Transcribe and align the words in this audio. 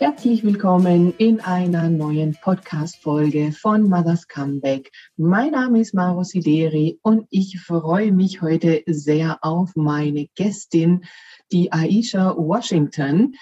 Herzlich 0.00 0.44
willkommen 0.44 1.12
in 1.18 1.40
einer 1.40 1.88
neuen 1.90 2.36
Podcast-Folge 2.40 3.50
von 3.50 3.88
Mother's 3.88 4.28
Comeback. 4.28 4.92
Mein 5.16 5.50
Name 5.50 5.80
ist 5.80 5.92
Maro 5.92 6.22
Sideri 6.22 7.00
und 7.02 7.26
ich 7.30 7.60
freue 7.60 8.12
mich 8.12 8.40
heute 8.40 8.84
sehr 8.86 9.38
auf 9.42 9.74
meine 9.74 10.28
Gästin, 10.36 11.04
die 11.50 11.72
Aisha 11.72 12.36
Washington. 12.36 13.34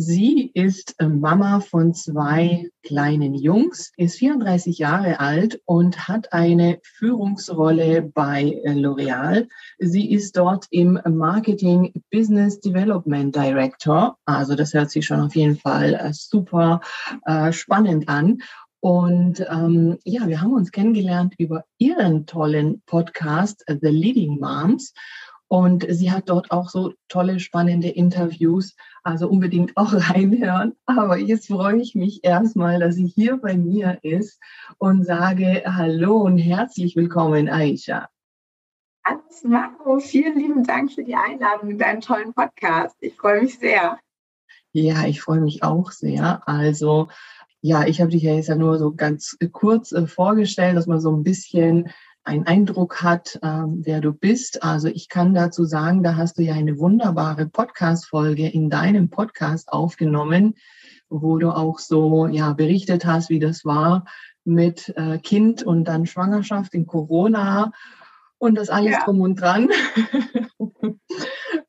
Sie 0.00 0.52
ist 0.54 0.94
äh, 1.00 1.08
Mama 1.08 1.58
von 1.58 1.92
zwei 1.92 2.70
kleinen 2.84 3.34
Jungs, 3.34 3.92
ist 3.96 4.18
34 4.18 4.78
Jahre 4.78 5.18
alt 5.18 5.60
und 5.64 6.06
hat 6.06 6.32
eine 6.32 6.78
Führungsrolle 6.84 8.02
bei 8.02 8.60
äh, 8.62 8.74
L'Oreal. 8.74 9.48
Sie 9.80 10.12
ist 10.12 10.36
dort 10.36 10.66
im 10.70 11.00
Marketing 11.04 11.92
Business 12.12 12.60
Development 12.60 13.34
Director. 13.34 14.16
Also 14.24 14.54
das 14.54 14.72
hört 14.72 14.92
sich 14.92 15.04
schon 15.04 15.18
auf 15.18 15.34
jeden 15.34 15.56
Fall 15.56 15.94
äh, 15.94 16.12
super 16.12 16.80
spannend 17.50 18.08
an. 18.08 18.38
Und 18.80 19.44
ähm, 19.50 19.98
ja, 20.04 20.28
wir 20.28 20.40
haben 20.40 20.52
uns 20.52 20.70
kennengelernt 20.70 21.34
über 21.38 21.64
ihren 21.78 22.26
tollen 22.26 22.80
Podcast 22.86 23.64
The 23.66 23.88
Leading 23.88 24.38
Moms. 24.38 24.92
Und 25.48 25.86
sie 25.88 26.12
hat 26.12 26.28
dort 26.28 26.50
auch 26.50 26.68
so 26.68 26.92
tolle, 27.08 27.40
spannende 27.40 27.88
Interviews. 27.88 28.76
Also 29.02 29.28
unbedingt 29.28 29.76
auch 29.76 29.92
reinhören. 30.10 30.76
Aber 30.84 31.16
jetzt 31.18 31.48
freue 31.48 31.80
ich 31.80 31.94
mich 31.94 32.22
erstmal, 32.22 32.78
dass 32.80 32.96
sie 32.96 33.06
hier 33.06 33.38
bei 33.38 33.56
mir 33.56 33.98
ist 34.02 34.40
und 34.76 35.04
sage 35.04 35.62
Hallo 35.64 36.18
und 36.18 36.36
herzlich 36.36 36.96
willkommen, 36.96 37.48
Aisha. 37.48 38.08
Hallo 39.04 39.20
Marco, 39.44 39.98
vielen 40.00 40.38
lieben 40.38 40.64
Dank 40.64 40.92
für 40.92 41.02
die 41.02 41.14
Einladung 41.14 41.70
in 41.70 41.78
deinen 41.78 42.02
tollen 42.02 42.34
Podcast. 42.34 42.96
Ich 43.00 43.16
freue 43.16 43.42
mich 43.42 43.58
sehr. 43.58 43.98
Ja, 44.72 45.06
ich 45.06 45.22
freue 45.22 45.40
mich 45.40 45.62
auch 45.62 45.92
sehr. 45.92 46.46
Also 46.46 47.08
ja, 47.60 47.86
ich 47.86 48.00
habe 48.00 48.10
dich 48.10 48.22
ja 48.22 48.34
jetzt 48.34 48.48
ja 48.48 48.54
nur 48.54 48.78
so 48.78 48.94
ganz 48.94 49.36
kurz 49.52 49.92
äh, 49.92 50.06
vorgestellt, 50.06 50.76
dass 50.76 50.86
man 50.86 51.00
so 51.00 51.10
ein 51.10 51.22
bisschen 51.22 51.90
einen 52.24 52.46
Eindruck 52.46 53.02
hat, 53.02 53.38
ähm, 53.42 53.80
wer 53.84 54.00
du 54.00 54.12
bist. 54.12 54.62
Also 54.62 54.88
ich 54.88 55.08
kann 55.08 55.34
dazu 55.34 55.64
sagen, 55.64 56.02
da 56.02 56.16
hast 56.16 56.38
du 56.38 56.42
ja 56.42 56.54
eine 56.54 56.78
wunderbare 56.78 57.46
Podcast-Folge 57.46 58.48
in 58.48 58.70
deinem 58.70 59.08
Podcast 59.08 59.72
aufgenommen, 59.72 60.54
wo 61.08 61.38
du 61.38 61.50
auch 61.50 61.78
so 61.78 62.26
ja 62.26 62.52
berichtet 62.52 63.06
hast, 63.06 63.30
wie 63.30 63.38
das 63.38 63.64
war 63.64 64.04
mit 64.44 64.92
äh, 64.96 65.18
Kind 65.18 65.62
und 65.62 65.84
dann 65.84 66.06
Schwangerschaft 66.06 66.74
in 66.74 66.86
Corona 66.86 67.72
und 68.38 68.56
das 68.56 68.70
alles 68.70 68.92
ja. 68.92 69.04
drum 69.04 69.20
und 69.20 69.40
dran. 69.40 69.68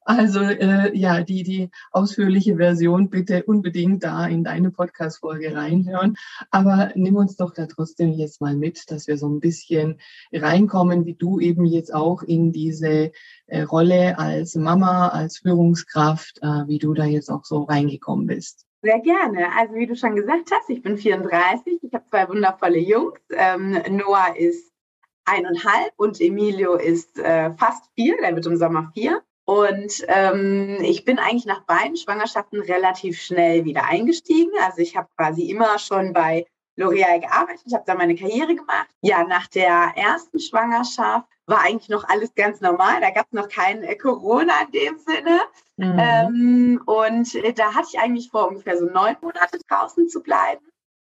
Also 0.10 0.40
äh, 0.40 0.98
ja, 0.98 1.22
die, 1.22 1.44
die 1.44 1.70
ausführliche 1.92 2.56
Version 2.56 3.12
bitte 3.12 3.44
unbedingt 3.44 4.04
da 4.04 4.26
in 4.26 4.44
deine 4.44 4.72
Podcast-Folge 4.72 5.56
reinhören. 5.56 6.16
Aber 6.50 6.90
nimm 6.96 7.16
uns 7.16 7.36
doch 7.36 7.54
da 7.54 7.68
trotzdem 7.68 8.14
jetzt 8.14 8.42
mal 8.42 8.56
mit, 8.56 8.90
dass 8.90 9.06
wir 9.06 9.20
so 9.20 9.30
ein 9.30 9.40
bisschen 9.40 10.00
reinkommen, 10.34 11.06
wie 11.06 11.14
du 11.14 11.40
eben 11.40 11.64
jetzt 11.64 11.94
auch 11.94 12.24
in 12.24 12.52
diese 12.52 13.12
äh, 13.46 13.62
Rolle 13.62 14.18
als 14.18 14.56
Mama, 14.56 15.10
als 15.10 15.38
Führungskraft, 15.38 16.40
äh, 16.42 16.66
wie 16.66 16.80
du 16.80 16.96
da 16.96 17.06
jetzt 17.06 17.30
auch 17.30 17.46
so 17.46 17.62
reingekommen 17.62 18.26
bist. 18.26 18.66
Sehr 18.82 19.02
gerne. 19.02 19.50
Also 19.60 19.76
wie 19.76 19.86
du 19.86 19.96
schon 19.96 20.16
gesagt 20.16 20.50
hast, 20.52 20.72
ich 20.72 20.82
bin 20.82 20.98
34, 20.98 21.84
ich 21.84 21.94
habe 21.94 22.06
zwei 22.10 22.28
wundervolle 22.28 22.80
Jungs. 22.80 23.20
Ähm, 23.30 23.78
Noah 23.92 24.36
ist 24.36 24.74
eineinhalb 25.26 25.94
und 25.98 26.20
Emilio 26.20 26.74
ist 26.74 27.20
äh, 27.20 27.54
fast 27.60 27.92
vier, 27.94 28.18
der 28.18 28.34
wird 28.34 28.48
im 28.48 28.58
Sommer 28.58 28.90
vier. 28.96 29.22
Und 29.50 30.06
ähm, 30.08 30.78
ich 30.82 31.06
bin 31.06 31.18
eigentlich 31.18 31.48
nach 31.48 31.62
beiden 31.62 31.98
Schwangerschaften 31.98 32.62
relativ 32.62 33.20
schnell 33.20 33.66
wieder 33.66 33.86
eingestiegen. 33.86 34.52
Also 34.64 34.84
ich 34.84 34.96
habe 34.96 35.08
quasi 35.18 35.50
immer 35.50 35.80
schon 35.80 36.14
bei 36.14 36.46
L'Oreal 36.78 37.20
gearbeitet, 37.20 37.74
habe 37.74 37.84
da 37.88 37.96
meine 37.96 38.14
Karriere 38.14 38.54
gemacht. 38.54 38.90
Ja, 39.02 39.24
nach 39.24 39.48
der 39.48 39.94
ersten 39.96 40.40
Schwangerschaft 40.40 41.26
war 41.48 41.64
eigentlich 41.64 41.90
noch 41.90 42.08
alles 42.08 42.36
ganz 42.36 42.62
normal. 42.62 43.02
Da 43.02 43.10
gab 43.10 43.26
es 43.26 43.32
noch 43.32 43.50
kein 43.50 43.82
äh, 43.82 43.96
Corona 43.96 44.54
in 44.68 44.72
dem 44.72 45.00
Sinne. 45.00 45.40
Mhm. 45.78 45.98
Ähm, 46.00 46.82
und 46.86 47.34
äh, 47.34 47.52
da 47.52 47.74
hatte 47.74 47.88
ich 47.92 48.00
eigentlich 48.00 48.30
vor, 48.30 48.50
ungefähr 48.50 48.78
so 48.78 48.86
neun 48.86 49.16
Monate 49.20 49.58
draußen 49.68 50.10
zu 50.10 50.22
bleiben. 50.22 50.64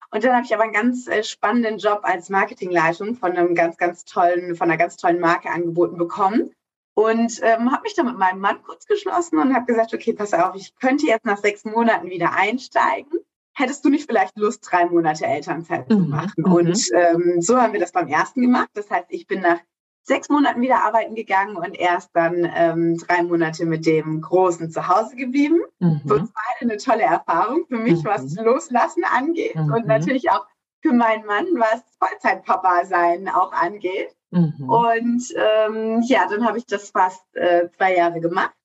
Und 0.10 0.24
dann 0.24 0.34
habe 0.34 0.46
ich 0.48 0.54
aber 0.56 0.64
einen 0.64 0.74
ganz 0.74 1.08
äh, 1.08 1.24
spannenden 1.24 1.78
Job 1.78 2.00
als 2.02 2.32
Marketingleitung 2.32 3.14
von 3.14 3.34
einem 3.34 3.54
ganz, 3.54 3.78
ganz 3.78 4.04
tollen, 4.04 4.56
von 4.56 4.68
einer 4.68 4.80
ganz 4.80 4.98
tollen 4.98 5.20
Marke 5.20 5.52
angeboten 5.52 6.00
bekommen. 6.00 6.56
Und 7.02 7.40
ähm, 7.42 7.72
habe 7.72 7.84
mich 7.84 7.96
dann 7.96 8.06
mit 8.06 8.18
meinem 8.18 8.40
Mann 8.40 8.62
kurz 8.64 8.86
geschlossen 8.86 9.40
und 9.40 9.56
habe 9.56 9.66
gesagt, 9.66 9.94
okay, 9.94 10.14
pass 10.14 10.34
auf, 10.34 10.56
ich 10.56 10.76
könnte 10.76 11.08
jetzt 11.08 11.26
nach 11.26 11.38
sechs 11.38 11.66
Monaten 11.66 12.10
wieder 12.10 12.34
einsteigen. 12.34 13.20
Hättest 13.54 13.84
du 13.84 13.90
nicht 13.90 14.06
vielleicht 14.06 14.38
Lust, 14.38 14.68
drei 14.70 14.86
Monate 14.86 15.26
Elternzeit 15.26 15.90
mhm. 15.90 15.94
zu 15.94 16.00
machen? 16.00 16.34
Mhm. 16.38 16.52
Und 16.52 16.90
ähm, 16.94 17.42
so 17.42 17.60
haben 17.60 17.74
wir 17.74 17.80
das 17.80 17.92
beim 17.92 18.08
ersten 18.08 18.42
gemacht. 18.42 18.70
Das 18.74 18.90
heißt, 18.90 19.08
ich 19.10 19.28
bin 19.28 19.42
nach 19.42 19.60
sechs 20.04 20.30
Monaten 20.30 20.62
wieder 20.62 20.84
arbeiten 20.84 21.16
gegangen 21.16 21.56
und 21.56 21.80
erst 21.80 22.10
dann 22.14 22.50
ähm, 22.56 22.98
drei 22.98 23.24
Monate 23.24 23.66
mit 23.66 23.86
dem 23.86 24.22
Großen 24.22 24.72
zu 24.72 24.88
Hause 24.88 25.16
geblieben. 25.16 25.60
Mhm. 25.80 26.02
Für 26.08 26.16
uns 26.16 26.32
beide 26.32 26.72
eine 26.72 26.78
tolle 26.78 27.04
Erfahrung. 27.04 27.66
Für 27.68 27.78
mich, 27.78 28.04
mhm. 28.04 28.08
was 28.08 28.36
Loslassen 28.36 29.04
angeht 29.04 29.56
mhm. 29.56 29.74
und 29.74 29.88
natürlich 29.88 30.30
auch 30.30 30.46
für 30.82 30.94
meinen 30.94 31.26
Mann, 31.26 31.46
was 31.56 31.84
Vollzeitpapa 32.00 32.86
sein 32.86 33.30
auch 33.30 33.52
angeht. 33.52 34.16
Mhm. 34.32 34.70
Und 34.70 35.34
ähm, 35.36 36.02
ja, 36.06 36.28
dann 36.30 36.46
habe 36.46 36.58
ich 36.58 36.66
das 36.66 36.92
fast 36.92 37.24
äh, 37.36 37.70
zwei 37.78 37.96
Jahre 37.96 38.22
gemacht 38.22 38.56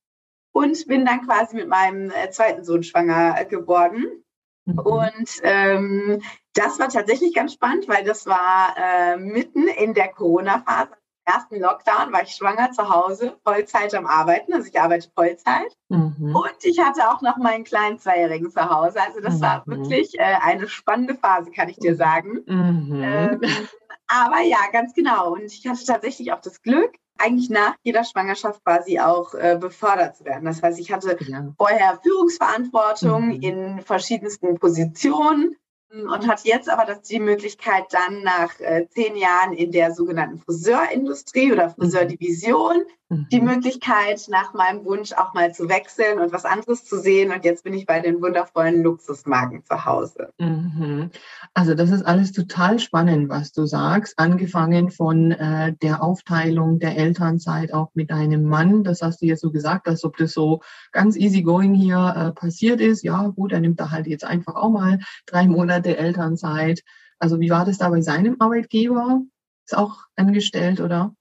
und 0.53 0.87
bin 0.87 1.05
dann 1.05 1.27
quasi 1.27 1.57
mit 1.57 1.69
meinem 1.69 2.11
äh, 2.11 2.31
zweiten 2.31 2.65
Sohn 2.65 2.83
schwanger 2.83 3.45
geworden. 3.45 4.25
Mhm. 4.65 4.79
Und 4.79 5.41
ähm, 5.43 6.23
das 6.55 6.79
war 6.79 6.89
tatsächlich 6.89 7.35
ganz 7.35 7.53
spannend, 7.53 7.89
weil 7.89 8.05
das 8.05 8.27
war 8.27 8.75
äh, 8.77 9.17
mitten 9.17 9.69
in 9.69 9.93
der 9.93 10.09
Corona-Phase. 10.09 10.97
Ersten 11.27 11.61
Lockdown 11.61 12.13
war 12.13 12.23
ich 12.23 12.37
schwanger 12.37 12.71
zu 12.71 12.89
Hause, 12.89 13.37
Vollzeit 13.45 13.95
am 13.95 14.07
Arbeiten, 14.07 14.55
also 14.55 14.69
ich 14.69 14.81
arbeite 14.81 15.11
Vollzeit. 15.13 15.77
Mhm. 15.89 16.35
Und 16.35 16.57
ich 16.65 16.79
hatte 16.79 17.11
auch 17.11 17.21
noch 17.21 17.37
meinen 17.37 17.65
kleinen 17.65 17.99
Zweijährigen 17.99 18.51
zu 18.51 18.71
Hause. 18.71 19.01
Also 19.01 19.21
das 19.21 19.41
war 19.41 19.65
mhm. 19.67 19.73
wirklich 19.73 20.19
äh, 20.19 20.37
eine 20.41 20.69
spannende 20.69 21.17
Phase, 21.17 21.51
kann 21.51 21.69
ich 21.69 21.79
dir 21.79 21.97
sagen. 21.97 22.45
Mhm. 22.47 23.03
Ähm, 23.03 23.41
aber 24.07 24.41
ja, 24.43 24.59
ganz 24.73 24.95
genau. 24.95 25.33
Und 25.33 25.43
ich 25.43 25.67
hatte 25.67 25.85
tatsächlich 25.85 26.33
auch 26.33 26.41
das 26.41 26.63
Glück, 26.63 26.93
eigentlich 27.19 27.51
nach 27.51 27.75
jeder 27.83 28.05
Schwangerschaft 28.05 28.63
quasi 28.65 29.01
auch 29.01 29.35
äh, 29.35 29.57
befördert 29.59 30.17
zu 30.17 30.25
werden. 30.25 30.45
Das 30.45 30.63
heißt, 30.63 30.79
ich 30.79 30.93
hatte 30.93 31.17
ja. 31.27 31.53
vorher 31.57 31.99
Führungsverantwortung 32.03 33.29
mhm. 33.29 33.41
in 33.43 33.81
verschiedensten 33.81 34.59
Positionen 34.59 35.57
und 35.93 36.27
hat 36.27 36.45
jetzt 36.45 36.69
aber 36.69 36.85
das, 36.85 37.03
die 37.03 37.21
Möglichkeit, 37.21 37.85
dann 37.91 38.23
nach 38.23 38.59
äh, 38.61 38.87
zehn 38.89 39.17
Jahren 39.17 39.53
in 39.53 39.73
der 39.73 39.93
sogenannten 39.95 40.39
Friseurindustrie 40.39 41.53
oder 41.53 41.71
Friseurdivision 41.71 42.85
mhm. 43.09 43.27
die 43.31 43.41
Möglichkeit, 43.41 44.27
nach 44.29 44.55
meinem 44.55 44.85
Wunsch 44.85 45.13
auch 45.13 45.35
mal 45.35 45.53
zu 45.55 45.69
wechseln 45.69 46.19
und 46.19 46.33
was 46.33 46.45
anderes 46.45 46.85
zu 46.85 46.99
sehen. 46.99 47.33
Und 47.33 47.45
jetzt 47.45 47.65
bin 47.65 47.75
ich 47.75 47.87
bei 47.87 48.01
den 48.01 48.21
wundervollen 48.21 48.83
Luxusmarken 48.83 49.65
zu 49.65 49.85
Hause. 49.85 50.33
Mhm. 50.39 51.11
Also 51.55 51.75
das 51.75 51.91
ist 51.91 52.03
alles 52.03 52.33
total 52.33 52.79
spannend, 52.79 53.29
was 53.29 53.53
du 53.53 53.67
sagst. 53.67 54.19
Angefangen 54.19 54.91
von 54.91 55.33
äh, 55.33 55.75
der 55.83 56.03
Aufteilung 56.03 56.79
der 56.79 56.97
Elternzeit 56.97 57.73
auch 57.73 57.91
mit 57.95 58.11
deinem 58.11 58.45
Mann. 58.45 58.85
Das 58.85 59.03
hast 59.03 59.23
du 59.23 59.27
jetzt 59.27 59.41
so 59.41 59.51
gesagt, 59.51 59.89
als 59.89 60.05
ob 60.05 60.17
das 60.17 60.33
so 60.33 60.61
ganz 60.93 61.17
easygoing 61.17 61.75
hier 61.75 62.15
äh, 62.17 62.33
passiert 62.33 62.81
ist. 62.81 63.03
Ja, 63.03 63.29
gut, 63.29 63.53
er 63.53 63.61
nimmt 63.61 63.81
da 63.81 63.91
halt 63.91 64.07
jetzt 64.07 64.25
einfach 64.25 64.55
auch 64.55 64.71
mal 64.71 64.99
drei 65.27 65.47
Monate 65.47 65.97
Elternzeit. 65.97 66.83
Also 67.19 67.41
wie 67.41 67.51
war 67.51 67.65
das 67.65 67.79
da 67.79 67.89
bei 67.89 68.01
seinem 68.01 68.37
Arbeitgeber? 68.39 69.23
Ist 69.65 69.77
auch 69.77 70.05
angestellt, 70.17 70.81
oder? 70.81 71.15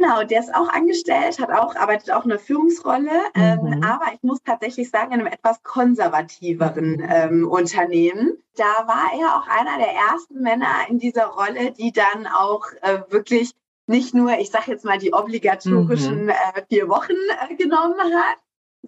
Genau, 0.00 0.24
der 0.24 0.40
ist 0.40 0.54
auch 0.54 0.68
angestellt, 0.70 1.38
hat 1.38 1.50
auch, 1.50 1.76
arbeitet 1.76 2.10
auch 2.10 2.24
eine 2.24 2.38
Führungsrolle, 2.38 3.10
ähm, 3.34 3.60
mhm. 3.60 3.72
ähm, 3.74 3.84
aber 3.84 4.06
ich 4.14 4.22
muss 4.22 4.42
tatsächlich 4.42 4.88
sagen, 4.88 5.12
in 5.12 5.20
einem 5.20 5.26
etwas 5.26 5.62
konservativeren 5.62 7.06
ähm, 7.06 7.46
Unternehmen. 7.46 8.38
Da 8.56 8.86
war 8.86 9.10
er 9.20 9.36
auch 9.36 9.46
einer 9.46 9.76
der 9.76 9.92
ersten 9.92 10.40
Männer 10.40 10.86
in 10.88 10.98
dieser 10.98 11.26
Rolle, 11.26 11.72
die 11.72 11.92
dann 11.92 12.26
auch 12.26 12.64
äh, 12.80 13.00
wirklich 13.10 13.52
nicht 13.86 14.14
nur, 14.14 14.38
ich 14.38 14.50
sage 14.50 14.70
jetzt 14.70 14.86
mal, 14.86 14.98
die 14.98 15.12
obligatorischen 15.12 16.24
mhm. 16.24 16.30
äh, 16.30 16.62
vier 16.70 16.88
Wochen 16.88 17.12
äh, 17.50 17.54
genommen 17.56 18.00
hat, 18.00 18.38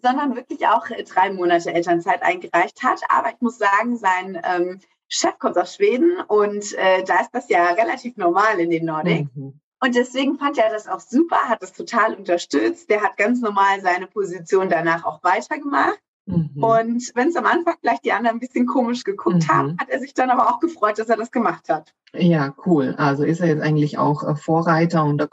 sondern 0.01 0.35
wirklich 0.35 0.67
auch 0.67 0.89
äh, 0.89 1.05
drei 1.05 1.31
Monate 1.31 1.75
Elternzeit 1.75 2.23
eingereicht 2.23 2.83
hat. 2.83 3.03
Aber 3.11 3.29
ich 3.29 3.41
muss 3.41 3.59
sagen, 3.59 3.99
sein 3.99 4.41
ähm, 4.45 4.81
Chef 5.09 5.39
kommt 5.39 5.59
aus 5.59 5.75
Schweden 5.75 6.23
und 6.27 6.73
äh, 6.73 7.05
da 7.05 7.21
ist 7.21 7.35
das 7.35 7.51
ja 7.51 7.67
relativ 7.73 8.17
normal 8.17 8.59
in 8.61 8.71
den 8.71 8.87
Nordics. 8.87 9.29
Mhm. 9.35 9.61
Und 9.83 9.97
deswegen 9.97 10.39
fand 10.39 10.59
er 10.59 10.71
das 10.71 10.87
auch 10.87 11.01
super, 11.01 11.49
hat 11.49 11.61
das 11.61 11.73
total 11.73 12.15
unterstützt. 12.15 12.89
Der 12.89 13.03
hat 13.03 13.17
ganz 13.17 13.41
normal 13.41 13.81
seine 13.81 14.07
Position 14.07 14.69
danach 14.69 15.05
auch 15.05 15.25
weitergemacht. 15.25 15.99
Mhm. 16.27 16.51
Und 16.63 17.11
wenn 17.17 17.29
es 17.29 17.37
am 17.37 17.47
Anfang 17.47 17.75
vielleicht 17.81 18.05
die 18.05 18.13
anderen 18.13 18.37
ein 18.37 18.41
bisschen 18.41 18.67
komisch 18.67 19.03
geguckt 19.03 19.49
mhm. 19.49 19.49
haben, 19.49 19.77
hat 19.81 19.89
er 19.89 19.99
sich 19.99 20.15
dann 20.15 20.31
aber 20.31 20.49
auch 20.49 20.61
gefreut, 20.61 21.01
dass 21.01 21.09
er 21.09 21.17
das 21.17 21.33
gemacht 21.33 21.69
hat. 21.69 21.93
Ja, 22.13 22.55
cool. 22.65 22.95
Also 22.97 23.25
ist 23.25 23.41
er 23.41 23.49
jetzt 23.49 23.63
eigentlich 23.63 23.99
auch 23.99 24.23
äh, 24.23 24.37
Vorreiter 24.37 25.05
und 25.05 25.27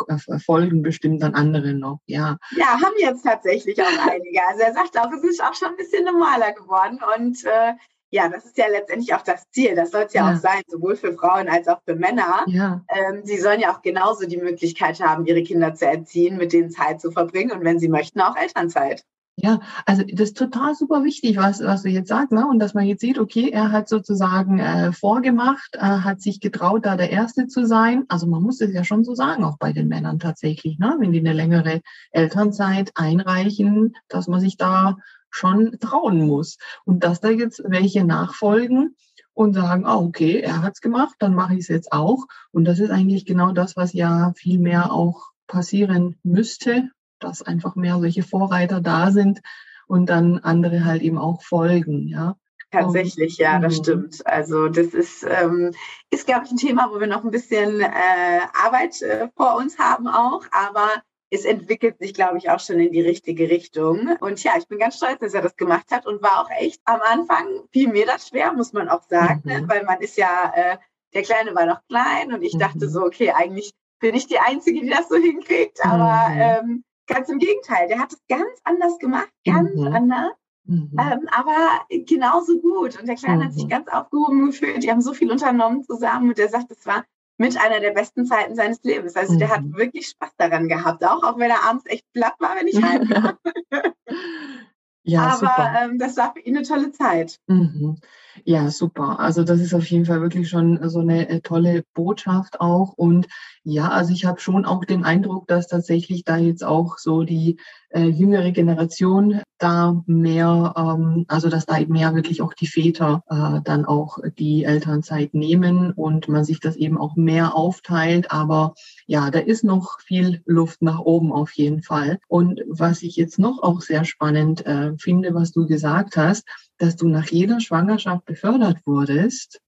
folgen 0.43 0.81
bestimmt 0.81 1.21
dann 1.21 1.35
andere 1.35 1.75
noch, 1.75 1.99
ja. 2.07 2.37
Ja, 2.57 2.81
haben 2.81 2.95
jetzt 2.97 3.23
tatsächlich 3.23 3.79
auch 3.79 3.85
einige. 4.09 4.39
Also 4.47 4.61
er 4.61 4.73
sagt 4.73 4.97
auch, 4.97 5.11
es 5.11 5.23
ist 5.23 5.43
auch 5.43 5.53
schon 5.53 5.69
ein 5.69 5.77
bisschen 5.77 6.05
normaler 6.05 6.53
geworden 6.53 6.99
und 7.17 7.45
äh, 7.45 7.73
ja, 8.11 8.27
das 8.29 8.45
ist 8.45 8.57
ja 8.57 8.65
letztendlich 8.67 9.13
auch 9.13 9.21
das 9.21 9.49
Ziel. 9.51 9.75
Das 9.75 9.91
soll 9.91 10.03
es 10.03 10.13
ja, 10.13 10.27
ja, 10.27 10.35
auch 10.35 10.39
sein, 10.39 10.61
sowohl 10.67 10.95
für 10.95 11.13
Frauen 11.13 11.47
als 11.47 11.67
auch 11.67 11.81
für 11.85 11.95
Männer. 11.95 12.43
Ja. 12.47 12.83
Ähm, 12.89 13.21
sie 13.23 13.37
sollen 13.37 13.59
ja 13.59 13.73
auch 13.73 13.81
genauso 13.81 14.27
die 14.27 14.37
Möglichkeit 14.37 14.99
haben, 14.99 15.25
ihre 15.25 15.43
Kinder 15.43 15.75
zu 15.75 15.85
erziehen, 15.85 16.37
mit 16.37 16.53
denen 16.53 16.71
Zeit 16.71 17.01
zu 17.01 17.11
verbringen 17.11 17.51
und 17.51 17.63
wenn 17.63 17.79
sie 17.79 17.89
möchten, 17.89 18.21
auch 18.21 18.35
Elternzeit. 18.35 19.03
Ja, 19.41 19.61
also 19.85 20.03
das 20.03 20.29
ist 20.29 20.37
total 20.37 20.75
super 20.75 21.05
wichtig, 21.05 21.37
was, 21.37 21.61
was 21.61 21.83
du 21.83 21.89
jetzt 21.89 22.09
sagst, 22.09 22.33
ne? 22.33 22.45
Und 22.45 22.59
dass 22.59 22.73
man 22.73 22.85
jetzt 22.85 22.99
sieht, 22.99 23.17
okay, 23.19 23.49
er 23.49 23.71
hat 23.71 23.87
sozusagen 23.87 24.59
äh, 24.59 24.91
vorgemacht, 24.91 25.75
äh, 25.75 25.79
hat 25.79 26.21
sich 26.21 26.41
getraut, 26.41 26.85
da 26.85 26.97
der 26.97 27.09
Erste 27.09 27.47
zu 27.47 27.65
sein. 27.65 28.03
Also 28.09 28.27
man 28.27 28.43
muss 28.43 28.59
es 28.59 28.73
ja 28.73 28.83
schon 28.83 29.05
so 29.05 29.15
sagen, 29.15 29.45
auch 29.45 29.57
bei 29.57 29.71
den 29.71 29.87
Männern 29.87 30.19
tatsächlich, 30.19 30.77
ne? 30.77 30.97
Wenn 30.99 31.13
die 31.13 31.19
eine 31.19 31.31
längere 31.31 31.81
Elternzeit 32.11 32.91
einreichen, 32.95 33.95
dass 34.09 34.27
man 34.27 34.41
sich 34.41 34.57
da 34.57 34.97
schon 35.29 35.79
trauen 35.79 36.25
muss. 36.25 36.57
Und 36.85 37.03
dass 37.03 37.21
da 37.21 37.29
jetzt 37.29 37.61
welche 37.65 38.03
nachfolgen 38.03 38.95
und 39.33 39.53
sagen, 39.53 39.85
ah, 39.85 39.97
okay, 39.97 40.39
er 40.39 40.61
hat's 40.63 40.81
gemacht, 40.81 41.15
dann 41.19 41.33
mache 41.33 41.53
ich 41.53 41.61
es 41.61 41.67
jetzt 41.69 41.91
auch. 41.91 42.25
Und 42.51 42.65
das 42.65 42.79
ist 42.79 42.89
eigentlich 42.89 43.25
genau 43.25 43.51
das, 43.51 43.77
was 43.77 43.93
ja 43.93 44.33
viel 44.35 44.59
mehr 44.59 44.91
auch 44.91 45.31
passieren 45.47 46.17
müsste, 46.23 46.89
dass 47.19 47.41
einfach 47.41 47.75
mehr 47.75 47.99
solche 47.99 48.23
Vorreiter 48.23 48.81
da 48.81 49.11
sind 49.11 49.41
und 49.87 50.09
dann 50.09 50.39
andere 50.39 50.85
halt 50.85 51.01
eben 51.01 51.17
auch 51.17 51.41
folgen, 51.41 52.07
ja. 52.07 52.35
Tatsächlich, 52.71 53.37
ja, 53.37 53.57
das 53.57 53.79
mhm. 53.79 53.83
stimmt. 53.83 54.27
Also 54.27 54.69
das 54.69 54.87
ist, 54.87 55.25
ähm, 55.27 55.71
ist 56.11 56.27
glaube 56.27 56.45
ich, 56.45 56.51
ein 56.51 56.57
Thema, 56.57 56.89
wo 56.91 56.99
wir 56.99 57.07
noch 57.07 57.23
ein 57.23 57.31
bisschen 57.31 57.81
äh, 57.81 58.41
Arbeit 58.63 59.01
äh, 59.01 59.27
vor 59.35 59.55
uns 59.57 59.79
haben 59.79 60.07
auch. 60.07 60.43
Aber 60.51 60.89
es 61.31 61.45
entwickelt 61.45 61.99
sich, 61.99 62.13
glaube 62.13 62.37
ich, 62.37 62.49
auch 62.49 62.59
schon 62.59 62.79
in 62.79 62.91
die 62.91 63.01
richtige 63.01 63.49
Richtung. 63.49 64.17
Und 64.19 64.43
ja, 64.43 64.53
ich 64.57 64.67
bin 64.67 64.79
ganz 64.79 64.97
stolz, 64.97 65.19
dass 65.19 65.33
er 65.33 65.41
das 65.41 65.55
gemacht 65.55 65.91
hat 65.91 66.05
und 66.05 66.21
war 66.21 66.41
auch 66.41 66.49
echt 66.49 66.81
am 66.85 67.01
Anfang 67.01 67.45
fiel 67.71 67.89
mir 67.89 68.05
das 68.05 68.29
schwer, 68.29 68.53
muss 68.53 68.73
man 68.73 68.89
auch 68.89 69.03
sagen, 69.03 69.41
ne? 69.45 69.61
mhm. 69.61 69.69
weil 69.69 69.83
man 69.83 70.01
ist 70.01 70.17
ja, 70.17 70.51
äh, 70.55 70.77
der 71.13 71.21
Kleine 71.21 71.53
war 71.55 71.65
noch 71.65 71.81
klein 71.87 72.33
und 72.33 72.41
ich 72.41 72.55
mhm. 72.55 72.59
dachte 72.59 72.89
so, 72.89 73.01
okay, 73.01 73.31
eigentlich 73.31 73.71
bin 73.99 74.15
ich 74.15 74.27
die 74.27 74.39
Einzige, 74.39 74.81
die 74.81 74.89
das 74.89 75.09
so 75.09 75.17
hinkriegt, 75.17 75.85
aber 75.85 76.29
mhm. 76.29 76.39
ähm, 76.39 76.83
ganz 77.05 77.29
im 77.29 77.39
Gegenteil, 77.39 77.87
der 77.87 77.99
hat 77.99 78.13
es 78.13 78.19
ganz 78.27 78.59
anders 78.63 78.97
gemacht, 78.97 79.29
ganz 79.45 79.75
mhm. 79.75 79.87
anders. 79.87 80.31
Mhm. 80.65 80.91
Ähm, 80.99 81.27
aber 81.31 81.85
genauso 82.05 82.59
gut. 82.59 82.99
Und 82.99 83.07
der 83.07 83.15
Kleine 83.15 83.45
hat 83.45 83.53
sich 83.53 83.67
ganz 83.67 83.87
aufgehoben 83.87 84.45
gefühlt. 84.47 84.83
Die 84.83 84.91
haben 84.91 85.01
so 85.01 85.13
viel 85.13 85.31
unternommen 85.31 85.83
zusammen 85.83 86.29
und 86.29 86.37
der 86.37 86.47
sagt, 86.47 86.71
es 86.71 86.85
war 86.85 87.03
mit 87.39 87.57
einer 87.57 87.79
der 87.79 87.91
besten 87.91 88.25
Zeiten 88.25 88.53
seines 88.55 88.83
Lebens. 88.83 89.15
Also 89.15 89.37
der 89.37 89.49
hat 89.49 89.61
mhm. 89.61 89.77
wirklich 89.77 90.09
Spaß 90.09 90.31
daran 90.37 90.67
gehabt, 90.67 91.03
auch, 91.05 91.23
auch 91.23 91.39
wenn 91.39 91.49
er 91.49 91.63
abends 91.63 91.85
echt 91.87 92.05
platt 92.13 92.35
war, 92.39 92.55
wenn 92.57 92.67
ich 92.67 92.81
heimkam. 92.81 93.37
ja, 95.03 95.37
Aber 95.41 95.71
ähm, 95.81 95.97
das 95.97 96.17
war 96.17 96.33
für 96.33 96.41
ihn 96.41 96.57
eine 96.57 96.65
tolle 96.65 96.91
Zeit. 96.91 97.39
Mhm. 97.47 97.97
Ja, 98.45 98.69
super. 98.69 99.19
Also 99.19 99.43
das 99.43 99.59
ist 99.59 99.73
auf 99.73 99.85
jeden 99.89 100.05
Fall 100.05 100.21
wirklich 100.21 100.49
schon 100.49 100.79
so 100.89 100.99
eine 100.99 101.29
äh, 101.29 101.41
tolle 101.41 101.83
Botschaft 101.93 102.61
auch. 102.61 102.93
Und 102.93 103.27
ja, 103.63 103.89
also 103.89 104.13
ich 104.13 104.25
habe 104.25 104.39
schon 104.39 104.65
auch 104.65 104.85
den 104.85 105.03
Eindruck, 105.03 105.47
dass 105.47 105.67
tatsächlich 105.67 106.23
da 106.23 106.37
jetzt 106.37 106.63
auch 106.63 106.97
so 106.97 107.23
die 107.23 107.59
äh, 107.89 108.05
jüngere 108.05 108.51
Generation 108.51 109.41
da 109.57 110.01
mehr, 110.05 110.73
ähm, 110.77 111.25
also 111.27 111.49
dass 111.49 111.65
da 111.65 111.79
eben 111.79 111.93
mehr 111.93 112.15
wirklich 112.15 112.41
auch 112.41 112.53
die 112.53 112.67
Väter 112.67 113.23
äh, 113.29 113.61
dann 113.63 113.85
auch 113.85 114.19
die 114.37 114.63
Elternzeit 114.63 115.33
nehmen 115.33 115.91
und 115.91 116.27
man 116.27 116.45
sich 116.45 116.59
das 116.59 116.75
eben 116.75 116.97
auch 116.97 117.15
mehr 117.15 117.55
aufteilt. 117.55 118.31
Aber 118.31 118.73
ja, 119.09 119.31
da 119.31 119.39
ist 119.39 119.63
noch 119.63 119.99
viel 120.01 120.43
Luft 120.45 120.83
nach 120.83 120.99
oben 120.99 121.33
auf 121.33 121.51
jeden 121.53 121.81
Fall. 121.81 122.19
Und 122.27 122.61
was 122.67 123.01
ich 123.01 123.15
jetzt 123.15 123.39
noch 123.39 123.63
auch 123.63 123.81
sehr 123.81 124.05
spannend 124.05 124.63
äh, 124.67 124.95
finde, 124.99 125.33
was 125.33 125.51
du 125.51 125.65
gesagt 125.65 126.15
hast, 126.15 126.47
dass 126.77 126.95
du 126.95 127.07
nach 127.07 127.25
jeder 127.25 127.59
Schwangerschaft 127.59 128.25
befördert 128.25 128.85
wurdest. 128.85 129.61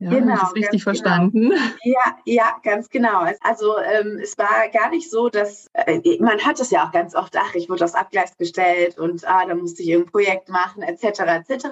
Ja, 0.00 0.10
genau, 0.10 0.34
ich 0.34 0.54
richtig 0.56 0.70
genau. 0.70 0.82
verstanden? 0.82 1.50
Genau. 1.50 1.62
Ja, 1.84 2.18
ja, 2.24 2.56
ganz 2.64 2.88
genau. 2.88 3.26
Also 3.42 3.78
ähm, 3.78 4.18
es 4.20 4.36
war 4.36 4.68
gar 4.72 4.90
nicht 4.90 5.08
so, 5.08 5.28
dass 5.28 5.68
äh, 5.74 6.18
man 6.18 6.40
hat 6.40 6.58
es 6.58 6.72
ja 6.72 6.84
auch 6.84 6.90
ganz 6.90 7.14
oft, 7.14 7.36
ach, 7.36 7.54
ich 7.54 7.70
wurde 7.70 7.84
aufs 7.84 7.94
Abgleis 7.94 8.36
gestellt 8.38 8.98
und 8.98 9.24
ah, 9.24 9.46
da 9.46 9.54
musste 9.54 9.84
ich 9.84 9.90
irgendein 9.90 10.10
Projekt 10.10 10.48
machen, 10.48 10.82
etc. 10.82 11.20
etc. 11.48 11.66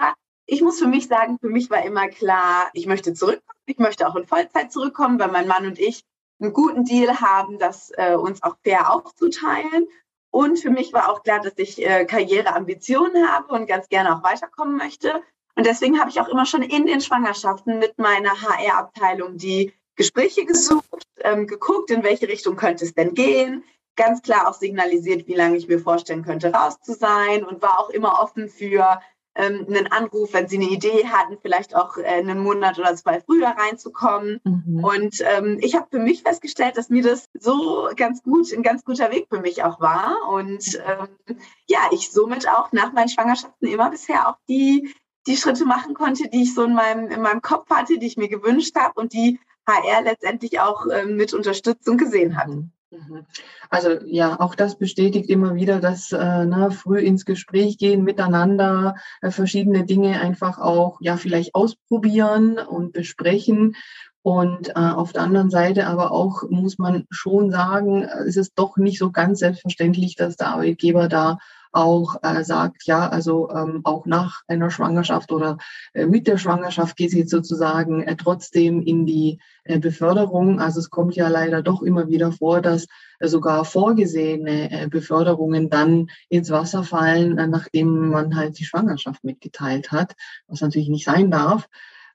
Ich 0.46 0.62
muss 0.62 0.78
für 0.78 0.86
mich 0.86 1.08
sagen, 1.08 1.38
für 1.40 1.48
mich 1.48 1.68
war 1.68 1.84
immer 1.84 2.06
klar, 2.06 2.70
ich 2.74 2.86
möchte 2.86 3.12
zurückkommen, 3.12 3.58
ich 3.66 3.78
möchte 3.78 4.06
auch 4.06 4.14
in 4.14 4.28
Vollzeit 4.28 4.70
zurückkommen, 4.70 5.18
weil 5.18 5.32
mein 5.32 5.48
Mann 5.48 5.66
und 5.66 5.80
ich 5.80 6.04
einen 6.40 6.52
guten 6.52 6.84
Deal 6.84 7.20
haben, 7.20 7.58
das 7.58 7.92
äh, 7.96 8.14
uns 8.14 8.42
auch 8.42 8.56
fair 8.62 8.92
aufzuteilen. 8.92 9.86
Und 10.30 10.58
für 10.58 10.70
mich 10.70 10.92
war 10.92 11.10
auch 11.10 11.22
klar, 11.22 11.40
dass 11.40 11.54
ich 11.56 11.84
äh, 11.84 12.04
Karriereambitionen 12.04 13.30
habe 13.30 13.54
und 13.54 13.66
ganz 13.66 13.88
gerne 13.88 14.14
auch 14.14 14.22
weiterkommen 14.22 14.76
möchte. 14.76 15.22
Und 15.54 15.66
deswegen 15.66 15.98
habe 15.98 16.10
ich 16.10 16.20
auch 16.20 16.28
immer 16.28 16.44
schon 16.44 16.62
in 16.62 16.86
den 16.86 17.00
Schwangerschaften 17.00 17.78
mit 17.78 17.96
meiner 17.98 18.42
HR-Abteilung 18.42 19.38
die 19.38 19.72
Gespräche 19.96 20.44
gesucht, 20.44 21.02
ähm, 21.20 21.46
geguckt, 21.46 21.90
in 21.90 22.02
welche 22.02 22.28
Richtung 22.28 22.56
könnte 22.56 22.84
es 22.84 22.94
denn 22.94 23.14
gehen. 23.14 23.64
Ganz 23.96 24.20
klar 24.20 24.46
auch 24.46 24.54
signalisiert, 24.54 25.26
wie 25.26 25.34
lange 25.34 25.56
ich 25.56 25.68
mir 25.68 25.78
vorstellen 25.78 26.22
könnte, 26.22 26.52
raus 26.52 26.76
zu 26.82 26.92
sein 26.92 27.42
und 27.42 27.62
war 27.62 27.80
auch 27.80 27.88
immer 27.88 28.20
offen 28.20 28.50
für 28.50 29.00
ähm, 29.36 29.66
einen 29.68 29.86
Anruf, 29.88 30.32
wenn 30.32 30.48
sie 30.48 30.56
eine 30.56 30.68
Idee 30.70 31.06
hatten, 31.06 31.36
vielleicht 31.40 31.76
auch 31.76 31.98
äh, 31.98 32.04
einen 32.04 32.38
Monat 32.38 32.78
oder 32.78 32.96
zwei 32.96 33.20
früher 33.20 33.48
reinzukommen. 33.48 34.40
Mhm. 34.44 34.84
Und 34.84 35.16
ähm, 35.20 35.58
ich 35.60 35.74
habe 35.74 35.86
für 35.90 35.98
mich 35.98 36.22
festgestellt, 36.22 36.76
dass 36.76 36.88
mir 36.88 37.02
das 37.02 37.28
so 37.34 37.88
ganz 37.96 38.22
gut, 38.22 38.52
ein 38.52 38.62
ganz 38.62 38.84
guter 38.84 39.10
Weg 39.12 39.26
für 39.30 39.40
mich 39.40 39.62
auch 39.62 39.80
war. 39.80 40.16
Und 40.30 40.80
ähm, 40.86 41.36
ja, 41.66 41.80
ich 41.92 42.10
somit 42.10 42.48
auch 42.48 42.72
nach 42.72 42.92
meinen 42.92 43.08
Schwangerschaften 43.08 43.68
immer 43.68 43.90
bisher 43.90 44.28
auch 44.28 44.36
die, 44.48 44.94
die 45.26 45.36
Schritte 45.36 45.66
machen 45.66 45.94
konnte, 45.94 46.28
die 46.28 46.42
ich 46.42 46.54
so 46.54 46.64
in 46.64 46.74
meinem, 46.74 47.10
in 47.10 47.20
meinem 47.20 47.42
Kopf 47.42 47.68
hatte, 47.70 47.98
die 47.98 48.06
ich 48.06 48.16
mir 48.16 48.28
gewünscht 48.28 48.74
habe 48.76 48.98
und 48.98 49.12
die 49.12 49.38
HR 49.66 50.02
letztendlich 50.02 50.60
auch 50.60 50.86
ähm, 50.92 51.16
mit 51.16 51.34
Unterstützung 51.34 51.98
gesehen 51.98 52.36
hat. 52.36 52.48
Mhm. 52.48 52.70
Mhm. 52.90 53.26
Also 53.68 53.90
ja, 54.04 54.38
auch 54.38 54.54
das 54.54 54.78
bestätigt 54.78 55.28
immer 55.28 55.56
wieder, 55.56 55.80
dass 55.80 56.12
äh, 56.12 56.44
na, 56.46 56.70
früh 56.70 57.00
ins 57.00 57.24
Gespräch 57.24 57.78
gehen 57.78 58.04
miteinander, 58.04 58.94
äh, 59.22 59.30
verschiedene 59.30 59.84
Dinge 59.84 60.20
einfach 60.20 60.58
auch 60.58 60.98
ja 61.00 61.16
vielleicht 61.16 61.54
ausprobieren 61.54 62.58
und 62.58 62.92
besprechen. 62.92 63.74
Und 64.22 64.70
äh, 64.70 64.72
auf 64.74 65.12
der 65.12 65.22
anderen 65.22 65.50
Seite 65.50 65.86
aber 65.86 66.10
auch 66.10 66.42
muss 66.50 66.78
man 66.78 67.06
schon 67.10 67.50
sagen, 67.50 68.02
äh, 68.02 68.24
es 68.24 68.36
ist 68.36 68.54
doch 68.56 68.76
nicht 68.76 68.98
so 68.98 69.10
ganz 69.10 69.40
selbstverständlich, 69.40 70.16
dass 70.16 70.36
der 70.36 70.48
Arbeitgeber 70.48 71.08
da 71.08 71.38
auch 71.76 72.16
äh, 72.22 72.42
sagt, 72.42 72.86
ja, 72.86 73.08
also 73.08 73.50
ähm, 73.50 73.82
auch 73.84 74.06
nach 74.06 74.42
einer 74.48 74.70
Schwangerschaft 74.70 75.30
oder 75.30 75.58
äh, 75.92 76.06
mit 76.06 76.26
der 76.26 76.38
Schwangerschaft 76.38 76.96
geht 76.96 77.10
sie 77.10 77.24
sozusagen 77.24 78.02
äh, 78.02 78.16
trotzdem 78.16 78.82
in 78.82 79.04
die 79.04 79.38
äh, 79.64 79.78
Beförderung. 79.78 80.58
Also 80.58 80.80
es 80.80 80.88
kommt 80.88 81.16
ja 81.16 81.28
leider 81.28 81.62
doch 81.62 81.82
immer 81.82 82.08
wieder 82.08 82.32
vor, 82.32 82.62
dass 82.62 82.86
äh, 83.18 83.28
sogar 83.28 83.64
vorgesehene 83.66 84.70
äh, 84.70 84.88
Beförderungen 84.88 85.68
dann 85.68 86.08
ins 86.30 86.50
Wasser 86.50 86.82
fallen, 86.82 87.36
äh, 87.36 87.46
nachdem 87.46 88.08
man 88.08 88.36
halt 88.36 88.58
die 88.58 88.64
Schwangerschaft 88.64 89.22
mitgeteilt 89.22 89.92
hat, 89.92 90.14
was 90.48 90.62
natürlich 90.62 90.88
nicht 90.88 91.04
sein 91.04 91.30
darf. 91.30 91.68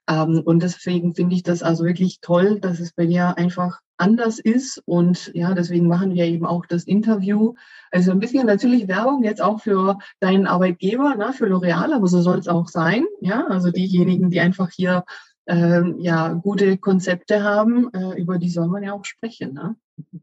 Ähm, 0.08 0.42
und 0.44 0.62
deswegen 0.62 1.14
finde 1.14 1.34
ich 1.34 1.42
das 1.42 1.62
also 1.62 1.84
wirklich 1.84 2.20
toll, 2.20 2.60
dass 2.60 2.80
es 2.80 2.92
bei 2.92 3.06
dir 3.06 3.36
einfach 3.38 3.80
anders 3.96 4.38
ist. 4.38 4.82
Und 4.84 5.30
ja, 5.34 5.54
deswegen 5.54 5.86
machen 5.86 6.14
wir 6.14 6.24
eben 6.24 6.44
auch 6.44 6.66
das 6.66 6.84
Interview. 6.84 7.54
Also 7.90 8.10
ein 8.10 8.20
bisschen 8.20 8.46
natürlich 8.46 8.88
Werbung 8.88 9.22
jetzt 9.22 9.40
auch 9.40 9.60
für 9.60 9.98
deinen 10.20 10.46
Arbeitgeber, 10.46 11.14
ne, 11.14 11.32
für 11.32 11.46
L'Oreal, 11.46 11.94
aber 11.94 12.06
so 12.08 12.20
soll 12.20 12.38
es 12.38 12.48
auch 12.48 12.68
sein. 12.68 13.04
Ja, 13.20 13.46
also 13.46 13.70
diejenigen, 13.70 14.30
die 14.30 14.40
einfach 14.40 14.70
hier 14.70 15.04
ähm, 15.46 15.96
ja 15.98 16.32
gute 16.32 16.78
Konzepte 16.78 17.42
haben, 17.42 17.92
äh, 17.92 18.20
über 18.20 18.38
die 18.38 18.50
soll 18.50 18.68
man 18.68 18.82
ja 18.82 18.92
auch 18.92 19.04
sprechen. 19.04 19.54
Ne? 19.54 19.76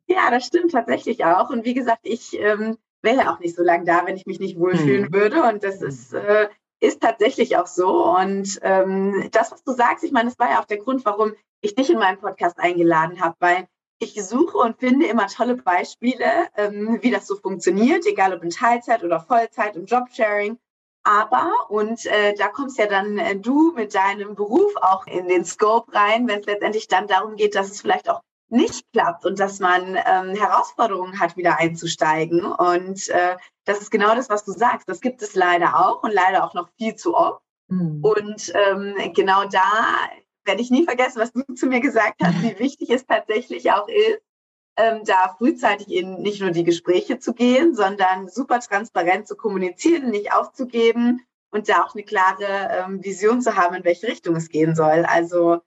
Ja, 0.08 0.30
das 0.32 0.46
stimmt 0.46 0.72
tatsächlich 0.72 1.24
auch. 1.26 1.50
Und 1.50 1.66
wie 1.66 1.74
gesagt, 1.74 2.02
ich 2.04 2.38
ähm, 2.40 2.78
wäre 3.02 3.32
auch 3.32 3.40
nicht 3.40 3.56
so 3.56 3.64
lange 3.64 3.86
da, 3.86 4.06
wenn 4.06 4.16
ich 4.16 4.26
mich 4.26 4.40
nicht 4.40 4.60
wohlfühlen 4.60 5.06
hm. 5.06 5.14
würde. 5.14 5.44
Und 5.44 5.64
das 5.64 5.82
ist 5.82 6.14
äh, 6.14 6.48
ist 6.80 7.02
tatsächlich 7.02 7.58
auch 7.58 7.68
so. 7.68 8.06
Und 8.06 8.60
ähm, 8.62 9.30
das, 9.32 9.52
was 9.52 9.64
du 9.64 9.74
sagst, 9.74 10.04
ich 10.04 10.12
meine, 10.12 10.30
das 10.30 10.40
war 10.40 10.50
ja 10.50 10.60
auch 10.60 10.66
der 10.66 10.78
Grund, 10.78 11.06
warum 11.06 11.34
ich 11.62 11.76
dich 11.76 11.90
in 11.90 12.00
meinen 12.00 12.20
Podcast 12.20 12.60
eingeladen 12.60 13.22
habe, 13.22 13.36
weil 13.40 13.68
ich 14.00 14.24
suche 14.24 14.58
und 14.58 14.80
finde 14.80 15.08
immer 15.08 15.28
tolle 15.28 15.56
Beispiele, 15.56 16.48
ähm, 16.56 17.00
wie 17.02 17.12
das 17.12 17.28
so 17.28 17.36
funktioniert, 17.36 18.06
egal 18.06 18.34
ob 18.34 18.44
in 18.44 18.50
Teilzeit 18.50 19.04
oder 19.04 19.20
Vollzeit, 19.20 19.76
im 19.76 19.86
Jobsharing. 19.86 20.58
Aber, 21.04 21.52
und 21.70 22.06
äh, 22.06 22.34
da 22.36 22.48
kommst 22.48 22.78
ja 22.78 22.88
dann 22.88 23.18
äh, 23.18 23.36
du 23.36 23.74
mit 23.74 23.96
deinem 23.96 24.36
Beruf 24.36 24.74
auch 24.78 25.06
in 25.08 25.28
den 25.28 25.44
Scope 25.44 25.94
rein, 25.94 26.28
wenn 26.28 26.40
es 26.40 26.46
letztendlich 26.46 26.88
dann 26.88 27.08
darum 27.08 27.36
geht, 27.36 27.56
dass 27.56 27.72
es 27.72 27.82
vielleicht 27.82 28.10
auch 28.10 28.22
nicht 28.52 28.92
klappt 28.92 29.26
und 29.26 29.40
dass 29.40 29.60
man 29.60 29.96
ähm, 29.96 30.36
Herausforderungen 30.36 31.20
hat, 31.20 31.38
wieder 31.38 31.60
einzusteigen. 31.60 32.44
Und 32.44 33.10
äh, 33.10 33.38
das 33.66 33.82
ist 33.82 33.92
genau 33.92 34.16
das, 34.16 34.30
was 34.30 34.46
du 34.46 34.52
sagst. 34.52 34.90
Das 34.90 35.02
gibt 35.02 35.22
es 35.22 35.36
leider 35.36 35.80
auch 35.80 36.04
und 36.04 36.12
leider 36.12 36.44
auch 36.44 36.54
noch 36.54 36.70
viel 36.78 36.96
zu 36.96 37.16
oft. 37.16 37.42
Mhm. 37.68 38.00
Und 38.04 38.54
ähm, 38.56 38.96
genau 39.14 39.46
da 39.46 39.64
werde 40.46 40.62
ich 40.62 40.72
nie 40.72 40.86
vergessen, 40.86 41.20
was 41.20 41.32
du 41.32 41.44
zu 41.54 41.68
mir 41.68 41.80
gesagt 41.80 42.22
hast, 42.24 42.42
wie 42.42 42.58
wichtig 42.60 42.90
es 42.90 43.06
tatsächlich 43.06 43.72
auch 43.72 43.88
ist, 43.88 44.22
ähm, 44.78 45.02
da 45.06 45.36
frühzeitig 45.38 45.90
in 45.92 46.22
nicht 46.22 46.42
nur 46.42 46.52
die 46.52 46.64
Gespräche 46.64 47.20
zu 47.20 47.34
gehen, 47.34 47.76
sondern 47.76 48.30
super 48.30 48.60
transparent 48.60 49.28
zu 49.28 49.36
kommunizieren, 49.36 50.10
nicht 50.10 50.34
aufzugeben 50.34 51.22
und 51.52 51.70
da 51.70 51.84
auch 51.84 51.94
eine 51.94 52.04
klare 52.04 52.70
ähm, 52.72 53.04
Vision 53.04 53.42
zu 53.42 53.56
haben, 53.56 53.76
in 53.76 53.84
welche 53.84 54.08
Richtung 54.08 54.36
es 54.36 54.50
gehen 54.50 54.76
soll. 54.76 55.06
Also 55.06 55.62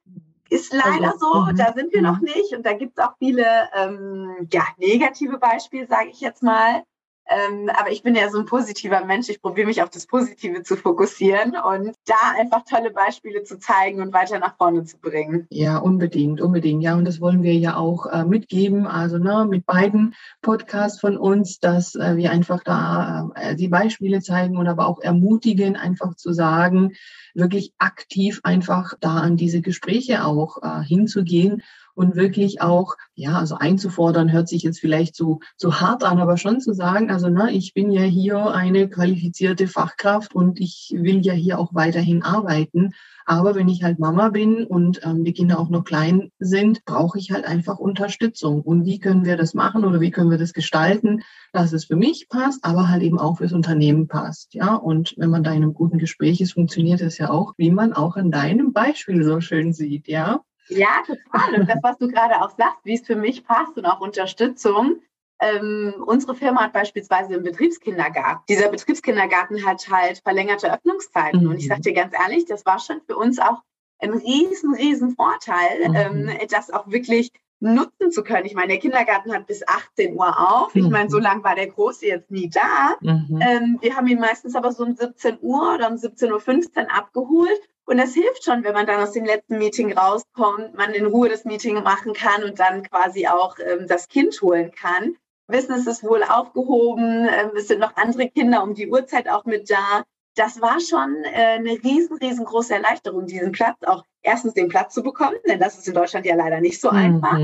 ist 0.52 0.72
leider 0.72 1.12
also, 1.12 1.18
so, 1.18 1.32
-hmm. 1.40 1.56
da 1.56 1.72
sind 1.72 1.92
wir 1.92 2.02
noch 2.02 2.18
mhm. 2.18 2.24
nicht 2.24 2.54
und 2.54 2.64
da 2.64 2.74
gibt 2.74 2.98
es 2.98 3.04
auch 3.04 3.14
viele 3.18 3.46
ähm, 3.74 4.48
ja, 4.52 4.64
negative 4.76 5.38
Beispiele, 5.38 5.86
sage 5.86 6.10
ich 6.10 6.20
jetzt 6.20 6.42
mal. 6.42 6.82
Ähm, 7.28 7.70
aber 7.78 7.90
ich 7.90 8.02
bin 8.02 8.14
ja 8.14 8.28
so 8.30 8.38
ein 8.38 8.46
positiver 8.46 9.04
Mensch. 9.04 9.28
Ich 9.28 9.40
probiere 9.40 9.66
mich 9.66 9.82
auf 9.82 9.90
das 9.90 10.06
Positive 10.06 10.62
zu 10.62 10.76
fokussieren 10.76 11.54
und 11.56 11.94
da 12.06 12.34
einfach 12.38 12.64
tolle 12.68 12.90
Beispiele 12.90 13.44
zu 13.44 13.58
zeigen 13.58 14.02
und 14.02 14.12
weiter 14.12 14.38
nach 14.38 14.56
vorne 14.56 14.84
zu 14.84 14.98
bringen. 14.98 15.46
Ja, 15.50 15.78
unbedingt, 15.78 16.40
unbedingt. 16.40 16.82
Ja, 16.82 16.96
und 16.96 17.04
das 17.04 17.20
wollen 17.20 17.42
wir 17.42 17.54
ja 17.54 17.76
auch 17.76 18.06
äh, 18.06 18.24
mitgeben. 18.24 18.86
Also 18.86 19.18
ne, 19.18 19.46
mit 19.48 19.66
beiden 19.66 20.14
Podcasts 20.42 21.00
von 21.00 21.16
uns, 21.16 21.60
dass 21.60 21.94
äh, 21.94 22.16
wir 22.16 22.30
einfach 22.32 22.62
da 22.64 23.30
äh, 23.34 23.54
die 23.54 23.68
Beispiele 23.68 24.20
zeigen 24.20 24.56
und 24.56 24.66
aber 24.66 24.86
auch 24.86 25.00
ermutigen, 25.00 25.76
einfach 25.76 26.14
zu 26.16 26.32
sagen, 26.32 26.92
wirklich 27.34 27.72
aktiv 27.78 28.40
einfach 28.42 28.94
da 29.00 29.18
an 29.18 29.36
diese 29.36 29.62
Gespräche 29.62 30.24
auch 30.24 30.58
äh, 30.62 30.82
hinzugehen 30.84 31.62
und 31.94 32.16
wirklich 32.16 32.60
auch, 32.60 32.94
ja, 33.14 33.38
also 33.38 33.56
einzufordern, 33.56 34.32
hört 34.32 34.48
sich 34.48 34.62
jetzt 34.62 34.80
vielleicht 34.80 35.14
so, 35.14 35.40
so 35.56 35.80
hart 35.80 36.04
an, 36.04 36.18
aber 36.18 36.36
schon 36.36 36.60
zu 36.60 36.72
sagen, 36.72 37.10
also 37.10 37.28
na, 37.28 37.50
ich 37.50 37.74
bin 37.74 37.90
ja 37.90 38.02
hier 38.02 38.54
eine 38.54 38.88
qualifizierte 38.88 39.68
Fachkraft 39.68 40.34
und 40.34 40.60
ich 40.60 40.94
will 40.96 41.24
ja 41.24 41.32
hier 41.32 41.58
auch 41.58 41.74
weiterhin 41.74 42.22
arbeiten. 42.22 42.90
Aber 43.24 43.54
wenn 43.54 43.68
ich 43.68 43.82
halt 43.82 43.98
Mama 43.98 44.30
bin 44.30 44.64
und 44.64 45.00
ähm, 45.04 45.24
die 45.24 45.32
Kinder 45.32 45.60
auch 45.60 45.68
noch 45.68 45.84
klein 45.84 46.30
sind, 46.38 46.84
brauche 46.84 47.18
ich 47.18 47.30
halt 47.30 47.44
einfach 47.44 47.78
Unterstützung. 47.78 48.62
Und 48.62 48.84
wie 48.84 48.98
können 48.98 49.24
wir 49.24 49.36
das 49.36 49.54
machen 49.54 49.84
oder 49.84 50.00
wie 50.00 50.10
können 50.10 50.30
wir 50.30 50.38
das 50.38 50.52
gestalten, 50.52 51.22
dass 51.52 51.72
es 51.72 51.84
für 51.84 51.96
mich 51.96 52.28
passt, 52.28 52.64
aber 52.64 52.88
halt 52.88 53.02
eben 53.02 53.18
auch 53.18 53.38
fürs 53.38 53.52
Unternehmen 53.52 54.08
passt. 54.08 54.54
Ja, 54.54 54.74
und 54.74 55.14
wenn 55.18 55.30
man 55.30 55.44
da 55.44 55.50
in 55.50 55.62
einem 55.62 55.74
guten 55.74 55.98
Gespräch 55.98 56.40
ist, 56.40 56.54
funktioniert 56.54 57.00
das 57.00 57.18
ja 57.18 57.30
auch, 57.30 57.54
wie 57.56 57.70
man 57.70 57.92
auch 57.92 58.16
in 58.16 58.30
deinem 58.30 58.72
Beispiel 58.72 59.22
so 59.22 59.40
schön 59.40 59.72
sieht. 59.72 60.08
Ja, 60.08 60.40
ja, 60.68 61.02
total. 61.06 61.60
Und 61.60 61.68
das, 61.68 61.78
was 61.82 61.98
du 61.98 62.08
gerade 62.08 62.40
auch 62.42 62.50
sagst, 62.56 62.84
wie 62.84 62.94
es 62.94 63.06
für 63.06 63.16
mich 63.16 63.44
passt 63.44 63.76
und 63.76 63.86
auch 63.86 64.00
Unterstützung. 64.00 65.00
Ähm, 65.40 65.94
unsere 66.06 66.36
Firma 66.36 66.62
hat 66.62 66.72
beispielsweise 66.72 67.34
einen 67.34 67.42
Betriebskindergarten. 67.42 68.44
Dieser 68.48 68.68
Betriebskindergarten 68.68 69.66
hat 69.66 69.88
halt 69.90 70.18
verlängerte 70.18 70.72
Öffnungszeiten. 70.72 71.42
Mhm. 71.44 71.50
Und 71.50 71.58
ich 71.58 71.66
sage 71.66 71.80
dir 71.80 71.94
ganz 71.94 72.14
ehrlich, 72.14 72.44
das 72.44 72.64
war 72.64 72.78
schon 72.78 73.00
für 73.06 73.16
uns 73.16 73.40
auch 73.40 73.60
ein 73.98 74.12
riesen, 74.12 74.74
riesen 74.74 75.16
Vorteil, 75.16 75.88
mhm. 75.88 76.28
ähm, 76.30 76.38
das 76.48 76.70
auch 76.70 76.88
wirklich 76.88 77.32
nutzen 77.62 78.10
zu 78.10 78.22
können. 78.22 78.44
Ich 78.44 78.54
meine, 78.54 78.68
der 78.68 78.78
Kindergarten 78.78 79.32
hat 79.32 79.46
bis 79.46 79.66
18 79.66 80.14
Uhr 80.16 80.38
auf. 80.38 80.74
Ich 80.74 80.88
meine, 80.88 81.08
so 81.08 81.18
mhm. 81.18 81.22
lange 81.22 81.44
war 81.44 81.54
der 81.54 81.68
Große 81.68 82.06
jetzt 82.06 82.30
nie 82.30 82.50
da. 82.50 82.96
Mhm. 83.00 83.40
Ähm, 83.40 83.78
wir 83.80 83.96
haben 83.96 84.08
ihn 84.08 84.18
meistens 84.18 84.56
aber 84.56 84.72
so 84.72 84.84
um 84.84 84.94
17 84.94 85.38
Uhr 85.40 85.74
oder 85.74 85.88
um 85.88 85.94
17.15 85.94 86.76
Uhr 86.76 86.94
abgeholt. 86.94 87.60
Und 87.84 87.98
das 87.98 88.14
hilft 88.14 88.44
schon, 88.44 88.64
wenn 88.64 88.74
man 88.74 88.86
dann 88.86 89.00
aus 89.00 89.12
dem 89.12 89.24
letzten 89.24 89.58
Meeting 89.58 89.96
rauskommt, 89.96 90.74
man 90.74 90.92
in 90.92 91.06
Ruhe 91.06 91.28
das 91.28 91.44
Meeting 91.44 91.82
machen 91.82 92.12
kann 92.12 92.44
und 92.44 92.58
dann 92.58 92.82
quasi 92.82 93.26
auch 93.26 93.56
ähm, 93.58 93.86
das 93.88 94.08
Kind 94.08 94.40
holen 94.42 94.72
kann. 94.72 95.16
Wissen, 95.48 95.74
es 95.74 95.86
ist 95.86 96.04
wohl 96.04 96.22
aufgehoben, 96.22 97.28
ähm, 97.28 97.50
es 97.56 97.68
sind 97.68 97.80
noch 97.80 97.96
andere 97.96 98.28
Kinder 98.28 98.62
um 98.62 98.74
die 98.74 98.88
Uhrzeit 98.88 99.28
auch 99.28 99.44
mit 99.44 99.70
da. 99.70 100.04
Das 100.34 100.60
war 100.60 100.80
schon 100.80 101.24
äh, 101.24 101.58
eine 101.58 101.72
riesen, 101.72 102.16
riesengroße 102.16 102.74
Erleichterung, 102.74 103.26
diesen 103.26 103.52
Platz 103.52 103.76
auch 103.86 104.04
erstens 104.22 104.54
den 104.54 104.68
Platz 104.68 104.94
zu 104.94 105.02
bekommen, 105.02 105.36
denn 105.46 105.60
das 105.60 105.78
ist 105.78 105.88
in 105.88 105.94
Deutschland 105.94 106.24
ja 106.24 106.34
leider 106.34 106.60
nicht 106.60 106.80
so 106.80 106.90
mhm. 106.90 106.96
einfach. 106.96 107.38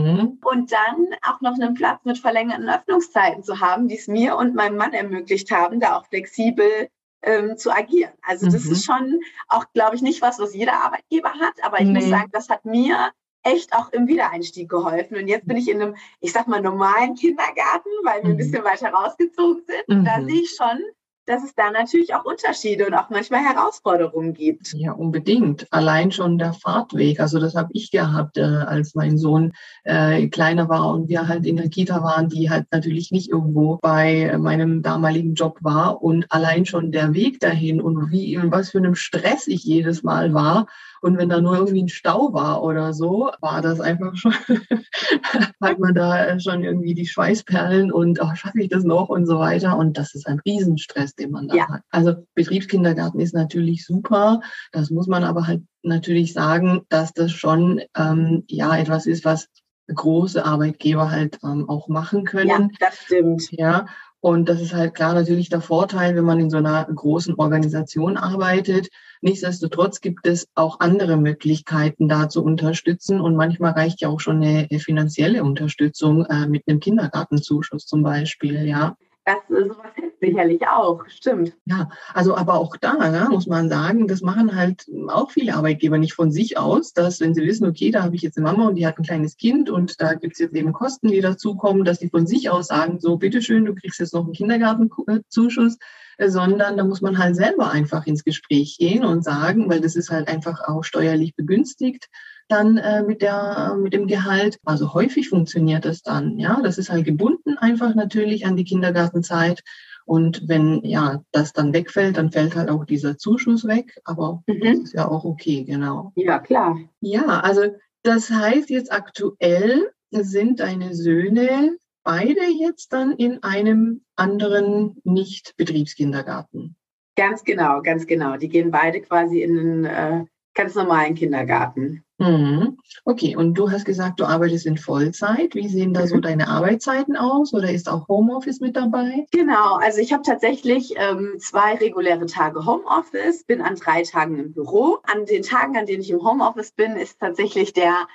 Und 0.44 0.72
dann 0.72 1.08
auch 1.22 1.40
noch 1.40 1.54
einen 1.54 1.74
Platz 1.74 2.04
mit 2.04 2.18
verlängerten 2.18 2.68
Öffnungszeiten 2.68 3.42
zu 3.42 3.60
haben, 3.60 3.88
die 3.88 3.98
es 3.98 4.08
mir 4.08 4.36
und 4.36 4.54
meinem 4.54 4.76
Mann 4.76 4.92
ermöglicht 4.92 5.50
haben, 5.50 5.80
da 5.80 5.98
auch 5.98 6.06
flexibel 6.06 6.88
ähm, 7.22 7.56
zu 7.56 7.70
agieren. 7.70 8.12
Also 8.22 8.46
das 8.46 8.64
mhm. 8.64 8.72
ist 8.72 8.84
schon 8.84 9.20
auch, 9.48 9.64
glaube 9.74 9.96
ich, 9.96 10.02
nicht 10.02 10.22
was, 10.22 10.38
was 10.38 10.54
jeder 10.54 10.74
Arbeitgeber 10.84 11.32
hat, 11.32 11.54
aber 11.62 11.80
ich 11.80 11.88
nee. 11.88 11.94
muss 11.94 12.08
sagen, 12.08 12.30
das 12.32 12.48
hat 12.48 12.64
mir 12.64 13.10
echt 13.42 13.72
auch 13.72 13.92
im 13.92 14.06
Wiedereinstieg 14.06 14.68
geholfen. 14.68 15.16
Und 15.16 15.28
jetzt 15.28 15.46
bin 15.46 15.56
ich 15.56 15.68
in 15.68 15.80
einem, 15.80 15.96
ich 16.20 16.32
sag 16.32 16.48
mal, 16.48 16.60
normalen 16.60 17.14
Kindergarten, 17.14 17.90
weil 18.04 18.22
wir 18.22 18.26
mhm. 18.26 18.30
ein 18.32 18.36
bisschen 18.36 18.64
weiter 18.64 18.90
rausgezogen 18.90 19.62
sind. 19.66 19.88
Und 19.88 20.04
da 20.04 20.18
mhm. 20.18 20.28
sehe 20.28 20.42
ich 20.42 20.54
schon, 20.56 20.80
dass 21.28 21.44
es 21.44 21.54
da 21.54 21.70
natürlich 21.70 22.14
auch 22.14 22.24
Unterschiede 22.24 22.86
und 22.86 22.94
auch 22.94 23.10
manchmal 23.10 23.40
Herausforderungen 23.40 24.32
gibt. 24.32 24.72
Ja, 24.72 24.92
unbedingt. 24.92 25.66
Allein 25.70 26.10
schon 26.10 26.38
der 26.38 26.54
Fahrtweg. 26.54 27.20
Also 27.20 27.38
das 27.38 27.54
habe 27.54 27.68
ich 27.72 27.90
gehabt, 27.90 28.38
äh, 28.38 28.42
als 28.42 28.94
mein 28.94 29.18
Sohn 29.18 29.52
äh, 29.84 30.28
kleiner 30.28 30.68
war 30.68 30.92
und 30.92 31.08
wir 31.08 31.28
halt 31.28 31.46
in 31.46 31.56
der 31.56 31.68
Kita 31.68 32.02
waren, 32.02 32.28
die 32.28 32.48
halt 32.48 32.66
natürlich 32.72 33.10
nicht 33.10 33.30
irgendwo 33.30 33.78
bei 33.82 34.36
meinem 34.38 34.82
damaligen 34.82 35.34
Job 35.34 35.58
war. 35.60 36.02
Und 36.02 36.26
allein 36.30 36.64
schon 36.64 36.92
der 36.92 37.12
Weg 37.12 37.40
dahin 37.40 37.80
und 37.80 38.10
wie, 38.10 38.34
in 38.34 38.50
was 38.50 38.70
für 38.70 38.78
einem 38.78 38.94
Stress 38.94 39.46
ich 39.46 39.64
jedes 39.64 40.02
Mal 40.02 40.32
war, 40.32 40.66
und 41.00 41.18
wenn 41.18 41.28
da 41.28 41.40
nur 41.40 41.56
irgendwie 41.56 41.82
ein 41.82 41.88
Stau 41.88 42.32
war 42.32 42.62
oder 42.62 42.92
so, 42.92 43.30
war 43.40 43.62
das 43.62 43.80
einfach 43.80 44.16
schon, 44.16 44.32
hat 45.60 45.78
man 45.78 45.94
da 45.94 46.38
schon 46.40 46.64
irgendwie 46.64 46.94
die 46.94 47.06
Schweißperlen 47.06 47.92
und 47.92 48.20
oh, 48.22 48.34
schaffe 48.34 48.60
ich 48.60 48.68
das 48.68 48.84
noch 48.84 49.08
und 49.08 49.26
so 49.26 49.38
weiter. 49.38 49.76
Und 49.76 49.98
das 49.98 50.14
ist 50.14 50.26
ein 50.26 50.40
Riesenstress, 50.40 51.14
den 51.14 51.30
man 51.30 51.48
da 51.48 51.54
ja. 51.54 51.68
hat. 51.68 51.82
Also 51.90 52.14
Betriebskindergarten 52.34 53.20
ist 53.20 53.34
natürlich 53.34 53.84
super. 53.84 54.40
Das 54.72 54.90
muss 54.90 55.06
man 55.06 55.24
aber 55.24 55.46
halt 55.46 55.62
natürlich 55.82 56.32
sagen, 56.32 56.82
dass 56.88 57.12
das 57.12 57.32
schon 57.32 57.80
ähm, 57.96 58.44
ja 58.48 58.76
etwas 58.76 59.06
ist, 59.06 59.24
was 59.24 59.48
große 59.92 60.44
Arbeitgeber 60.44 61.10
halt 61.10 61.38
ähm, 61.42 61.68
auch 61.68 61.88
machen 61.88 62.24
können. 62.24 62.48
Ja, 62.48 62.68
das 62.80 62.98
stimmt. 62.98 63.48
Ja, 63.52 63.86
und 64.20 64.48
das 64.48 64.60
ist 64.60 64.74
halt 64.74 64.94
klar 64.94 65.14
natürlich 65.14 65.48
der 65.48 65.60
Vorteil, 65.60 66.16
wenn 66.16 66.24
man 66.24 66.40
in 66.40 66.50
so 66.50 66.56
einer 66.56 66.84
großen 66.84 67.34
Organisation 67.36 68.16
arbeitet. 68.16 68.88
Nichtsdestotrotz 69.20 70.00
gibt 70.00 70.26
es 70.26 70.48
auch 70.54 70.80
andere 70.80 71.16
Möglichkeiten, 71.16 72.08
da 72.08 72.28
zu 72.28 72.44
unterstützen. 72.44 73.20
Und 73.20 73.36
manchmal 73.36 73.72
reicht 73.72 74.00
ja 74.00 74.08
auch 74.08 74.20
schon 74.20 74.42
eine 74.42 74.66
finanzielle 74.78 75.42
Unterstützung 75.42 76.24
äh, 76.26 76.46
mit 76.46 76.64
einem 76.66 76.80
Kindergartenzuschuss 76.80 77.86
zum 77.86 78.02
Beispiel, 78.02 78.66
ja. 78.66 78.96
Das 79.28 79.68
sowas 79.68 79.92
hilft 79.94 80.20
sicherlich 80.20 80.66
auch, 80.66 81.04
stimmt. 81.06 81.52
Ja, 81.66 81.90
also 82.14 82.34
aber 82.34 82.54
auch 82.54 82.78
da 82.78 83.10
ne, 83.10 83.28
muss 83.30 83.46
man 83.46 83.68
sagen, 83.68 84.08
das 84.08 84.22
machen 84.22 84.56
halt 84.56 84.86
auch 85.08 85.30
viele 85.30 85.54
Arbeitgeber 85.54 85.98
nicht 85.98 86.14
von 86.14 86.32
sich 86.32 86.56
aus, 86.56 86.94
dass 86.94 87.20
wenn 87.20 87.34
sie 87.34 87.42
wissen, 87.42 87.68
okay, 87.68 87.90
da 87.90 88.04
habe 88.04 88.16
ich 88.16 88.22
jetzt 88.22 88.38
eine 88.38 88.46
Mama 88.46 88.68
und 88.68 88.76
die 88.76 88.86
hat 88.86 88.98
ein 88.98 89.04
kleines 89.04 89.36
Kind 89.36 89.68
und 89.68 90.00
da 90.00 90.14
gibt 90.14 90.32
es 90.32 90.38
jetzt 90.38 90.54
eben 90.56 90.72
Kosten, 90.72 91.08
die 91.08 91.20
dazukommen, 91.20 91.84
dass 91.84 91.98
die 91.98 92.08
von 92.08 92.26
sich 92.26 92.48
aus 92.48 92.68
sagen, 92.68 93.00
so 93.00 93.18
bitteschön, 93.18 93.66
du 93.66 93.74
kriegst 93.74 94.00
jetzt 94.00 94.14
noch 94.14 94.24
einen 94.24 94.32
Kindergartenzuschuss, 94.32 95.76
äh, 96.16 96.30
sondern 96.30 96.78
da 96.78 96.84
muss 96.84 97.02
man 97.02 97.18
halt 97.18 97.36
selber 97.36 97.70
einfach 97.70 98.06
ins 98.06 98.24
Gespräch 98.24 98.78
gehen 98.78 99.04
und 99.04 99.22
sagen, 99.22 99.68
weil 99.68 99.82
das 99.82 99.94
ist 99.94 100.10
halt 100.10 100.28
einfach 100.28 100.66
auch 100.66 100.84
steuerlich 100.84 101.34
begünstigt 101.36 102.08
dann 102.48 102.76
äh, 102.78 103.02
mit 103.02 103.22
der 103.22 103.76
mit 103.80 103.92
dem 103.92 104.06
Gehalt. 104.06 104.58
Also 104.64 104.94
häufig 104.94 105.28
funktioniert 105.28 105.84
das 105.84 106.02
dann. 106.02 106.38
Ja, 106.38 106.60
das 106.62 106.78
ist 106.78 106.90
halt 106.90 107.04
gebunden 107.04 107.58
einfach 107.58 107.94
natürlich 107.94 108.46
an 108.46 108.56
die 108.56 108.64
Kindergartenzeit. 108.64 109.62
Und 110.04 110.48
wenn 110.48 110.82
ja 110.84 111.22
das 111.32 111.52
dann 111.52 111.74
wegfällt, 111.74 112.16
dann 112.16 112.32
fällt 112.32 112.56
halt 112.56 112.70
auch 112.70 112.86
dieser 112.86 113.18
Zuschuss 113.18 113.66
weg. 113.66 114.00
Aber 114.04 114.42
mhm. 114.46 114.60
das 114.60 114.78
ist 114.78 114.94
ja 114.94 115.06
auch 115.06 115.24
okay, 115.24 115.64
genau. 115.64 116.12
Ja, 116.16 116.38
klar. 116.38 116.78
Ja, 117.00 117.40
also 117.40 117.74
das 118.02 118.30
heißt 118.30 118.70
jetzt 118.70 118.90
aktuell 118.90 119.90
sind 120.10 120.60
deine 120.60 120.94
Söhne 120.94 121.76
beide 122.08 122.40
jetzt 122.58 122.94
dann 122.94 123.12
in 123.12 123.42
einem 123.42 124.00
anderen 124.16 124.96
Nicht-Betriebskindergarten. 125.04 126.74
Ganz 127.16 127.44
genau, 127.44 127.82
ganz 127.82 128.06
genau. 128.06 128.38
Die 128.38 128.48
gehen 128.48 128.70
beide 128.70 129.02
quasi 129.02 129.42
in 129.42 129.58
einen 129.58 129.84
äh, 129.84 130.24
ganz 130.58 130.74
normalen 130.74 131.14
Kindergarten. 131.14 132.04
Mhm. 132.18 132.78
Okay, 133.04 133.36
und 133.36 133.54
du 133.54 133.70
hast 133.70 133.84
gesagt, 133.84 134.18
du 134.18 134.24
arbeitest 134.24 134.66
in 134.66 134.76
Vollzeit. 134.76 135.54
Wie 135.54 135.68
sehen 135.68 135.94
da 135.94 136.08
so 136.08 136.16
mhm. 136.16 136.22
deine 136.22 136.48
Arbeitszeiten 136.48 137.16
aus 137.16 137.54
oder 137.54 137.70
ist 137.70 137.88
auch 137.88 138.08
Homeoffice 138.08 138.60
mit 138.60 138.76
dabei? 138.76 139.24
Genau, 139.30 139.76
also 139.76 140.00
ich 140.00 140.12
habe 140.12 140.24
tatsächlich 140.24 140.94
ähm, 140.96 141.36
zwei 141.38 141.76
reguläre 141.76 142.26
Tage 142.26 142.66
Homeoffice, 142.66 143.44
bin 143.44 143.62
an 143.62 143.76
drei 143.76 144.02
Tagen 144.02 144.36
im 144.36 144.52
Büro. 144.52 144.98
An 145.04 145.26
den 145.26 145.42
Tagen, 145.42 145.76
an 145.76 145.86
denen 145.86 146.02
ich 146.02 146.10
im 146.10 146.24
Homeoffice 146.24 146.72
bin, 146.72 146.96
ist 146.96 147.20
tatsächlich 147.20 147.72
der 147.72 148.08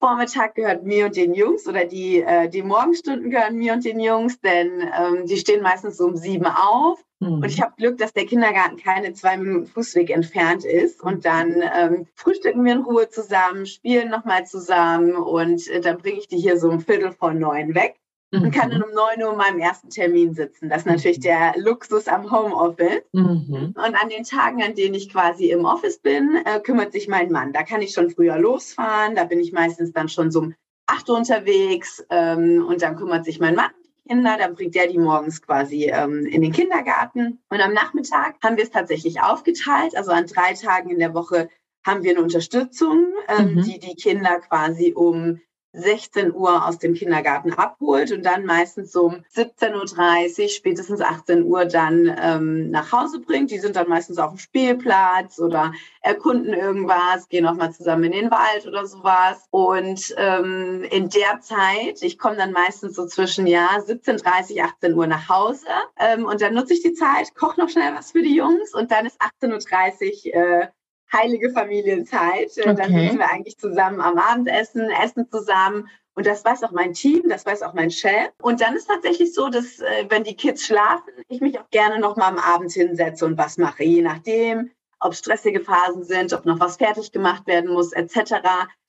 Vormittag 0.00 0.54
gehört 0.54 0.82
mir 0.82 1.06
und 1.06 1.16
den 1.16 1.34
Jungs 1.34 1.68
oder 1.68 1.84
die, 1.84 2.22
äh, 2.22 2.48
die 2.48 2.62
Morgenstunden 2.62 3.30
gehören 3.30 3.56
mir 3.56 3.74
und 3.74 3.84
den 3.84 4.00
Jungs, 4.00 4.40
denn 4.40 4.80
ähm, 4.98 5.26
die 5.26 5.36
stehen 5.36 5.62
meistens 5.62 5.98
so 5.98 6.06
um 6.06 6.16
sieben 6.16 6.46
auf. 6.46 7.04
Mhm. 7.20 7.34
Und 7.34 7.44
ich 7.44 7.60
habe 7.60 7.74
Glück, 7.76 7.98
dass 7.98 8.14
der 8.14 8.24
Kindergarten 8.24 8.78
keine 8.78 9.12
zwei 9.12 9.36
Minuten 9.36 9.66
Fußweg 9.66 10.08
entfernt 10.08 10.64
ist. 10.64 11.02
Und 11.02 11.26
dann 11.26 11.62
ähm, 11.76 12.06
frühstücken 12.14 12.64
wir 12.64 12.72
in 12.72 12.80
Ruhe 12.80 13.10
zusammen, 13.10 13.66
spielen 13.66 14.08
nochmal 14.08 14.46
zusammen 14.46 15.14
und 15.14 15.68
äh, 15.68 15.82
dann 15.82 15.98
bringe 15.98 16.18
ich 16.18 16.28
die 16.28 16.38
hier 16.38 16.58
so 16.58 16.70
um 16.70 16.80
Viertel 16.80 17.12
vor 17.12 17.34
neun 17.34 17.74
weg 17.74 18.00
mhm. 18.30 18.42
und 18.42 18.50
kann 18.52 18.70
dann 18.70 18.82
um 18.82 18.92
9 18.92 19.22
Uhr 19.22 19.32
in 19.32 19.36
meinem 19.36 19.58
ersten 19.60 19.90
Termin 19.90 20.34
sitzen. 20.34 20.68
Das 20.68 20.82
ist 20.82 20.86
natürlich 20.86 21.18
mhm. 21.18 21.22
der 21.22 21.54
Luxus 21.56 22.08
am 22.08 22.30
Homeoffice. 22.30 23.02
Mhm. 23.12 23.74
Und 23.76 23.94
an 23.94 24.08
den 24.08 24.24
Tagen, 24.24 24.62
an 24.62 24.74
denen 24.74 24.94
ich 24.94 25.10
quasi 25.10 25.50
im 25.50 25.64
Office 25.64 25.98
bin, 25.98 26.42
äh, 26.44 26.60
kümmert 26.60 26.92
sich 26.92 27.08
mein 27.08 27.30
Mann. 27.30 27.52
Da 27.52 27.62
kann 27.62 27.82
ich 27.82 27.92
schon 27.92 28.10
früher 28.10 28.38
losfahren. 28.38 29.14
Da 29.14 29.24
bin 29.24 29.40
ich 29.40 29.52
meistens 29.52 29.92
dann 29.92 30.08
schon 30.08 30.30
so 30.30 30.40
um 30.40 30.54
8 30.86 31.08
Uhr 31.08 31.16
unterwegs 31.16 32.04
ähm, 32.10 32.64
und 32.66 32.82
dann 32.82 32.96
kümmert 32.96 33.24
sich 33.24 33.38
mein 33.38 33.54
Mann 33.54 33.70
Kinder, 34.10 34.36
dann 34.36 34.56
bringt 34.56 34.74
der 34.74 34.88
die 34.88 34.98
morgens 34.98 35.40
quasi 35.40 35.84
ähm, 35.84 36.26
in 36.26 36.42
den 36.42 36.50
Kindergarten. 36.50 37.38
Und 37.48 37.60
am 37.60 37.72
Nachmittag 37.72 38.34
haben 38.42 38.56
wir 38.56 38.64
es 38.64 38.72
tatsächlich 38.72 39.20
aufgeteilt. 39.20 39.96
Also 39.96 40.10
an 40.10 40.26
drei 40.26 40.52
Tagen 40.54 40.90
in 40.90 40.98
der 40.98 41.14
Woche 41.14 41.48
haben 41.86 42.02
wir 42.02 42.10
eine 42.10 42.22
Unterstützung, 42.22 43.14
ähm, 43.28 43.54
mhm. 43.54 43.62
die 43.62 43.78
die 43.78 43.94
Kinder 43.94 44.40
quasi 44.40 44.94
um 44.96 45.40
16 45.72 46.34
Uhr 46.34 46.66
aus 46.66 46.78
dem 46.78 46.94
Kindergarten 46.94 47.52
abholt 47.52 48.10
und 48.12 48.24
dann 48.24 48.44
meistens 48.44 48.94
um 48.96 49.24
17.30 49.34 50.42
Uhr, 50.42 50.48
spätestens 50.48 51.00
18 51.00 51.44
Uhr 51.44 51.64
dann 51.64 52.16
ähm, 52.20 52.70
nach 52.70 52.90
Hause 52.92 53.20
bringt. 53.20 53.50
Die 53.50 53.58
sind 53.58 53.76
dann 53.76 53.88
meistens 53.88 54.18
auf 54.18 54.30
dem 54.30 54.38
Spielplatz 54.38 55.38
oder 55.38 55.72
erkunden 56.02 56.54
irgendwas, 56.54 57.28
gehen 57.28 57.46
auch 57.46 57.54
mal 57.54 57.72
zusammen 57.72 58.04
in 58.04 58.12
den 58.12 58.30
Wald 58.30 58.66
oder 58.66 58.86
sowas. 58.86 59.46
Und 59.50 60.14
ähm, 60.16 60.84
in 60.90 61.08
der 61.08 61.40
Zeit, 61.40 62.02
ich 62.02 62.18
komme 62.18 62.36
dann 62.36 62.52
meistens 62.52 62.96
so 62.96 63.06
zwischen 63.06 63.46
ja 63.46 63.68
17.30 63.78 64.62
18 64.62 64.94
Uhr 64.94 65.06
nach 65.06 65.28
Hause 65.28 65.66
ähm, 65.98 66.24
und 66.24 66.40
dann 66.40 66.54
nutze 66.54 66.74
ich 66.74 66.82
die 66.82 66.94
Zeit, 66.94 67.34
koche 67.34 67.60
noch 67.60 67.68
schnell 67.68 67.94
was 67.94 68.12
für 68.12 68.22
die 68.22 68.34
Jungs 68.34 68.74
und 68.74 68.90
dann 68.90 69.06
ist 69.06 69.20
18.30 69.20 70.26
Uhr 70.26 70.34
äh, 70.34 70.68
heilige 71.12 71.50
Familienzeit. 71.50 72.50
Okay. 72.58 72.74
Dann 72.74 72.92
sitzen 72.92 73.18
wir 73.18 73.30
eigentlich 73.30 73.58
zusammen 73.58 74.00
am 74.00 74.18
Abendessen, 74.18 74.90
essen 74.90 75.28
zusammen. 75.30 75.88
Und 76.14 76.26
das 76.26 76.44
weiß 76.44 76.64
auch 76.64 76.72
mein 76.72 76.92
Team, 76.92 77.22
das 77.28 77.46
weiß 77.46 77.62
auch 77.62 77.72
mein 77.74 77.90
Chef. 77.90 78.30
Und 78.42 78.60
dann 78.60 78.76
ist 78.76 78.88
tatsächlich 78.88 79.32
so, 79.32 79.48
dass 79.48 79.78
äh, 79.78 80.06
wenn 80.08 80.24
die 80.24 80.36
Kids 80.36 80.66
schlafen, 80.66 81.12
ich 81.28 81.40
mich 81.40 81.58
auch 81.58 81.70
gerne 81.70 81.98
noch 81.98 82.16
mal 82.16 82.28
am 82.28 82.38
Abend 82.38 82.72
hinsetze 82.72 83.24
und 83.24 83.38
was 83.38 83.58
mache, 83.58 83.84
je 83.84 84.02
nachdem, 84.02 84.70
ob 84.98 85.14
stressige 85.14 85.60
Phasen 85.60 86.04
sind, 86.04 86.32
ob 86.32 86.44
noch 86.44 86.60
was 86.60 86.76
fertig 86.76 87.12
gemacht 87.12 87.46
werden 87.46 87.72
muss, 87.72 87.92
etc. 87.92 88.34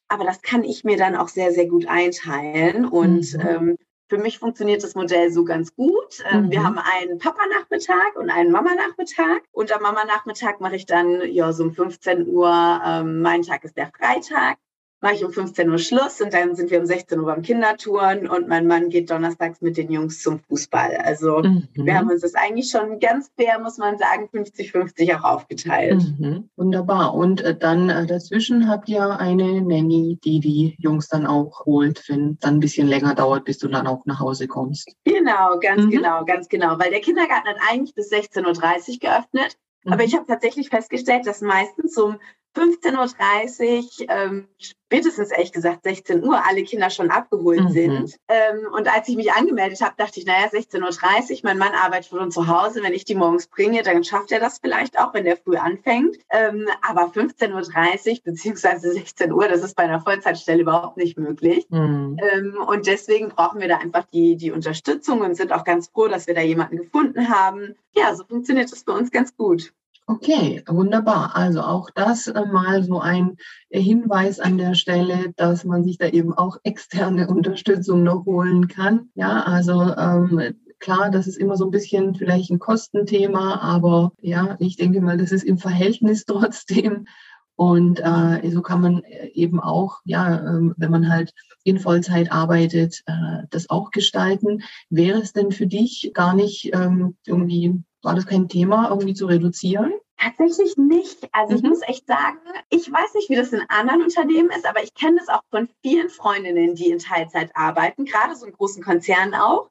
Aber 0.08 0.26
das 0.26 0.42
kann 0.42 0.64
ich 0.64 0.84
mir 0.84 0.98
dann 0.98 1.16
auch 1.16 1.30
sehr, 1.30 1.52
sehr 1.54 1.68
gut 1.68 1.88
einteilen. 1.88 2.86
Und 2.86 3.34
mhm. 3.34 3.48
ähm, 3.48 3.78
für 4.12 4.18
mich 4.18 4.40
funktioniert 4.40 4.84
das 4.84 4.94
Modell 4.94 5.32
so 5.32 5.46
ganz 5.46 5.74
gut. 5.74 6.22
Ähm, 6.30 6.48
mhm. 6.48 6.52
Wir 6.52 6.64
haben 6.66 6.78
einen 6.78 7.18
Papa-Nachmittag 7.18 8.18
und 8.18 8.30
einen 8.30 8.52
Mama-Nachmittag. 8.52 9.44
Und 9.54 9.72
am 9.72 9.82
Mama-Nachmittag 9.84 10.60
mache 10.60 10.76
ich 10.76 10.86
dann 10.86 11.22
ja 11.32 11.54
so 11.54 11.64
um 11.64 11.72
15 11.72 12.28
Uhr, 12.28 12.82
ähm, 12.86 13.22
mein 13.22 13.44
Tag 13.44 13.64
ist 13.64 13.78
der 13.78 13.90
Freitag 13.98 14.58
mache 15.02 15.16
ich 15.16 15.26
um 15.26 15.32
15 15.32 15.70
Uhr 15.70 15.80
Schluss 15.80 16.22
und 16.22 16.34
dann 16.34 16.56
sind 16.56 16.70
wir 16.70 16.80
um 16.80 16.86
16 16.86 17.20
Uhr 17.20 17.26
beim 17.26 17.42
Kindertouren 17.42 18.28
und 18.28 18.48
mein 18.48 18.68
Mann 18.68 18.90
geht 18.90 19.10
donnerstags 19.10 19.62
mit 19.62 19.78
den 19.78 19.92
Jungs 19.92 20.22
zum 20.22 20.40
Fußball. 20.40 20.98
Also 20.98 21.40
mhm. 21.40 21.68
wir 21.74 21.98
haben 21.98 22.10
uns 22.10 22.22
das 22.22 22.36
eigentlich 22.36 22.70
schon 22.70 23.00
ganz 23.00 23.32
fair, 23.36 23.60
muss 23.60 23.78
man 23.78 23.98
sagen, 23.98 24.30
50-50 24.32 25.18
auch 25.18 25.24
aufgeteilt. 25.24 26.04
Mhm. 26.20 26.50
Wunderbar. 26.56 27.16
Und 27.16 27.42
äh, 27.42 27.58
dann 27.58 27.90
äh, 27.90 28.06
dazwischen 28.06 28.70
habt 28.70 28.88
ihr 28.90 29.20
eine 29.20 29.62
Nanny, 29.62 30.20
die 30.24 30.40
die 30.40 30.76
Jungs 30.78 31.08
dann 31.08 31.26
auch 31.26 31.66
holt, 31.66 32.08
wenn 32.08 32.38
dann 32.40 32.56
ein 32.56 32.60
bisschen 32.60 32.88
länger 32.88 33.16
dauert, 33.16 33.46
bis 33.46 33.58
du 33.58 33.68
dann 33.68 33.88
auch 33.88 34.06
nach 34.06 34.20
Hause 34.20 34.48
kommst. 34.48 34.96
Genau, 35.04 35.58
ganz 35.60 35.86
mhm. 35.86 35.90
genau, 35.90 36.26
ganz 36.26 36.48
genau. 36.48 36.78
Weil 36.78 36.92
der 36.92 37.02
Kindergarten 37.02 37.48
hat 37.48 37.58
eigentlich 37.70 37.96
bis 37.96 38.12
16.30 38.12 38.94
Uhr 38.94 39.00
geöffnet. 39.00 39.58
Aber 39.86 39.96
mhm. 39.96 40.02
ich 40.02 40.16
habe 40.16 40.26
tatsächlich 40.28 40.70
festgestellt, 40.70 41.26
dass 41.26 41.42
meistens 41.42 41.98
um 41.98 42.18
15.30 42.56 44.02
Uhr, 44.02 44.10
ähm, 44.10 44.48
spätestens 44.60 45.32
ehrlich 45.32 45.54
gesagt 45.54 45.84
16 45.84 46.24
Uhr, 46.24 46.46
alle 46.46 46.64
Kinder 46.64 46.90
schon 46.90 47.10
abgeholt 47.10 47.62
mhm. 47.62 47.70
sind. 47.70 48.18
Ähm, 48.28 48.68
und 48.74 48.94
als 48.94 49.08
ich 49.08 49.16
mich 49.16 49.32
angemeldet 49.32 49.82
habe, 49.82 49.94
dachte 49.98 50.20
ich, 50.20 50.26
naja, 50.26 50.48
16.30 50.48 51.32
Uhr, 51.32 51.40
mein 51.44 51.58
Mann 51.58 51.74
arbeitet 51.74 52.10
von 52.10 52.30
zu 52.30 52.48
Hause. 52.48 52.84
Wenn 52.84 52.94
ich 52.94 53.06
die 53.06 53.16
morgens 53.16 53.48
bringe, 53.48 53.84
dann 53.84 54.04
schafft 54.04 54.34
er 54.34 54.42
das 54.42 54.60
vielleicht 54.60 55.00
auch, 55.00 55.14
wenn 55.14 55.24
der 55.24 55.38
früh 55.38 55.56
anfängt. 55.56 56.18
Ähm, 56.30 56.68
aber 56.82 57.04
15.30 57.04 58.12
Uhr 58.12 58.20
beziehungsweise 58.26 58.92
16 58.92 59.32
Uhr, 59.32 59.48
das 59.48 59.64
ist 59.64 59.76
bei 59.76 59.84
einer 59.84 60.02
Vollzeitstelle 60.02 60.62
überhaupt 60.62 60.98
nicht 60.98 61.18
möglich. 61.18 61.66
Mhm. 61.70 62.18
Ähm, 62.34 62.58
und 62.68 62.86
deswegen 62.86 63.30
brauchen 63.30 63.62
wir 63.62 63.70
da 63.70 63.78
einfach 63.78 64.04
die, 64.12 64.36
die 64.36 64.52
Unterstützung 64.52 65.22
und 65.22 65.36
sind 65.36 65.54
auch 65.54 65.64
ganz 65.64 65.88
froh, 65.88 66.10
dass 66.10 66.28
wir 66.28 66.34
da 66.34 66.42
jemanden 66.42 66.78
gefunden 66.78 67.30
haben. 67.30 67.76
Ja, 67.96 68.14
so 68.14 68.26
funktioniert 68.26 68.72
das 68.72 68.84
bei 68.84 68.94
uns 68.94 69.10
ganz 69.10 69.36
gut. 69.38 69.74
Okay, 70.12 70.62
wunderbar. 70.68 71.38
Also 71.38 71.62
auch 71.62 71.90
das 71.90 72.28
äh, 72.28 72.46
mal 72.46 72.84
so 72.84 73.00
ein 73.00 73.38
Hinweis 73.70 74.42
an 74.42 74.58
der 74.58 74.76
Stelle, 74.76 75.32
dass 75.38 75.64
man 75.64 75.86
sich 75.86 75.98
da 75.98 76.08
eben 76.08 76.34
auch 76.34 76.58
externe 76.64 77.30
Unterstützung 77.30 78.04
noch 78.04 78.26
holen 78.26 78.68
kann. 78.68 79.10
Ja, 79.16 79.44
also 79.44 79.82
ähm, 79.96 80.54
klar, 80.80 81.12
das 81.12 81.28
ist 81.28 81.38
immer 81.38 81.56
so 81.56 81.64
ein 81.64 81.72
bisschen 81.72 82.16
vielleicht 82.16 82.52
ein 82.52 82.60
Kostenthema, 82.60 83.62
aber 83.62 84.12
ja, 84.20 84.58
ich 84.60 84.76
denke 84.76 85.00
mal, 85.00 85.18
das 85.18 85.32
ist 85.32 85.44
im 85.46 85.58
Verhältnis 85.58 86.26
trotzdem. 86.28 87.08
Und 87.56 88.02
äh, 88.02 88.52
so 88.52 88.62
kann 88.62 88.82
man 88.82 89.04
äh, 89.04 89.28
eben 89.28 89.62
auch, 89.62 90.02
ja, 90.04 90.36
äh, 90.36 90.72
wenn 90.76 90.92
man 90.92 91.08
halt 91.08 91.32
in 91.64 91.80
Vollzeit 91.80 92.34
arbeitet, 92.34 93.02
äh, 93.06 93.44
das 93.50 93.70
auch 93.70 93.92
gestalten. 93.92 94.64
Wäre 94.90 95.22
es 95.22 95.32
denn 95.32 95.54
für 95.54 95.68
dich 95.68 96.12
gar 96.14 96.34
nicht 96.34 96.72
ähm, 96.74 97.16
irgendwie 97.26 97.82
war 98.02 98.16
das 98.16 98.26
kein 98.26 98.48
Thema, 98.48 98.90
irgendwie 98.90 99.14
zu 99.14 99.26
reduzieren? 99.26 99.94
Tatsächlich 100.22 100.78
nicht. 100.78 101.28
Also 101.32 101.54
mhm. 101.54 101.58
ich 101.58 101.64
muss 101.64 101.82
echt 101.84 102.06
sagen, 102.06 102.38
ich 102.70 102.92
weiß 102.92 103.16
nicht, 103.16 103.30
wie 103.30 103.36
das 103.36 103.54
in 103.54 103.64
anderen 103.70 104.04
Unternehmen 104.04 104.52
ist, 104.52 104.68
aber 104.68 104.84
ich 104.84 104.94
kenne 104.94 105.18
das 105.18 105.30
auch 105.30 105.42
von 105.50 105.68
vielen 105.82 106.10
Freundinnen, 106.10 106.76
die 106.76 106.92
in 106.92 107.00
Teilzeit 107.00 107.52
arbeiten, 107.56 108.06
gerade 108.06 108.36
so 108.36 108.46
in 108.46 108.54
großen 108.54 108.84
Konzernen 108.84 109.34
auch, 109.34 109.70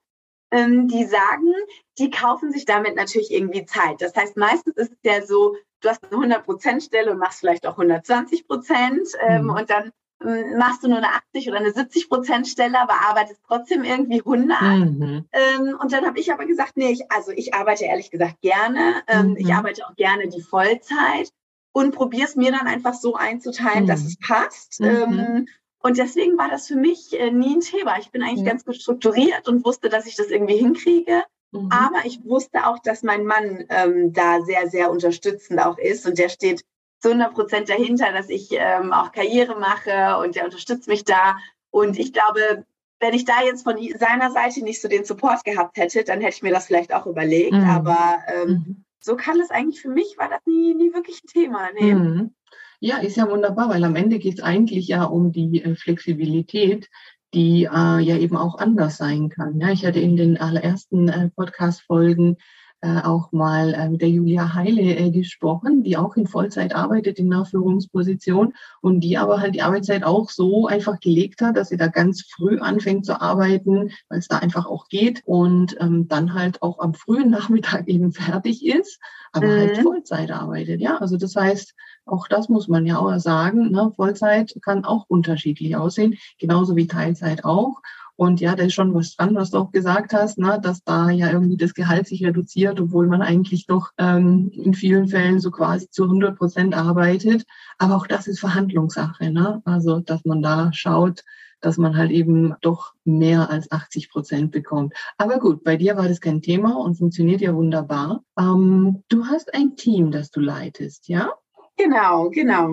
ähm, 0.51 0.89
die 0.89 1.05
sagen, 1.05 1.53
die 1.99 2.11
kaufen 2.11 2.51
sich 2.53 2.65
damit 2.65 2.97
natürlich 2.97 3.31
irgendwie 3.31 3.65
Zeit. 3.65 4.03
Das 4.03 4.17
heißt, 4.17 4.37
meistens 4.37 4.77
ist 4.77 4.91
es 4.91 4.99
ja 5.05 5.25
so, 5.25 5.55
du 5.83 5.89
hast 5.89 6.03
eine 6.11 6.37
100%-Stelle 6.37 7.13
und 7.13 7.19
machst 7.19 7.41
vielleicht 7.41 7.67
auch 7.67 7.79
120 7.79 8.49
Prozent 8.49 9.09
ähm, 9.21 9.45
mhm. 9.45 9.51
und 9.51 9.71
dann 9.71 9.93
machst 10.23 10.83
du 10.83 10.89
nur 10.89 10.99
eine 10.99 11.09
80 11.09 11.49
oder 11.49 11.59
eine 11.59 11.73
70 11.73 12.09
Prozent 12.09 12.47
Stelle, 12.47 12.79
aber 12.79 12.95
arbeitest 13.09 13.41
trotzdem 13.47 13.85
irgendwie 13.85 14.21
100. 14.21 14.61
Mhm. 14.61 15.25
Ähm, 15.33 15.79
und 15.81 15.93
dann 15.93 16.05
habe 16.05 16.19
ich 16.19 16.33
aber 16.33 16.45
gesagt, 16.47 16.77
nee, 16.77 16.91
ich, 16.91 17.11
also 17.11 17.33
ich 17.33 17.55
arbeite 17.55 17.87
ehrlich 17.87 18.11
gesagt 18.11 18.41
gerne. 18.43 19.03
Ähm, 19.07 19.31
mhm. 19.31 19.37
Ich 19.39 19.53
arbeite 19.53 19.87
auch 19.87 19.97
gerne 19.97 20.29
die 20.29 20.43
Vollzeit 20.43 21.31
und 21.73 21.95
probiere 21.95 22.27
es 22.27 22.37
mir 22.37 22.53
dann 22.53 22.67
einfach 22.67 22.95
so 22.95 23.15
einzuteilen, 23.15 23.85
mhm. 23.85 23.89
dass 23.89 24.05
es 24.05 24.19
passt. 24.19 24.81
Mhm. 24.81 24.87
Ähm, 24.87 25.49
und 25.83 25.97
deswegen 25.97 26.37
war 26.37 26.51
das 26.51 26.67
für 26.67 26.77
mich 26.77 27.19
äh, 27.19 27.31
nie 27.31 27.57
ein 27.57 27.61
Thema. 27.61 27.99
Ich 27.99 28.11
bin 28.11 28.23
eigentlich 28.23 28.45
ganz 28.45 28.67
gut 28.67 28.77
strukturiert 28.77 29.49
und 29.49 29.65
wusste, 29.65 29.89
dass 29.89 30.07
ich 30.07 30.17
das 30.17 30.27
irgendwie 30.27 30.57
hinkriege. 30.57 31.25
Mhm. 31.53 31.71
Aber 31.73 32.05
ich 32.05 32.23
wusste 32.25 32.67
auch, 32.67 32.79
dass 32.79 33.03
mein 33.03 33.25
Mann 33.25 33.65
ähm, 33.71 34.13
da 34.13 34.43
sehr, 34.43 34.69
sehr 34.69 34.91
unterstützend 34.91 35.61
auch 35.61 35.79
ist 35.79 36.07
und 36.07 36.19
der 36.19 36.29
steht 36.29 36.63
zu 37.01 37.09
100 37.09 37.35
Prozent 37.35 37.69
dahinter, 37.69 38.13
dass 38.13 38.29
ich 38.29 38.49
ähm, 38.53 38.93
auch 38.93 39.13
Karriere 39.13 39.59
mache 39.59 40.19
und 40.19 40.37
der 40.37 40.45
unterstützt 40.45 40.87
mich 40.87 41.05
da. 41.05 41.37
Und 41.71 41.99
ich 41.99 42.13
glaube, 42.13 42.65
wenn 43.01 43.15
ich 43.15 43.25
da 43.25 43.43
jetzt 43.43 43.65
von 43.65 43.77
seiner 43.99 44.31
Seite 44.31 44.63
nicht 44.63 44.81
so 44.81 44.89
den 44.89 45.05
Support 45.05 45.45
gehabt 45.45 45.79
hätte, 45.79 46.05
dann 46.05 46.21
hätte 46.21 46.37
ich 46.37 46.43
mir 46.43 46.53
das 46.53 46.67
vielleicht 46.67 46.93
auch 46.93 47.07
überlegt. 47.07 47.55
Mhm. 47.55 47.65
Aber 47.65 48.19
ähm, 48.29 48.49
mhm. 48.49 48.85
so 49.01 49.17
kann 49.17 49.41
es 49.41 49.51
eigentlich 49.51 49.81
für 49.81 49.89
mich, 49.89 50.17
war 50.19 50.29
das 50.29 50.41
nie, 50.47 50.75
nie 50.75 50.93
wirklich 50.93 51.23
ein 51.25 51.29
Thema. 51.29 51.69
Nee. 51.79 51.95
Mhm. 51.95 52.35
Ja, 52.81 52.99
ist 52.99 53.17
ja 53.17 53.29
wunderbar, 53.29 53.69
weil 53.69 53.85
am 53.85 53.97
Ende 53.97 54.19
geht 54.19 54.39
es 54.39 54.45
eigentlich 54.45 54.89
ja 54.89 55.05
um 55.05 55.33
die 55.33 55.63
äh, 55.63 55.75
Flexibilität, 55.75 56.89
die 57.33 57.65
äh, 57.65 58.01
ja 58.01 58.17
eben 58.17 58.37
auch 58.37 58.59
anders 58.59 58.97
sein 58.97 59.29
kann. 59.29 59.59
Ja, 59.61 59.71
ich 59.71 59.85
hatte 59.87 60.01
in 60.01 60.17
den 60.17 60.39
allerersten 60.39 61.09
äh, 61.09 61.31
Podcast-Folgen 61.31 62.37
auch 62.83 63.31
mal 63.33 63.75
äh, 63.75 63.88
mit 63.90 64.01
der 64.01 64.09
Julia 64.09 64.55
Heile 64.55 64.81
äh, 64.81 65.11
gesprochen, 65.11 65.83
die 65.83 65.97
auch 65.97 66.16
in 66.16 66.27
Vollzeit 66.27 66.75
arbeitet 66.75 67.19
in 67.19 67.33
einer 67.33 67.45
Führungsposition 67.45 68.55
und 68.81 69.01
die 69.01 69.19
aber 69.19 69.40
halt 69.40 69.55
die 69.55 69.62
Arbeitszeit 69.62 70.03
auch 70.03 70.31
so 70.31 70.66
einfach 70.66 70.99
gelegt 71.01 71.43
hat, 71.43 71.57
dass 71.57 71.69
sie 71.69 71.77
da 71.77 71.88
ganz 71.88 72.23
früh 72.23 72.59
anfängt 72.59 73.05
zu 73.05 73.21
arbeiten, 73.21 73.90
weil 74.09 74.19
es 74.19 74.29
da 74.29 74.38
einfach 74.38 74.66
auch 74.66 74.88
geht 74.88 75.23
und 75.27 75.77
ähm, 75.81 76.09
dann 76.09 76.33
halt 76.33 76.62
auch 76.62 76.79
am 76.79 76.95
frühen 76.95 77.31
Nachmittag 77.31 77.87
eben 77.88 78.12
fertig 78.12 78.64
ist, 78.64 78.99
aber 79.33 79.49
halt 79.49 79.73
mhm. 79.73 79.75
halt 79.75 79.83
Vollzeit 79.83 80.31
arbeitet. 80.31 80.81
Ja, 80.81 80.97
also 80.99 81.19
das 81.19 81.37
heißt, 81.37 81.75
auch 82.07 82.29
das 82.29 82.49
muss 82.49 82.69
man 82.69 82.87
ja 82.87 82.99
auch 82.99 83.19
sagen. 83.19 83.71
Ne? 83.71 83.93
Vollzeit 83.95 84.57
kann 84.62 84.85
auch 84.85 85.05
unterschiedlich 85.09 85.77
aussehen, 85.77 86.16
genauso 86.38 86.77
wie 86.77 86.87
Teilzeit 86.87 87.45
auch. 87.45 87.83
Und 88.21 88.39
ja, 88.39 88.55
da 88.55 88.65
ist 88.65 88.75
schon 88.75 88.93
was 88.93 89.17
dran, 89.17 89.35
was 89.35 89.51
du 89.51 89.57
auch 89.57 89.73
gesagt 89.73 90.13
hast, 90.13 90.37
ne, 90.37 90.61
dass 90.63 90.85
da 90.85 91.09
ja 91.09 91.33
irgendwie 91.33 91.57
das 91.57 91.73
Gehalt 91.73 92.07
sich 92.07 92.23
reduziert, 92.23 92.79
obwohl 92.79 93.07
man 93.07 93.23
eigentlich 93.23 93.65
doch 93.67 93.93
ähm, 93.97 94.51
in 94.53 94.75
vielen 94.75 95.09
Fällen 95.09 95.41
so 95.41 95.51
quasi 95.51 95.89
zu 95.89 96.05
100 96.05 96.37
Prozent 96.37 96.75
arbeitet. 96.75 97.47
Aber 97.79 97.97
auch 97.97 98.07
das 98.07 98.27
ist 98.27 98.39
Verhandlungssache. 98.39 99.31
Ne? 99.31 99.63
Also, 99.65 100.01
dass 100.01 100.27
man 100.27 100.43
da 100.43 100.71
schaut, 100.75 101.25
dass 101.63 101.79
man 101.79 101.97
halt 101.97 102.11
eben 102.11 102.55
doch 102.61 102.93
mehr 103.05 103.49
als 103.49 103.73
80 103.73 104.11
Prozent 104.11 104.51
bekommt. 104.51 104.93
Aber 105.17 105.39
gut, 105.39 105.65
bei 105.65 105.79
dir 105.79 105.97
war 105.97 106.07
das 106.07 106.21
kein 106.21 106.43
Thema 106.43 106.77
und 106.77 106.99
funktioniert 106.99 107.41
ja 107.41 107.55
wunderbar. 107.55 108.23
Ähm, 108.39 109.03
du 109.09 109.25
hast 109.29 109.55
ein 109.55 109.77
Team, 109.77 110.11
das 110.11 110.31
du 110.31 110.41
leitest, 110.41 111.09
ja? 111.09 111.33
Genau, 111.79 112.29
genau. 112.29 112.69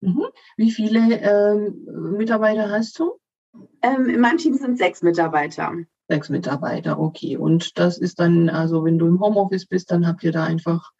Mhm. 0.00 0.24
Wie 0.56 0.72
viele 0.72 1.20
ähm, 1.20 1.86
Mitarbeiter 2.16 2.68
hast 2.68 2.98
du? 2.98 3.21
Ähm, 3.82 4.08
in 4.08 4.20
meinem 4.20 4.38
Team 4.38 4.54
sind 4.54 4.78
sechs 4.78 5.02
Mitarbeiter. 5.02 5.72
Sechs 6.08 6.28
Mitarbeiter, 6.28 6.98
okay. 6.98 7.36
Und 7.36 7.78
das 7.78 7.98
ist 7.98 8.20
dann, 8.20 8.48
also 8.48 8.84
wenn 8.84 8.98
du 8.98 9.06
im 9.06 9.20
Homeoffice 9.20 9.66
bist, 9.66 9.90
dann 9.90 10.06
habt 10.06 10.22
ihr 10.24 10.32
da 10.32 10.44
einfach 10.44 10.92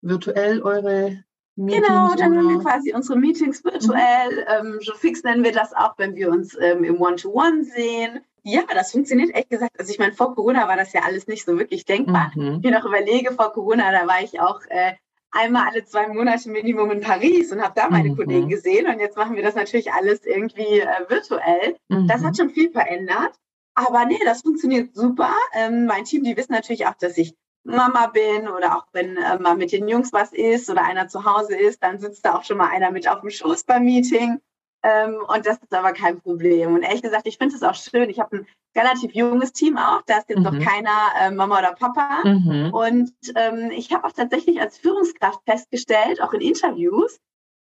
virtuell 0.00 0.62
eure 0.62 1.24
Meetings? 1.58 1.88
Genau, 1.88 2.14
dann 2.14 2.36
haben 2.36 2.48
wir 2.48 2.60
quasi 2.60 2.94
unsere 2.94 3.18
Meetings 3.18 3.64
virtuell. 3.64 4.46
Mhm. 4.62 4.72
Ähm, 4.72 4.78
so 4.80 4.94
fix 4.94 5.24
nennen 5.24 5.42
wir 5.42 5.52
das 5.52 5.74
auch, 5.74 5.94
wenn 5.98 6.14
wir 6.14 6.30
uns 6.30 6.56
ähm, 6.60 6.84
im 6.84 7.00
One-to-One 7.00 7.62
-One 7.62 7.64
sehen. 7.64 8.20
ja, 8.44 8.62
das 8.72 8.92
funktioniert 8.92 9.34
echt 9.34 9.50
gesagt. 9.50 9.78
Also 9.78 9.90
ich 9.90 9.98
meine, 9.98 10.12
vor 10.12 10.34
Corona 10.34 10.68
war 10.68 10.76
das 10.76 10.92
ja 10.92 11.02
alles 11.02 11.26
nicht 11.26 11.44
so 11.44 11.58
wirklich 11.58 11.84
denkbar. 11.84 12.30
Mhm. 12.34 12.54
Ich 12.54 12.62
mir 12.62 12.78
noch 12.78 12.86
überlege, 12.86 13.32
vor 13.32 13.52
Corona, 13.52 13.90
da 13.90 14.06
war 14.06 14.22
ich 14.22 14.40
auch 14.40 14.60
äh, 14.68 14.92
einmal 15.30 15.68
alle 15.68 15.84
zwei 15.84 16.08
Monate 16.08 16.48
Minimum 16.50 16.90
in 16.90 17.00
Paris 17.00 17.52
und 17.52 17.62
habe 17.62 17.74
da 17.74 17.88
meine 17.88 18.10
mhm. 18.10 18.16
Kollegen 18.16 18.48
gesehen. 18.48 18.86
Und 18.86 19.00
jetzt 19.00 19.16
machen 19.16 19.36
wir 19.36 19.42
das 19.42 19.54
natürlich 19.54 19.92
alles 19.92 20.24
irgendwie 20.24 20.80
äh, 20.80 21.08
virtuell. 21.08 21.76
Mhm. 21.88 22.06
Das 22.06 22.24
hat 22.24 22.36
schon 22.36 22.50
viel 22.50 22.70
verändert. 22.70 23.34
Aber 23.74 24.06
nee, 24.06 24.18
das 24.24 24.42
funktioniert 24.42 24.94
super. 24.94 25.32
Ähm, 25.54 25.86
mein 25.86 26.04
Team, 26.04 26.24
die 26.24 26.36
wissen 26.36 26.52
natürlich 26.52 26.86
auch, 26.86 26.94
dass 26.94 27.16
ich 27.16 27.34
Mama 27.64 28.06
bin 28.06 28.48
oder 28.48 28.76
auch 28.76 28.86
wenn 28.92 29.16
äh, 29.16 29.38
mal 29.38 29.56
mit 29.56 29.72
den 29.72 29.88
Jungs 29.88 30.12
was 30.12 30.32
ist 30.32 30.70
oder 30.70 30.84
einer 30.84 31.08
zu 31.08 31.24
Hause 31.24 31.56
ist, 31.56 31.82
dann 31.82 31.98
sitzt 31.98 32.24
da 32.24 32.34
auch 32.34 32.44
schon 32.44 32.56
mal 32.56 32.70
einer 32.70 32.90
mit 32.90 33.08
auf 33.08 33.20
dem 33.20 33.30
Schoß 33.30 33.64
beim 33.64 33.84
Meeting. 33.84 34.40
Ähm, 34.82 35.18
und 35.26 35.46
das 35.46 35.58
ist 35.58 35.74
aber 35.74 35.92
kein 35.92 36.20
Problem. 36.20 36.74
Und 36.74 36.82
ehrlich 36.82 37.02
gesagt, 37.02 37.26
ich 37.26 37.38
finde 37.38 37.54
es 37.56 37.62
auch 37.62 37.74
schön. 37.74 38.10
Ich 38.10 38.20
habe 38.20 38.38
ein 38.38 38.46
relativ 38.76 39.12
junges 39.12 39.52
Team 39.52 39.76
auch. 39.76 40.02
Da 40.06 40.18
ist 40.18 40.28
jetzt 40.28 40.38
mhm. 40.38 40.44
noch 40.44 40.58
keiner 40.58 40.96
äh, 41.20 41.30
Mama 41.30 41.58
oder 41.58 41.72
Papa. 41.72 42.22
Mhm. 42.24 42.70
Und 42.72 43.12
ähm, 43.34 43.70
ich 43.72 43.92
habe 43.92 44.06
auch 44.06 44.12
tatsächlich 44.12 44.60
als 44.60 44.78
Führungskraft 44.78 45.40
festgestellt, 45.44 46.22
auch 46.22 46.32
in 46.32 46.40
Interviews, 46.40 47.18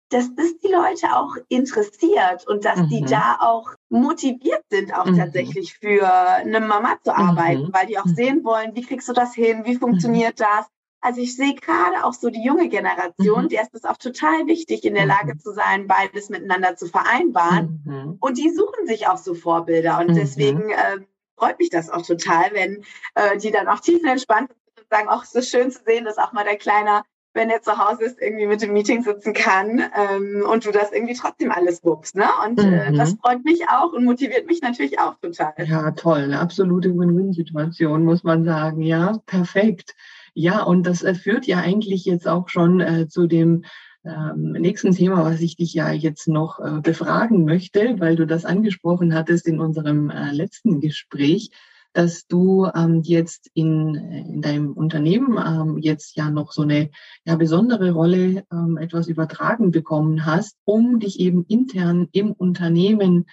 dass 0.09 0.33
das 0.35 0.57
die 0.59 0.67
Leute 0.67 1.15
auch 1.15 1.35
interessiert 1.49 2.45
und 2.47 2.65
dass 2.65 2.77
mhm. 2.77 2.89
die 2.89 3.01
da 3.01 3.37
auch 3.39 3.69
motiviert 3.89 4.61
sind, 4.69 4.93
auch 4.93 5.05
mhm. 5.05 5.17
tatsächlich 5.17 5.73
für 5.75 6.07
eine 6.07 6.59
Mama 6.59 6.97
zu 7.03 7.15
arbeiten, 7.15 7.63
mhm. 7.63 7.73
weil 7.73 7.87
die 7.87 7.97
auch 7.97 8.05
mhm. 8.05 8.15
sehen 8.15 8.43
wollen, 8.43 8.75
wie 8.75 8.83
kriegst 8.83 9.09
du 9.09 9.13
das 9.13 9.33
hin, 9.33 9.65
wie 9.65 9.75
funktioniert 9.75 10.39
das, 10.39 10.67
also 11.05 11.21
ich 11.21 11.35
sehe 11.35 11.53
gerade 11.53 12.03
auch 12.03 12.13
so 12.13 12.31
die 12.31 12.43
junge 12.43 12.67
Generation, 12.67 13.43
mhm. 13.43 13.49
der 13.49 13.61
ist 13.61 13.75
es 13.75 13.85
auch 13.85 13.97
total 13.97 14.47
wichtig, 14.47 14.83
in 14.83 14.95
der 14.95 15.05
Lage 15.05 15.35
mhm. 15.35 15.39
zu 15.39 15.53
sein, 15.53 15.85
beides 15.85 16.29
miteinander 16.29 16.75
zu 16.75 16.87
vereinbaren. 16.87 17.83
Mhm. 17.85 18.17
Und 18.19 18.39
die 18.39 18.49
suchen 18.49 18.87
sich 18.87 19.07
auch 19.07 19.17
so 19.17 19.35
Vorbilder. 19.35 19.99
Und 19.99 20.09
mhm. 20.09 20.15
deswegen 20.15 20.71
äh, 20.71 20.97
freut 21.37 21.59
mich 21.59 21.69
das 21.69 21.91
auch 21.91 22.01
total, 22.01 22.53
wenn 22.53 22.83
äh, 23.13 23.37
die 23.37 23.51
dann 23.51 23.67
auch 23.67 23.81
tiefenentspannt 23.81 24.49
sind 24.49 24.79
und 24.79 24.89
sagen, 24.89 25.07
auch 25.07 25.23
es 25.23 25.35
ist 25.35 25.51
schön 25.51 25.69
zu 25.69 25.83
sehen, 25.85 26.05
dass 26.05 26.17
auch 26.17 26.33
mal 26.33 26.43
der 26.43 26.57
Kleiner 26.57 27.03
wenn 27.35 27.49
er 27.49 27.61
zu 27.61 27.77
Hause 27.77 28.05
ist, 28.05 28.21
irgendwie 28.21 28.47
mit 28.47 28.61
dem 28.61 28.71
Meeting 28.71 29.03
sitzen 29.03 29.33
kann 29.33 29.83
ähm, 29.93 30.45
und 30.49 30.65
du 30.65 30.71
das 30.71 30.93
irgendwie 30.93 31.15
trotzdem 31.15 31.51
alles 31.51 31.83
wuppst. 31.83 32.15
Ne? 32.15 32.23
Und 32.45 32.59
äh, 32.59 32.93
das 32.93 33.11
mhm. 33.11 33.17
freut 33.17 33.43
mich 33.43 33.67
auch 33.67 33.91
und 33.91 34.05
motiviert 34.05 34.47
mich 34.47 34.61
natürlich 34.61 34.99
auch 34.99 35.19
total. 35.19 35.53
Ja, 35.57 35.91
toll. 35.91 36.19
Eine 36.19 36.39
absolute 36.39 36.97
Win-Win-Situation, 36.97 38.05
muss 38.05 38.23
man 38.23 38.45
sagen. 38.45 38.81
Ja, 38.81 39.17
perfekt. 39.25 39.95
Ja, 40.37 40.63
und 40.63 40.85
das 40.85 41.01
äh, 41.01 41.15
führt 41.15 41.47
ja 41.47 41.59
eigentlich 41.59 42.03
jetzt 42.03 42.27
auch 42.27 42.49
schon 42.49 42.81
äh, 42.81 43.07
zu 43.07 43.25
dem 43.25 43.63
ähm, 44.03 44.51
nächsten 44.51 44.91
Thema, 44.91 45.23
was 45.23 45.39
ich 45.39 45.55
dich 45.55 45.73
ja 45.73 45.91
jetzt 45.93 46.27
noch 46.27 46.59
äh, 46.59 46.81
befragen 46.81 47.45
möchte, 47.45 47.95
weil 47.99 48.17
du 48.17 48.27
das 48.27 48.43
angesprochen 48.43 49.15
hattest 49.15 49.47
in 49.47 49.61
unserem 49.61 50.09
äh, 50.09 50.31
letzten 50.31 50.81
Gespräch, 50.81 51.51
dass 51.93 52.27
du 52.27 52.67
ähm, 52.75 53.01
jetzt 53.03 53.49
in, 53.53 53.95
in 53.95 54.41
deinem 54.41 54.73
Unternehmen 54.73 55.37
ähm, 55.37 55.77
jetzt 55.77 56.17
ja 56.17 56.29
noch 56.29 56.51
so 56.51 56.63
eine 56.63 56.89
ja, 57.23 57.37
besondere 57.37 57.91
Rolle 57.91 58.43
ähm, 58.51 58.77
etwas 58.77 59.07
übertragen 59.07 59.71
bekommen 59.71 60.25
hast, 60.25 60.57
um 60.65 60.99
dich 60.99 61.21
eben 61.21 61.45
intern 61.47 62.09
im 62.11 62.33
Unternehmen 62.33 63.25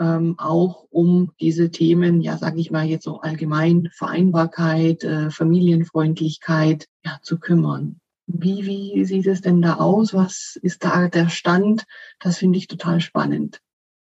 ähm, 0.00 0.36
auch 0.38 0.86
um 0.90 1.32
diese 1.40 1.70
Themen, 1.70 2.20
ja, 2.20 2.36
sage 2.36 2.60
ich 2.60 2.70
mal 2.70 2.84
jetzt 2.84 3.04
so 3.04 3.20
allgemein 3.20 3.90
Vereinbarkeit, 3.92 5.04
äh, 5.04 5.30
Familienfreundlichkeit, 5.30 6.88
ja, 7.04 7.18
zu 7.22 7.38
kümmern. 7.38 8.00
Wie, 8.26 8.64
wie 8.64 9.04
sieht 9.04 9.26
es 9.26 9.42
denn 9.42 9.60
da 9.60 9.74
aus? 9.74 10.14
Was 10.14 10.58
ist 10.62 10.84
da 10.84 11.08
der 11.08 11.28
Stand? 11.28 11.84
Das 12.18 12.38
finde 12.38 12.58
ich 12.58 12.68
total 12.68 13.00
spannend. 13.00 13.60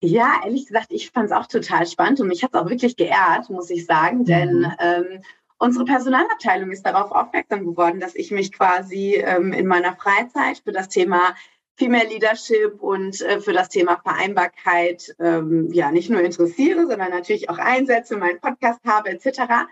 Ja, 0.05 0.41
ehrlich 0.45 0.67
gesagt, 0.67 0.89
ich 0.91 1.11
fand 1.11 1.27
es 1.27 1.33
auch 1.33 1.47
total 1.47 1.87
spannend 1.87 2.21
und 2.21 2.29
mich 2.29 2.43
hat 2.43 2.51
es 2.53 2.61
auch 2.61 2.69
wirklich 2.69 2.97
geehrt, 2.97 3.49
muss 3.51 3.71
ich 3.71 3.87
sagen, 3.87 4.19
mhm. 4.19 4.25
denn 4.25 4.73
ähm, 4.81 5.23
unsere 5.59 5.85
Personalabteilung 5.85 6.73
ist 6.73 6.85
darauf 6.85 7.13
aufmerksam 7.13 7.65
geworden, 7.65 8.01
dass 8.01 8.17
ich 8.17 8.33
mich 8.33 8.53
quasi 8.53 9.15
ähm, 9.15 9.53
in 9.53 9.67
meiner 9.67 9.95
Freizeit 9.95 10.59
für 10.65 10.73
das 10.73 10.89
Thema 10.89 11.35
Female 11.77 12.09
Leadership 12.09 12.81
und 12.83 13.21
äh, 13.23 13.41
für 13.41 13.53
das 13.53 13.69
Thema 13.69 14.01
Vereinbarkeit 14.03 15.15
ähm, 15.19 15.73
ja 15.73 15.91
nicht 15.91 16.11
nur 16.11 16.21
interessiere, 16.21 16.87
sondern 16.87 17.11
natürlich 17.11 17.49
auch 17.49 17.59
einsetze, 17.59 18.17
meinen 18.17 18.41
Podcast 18.41 18.81
habe 18.87 19.11
etc. 19.11 19.67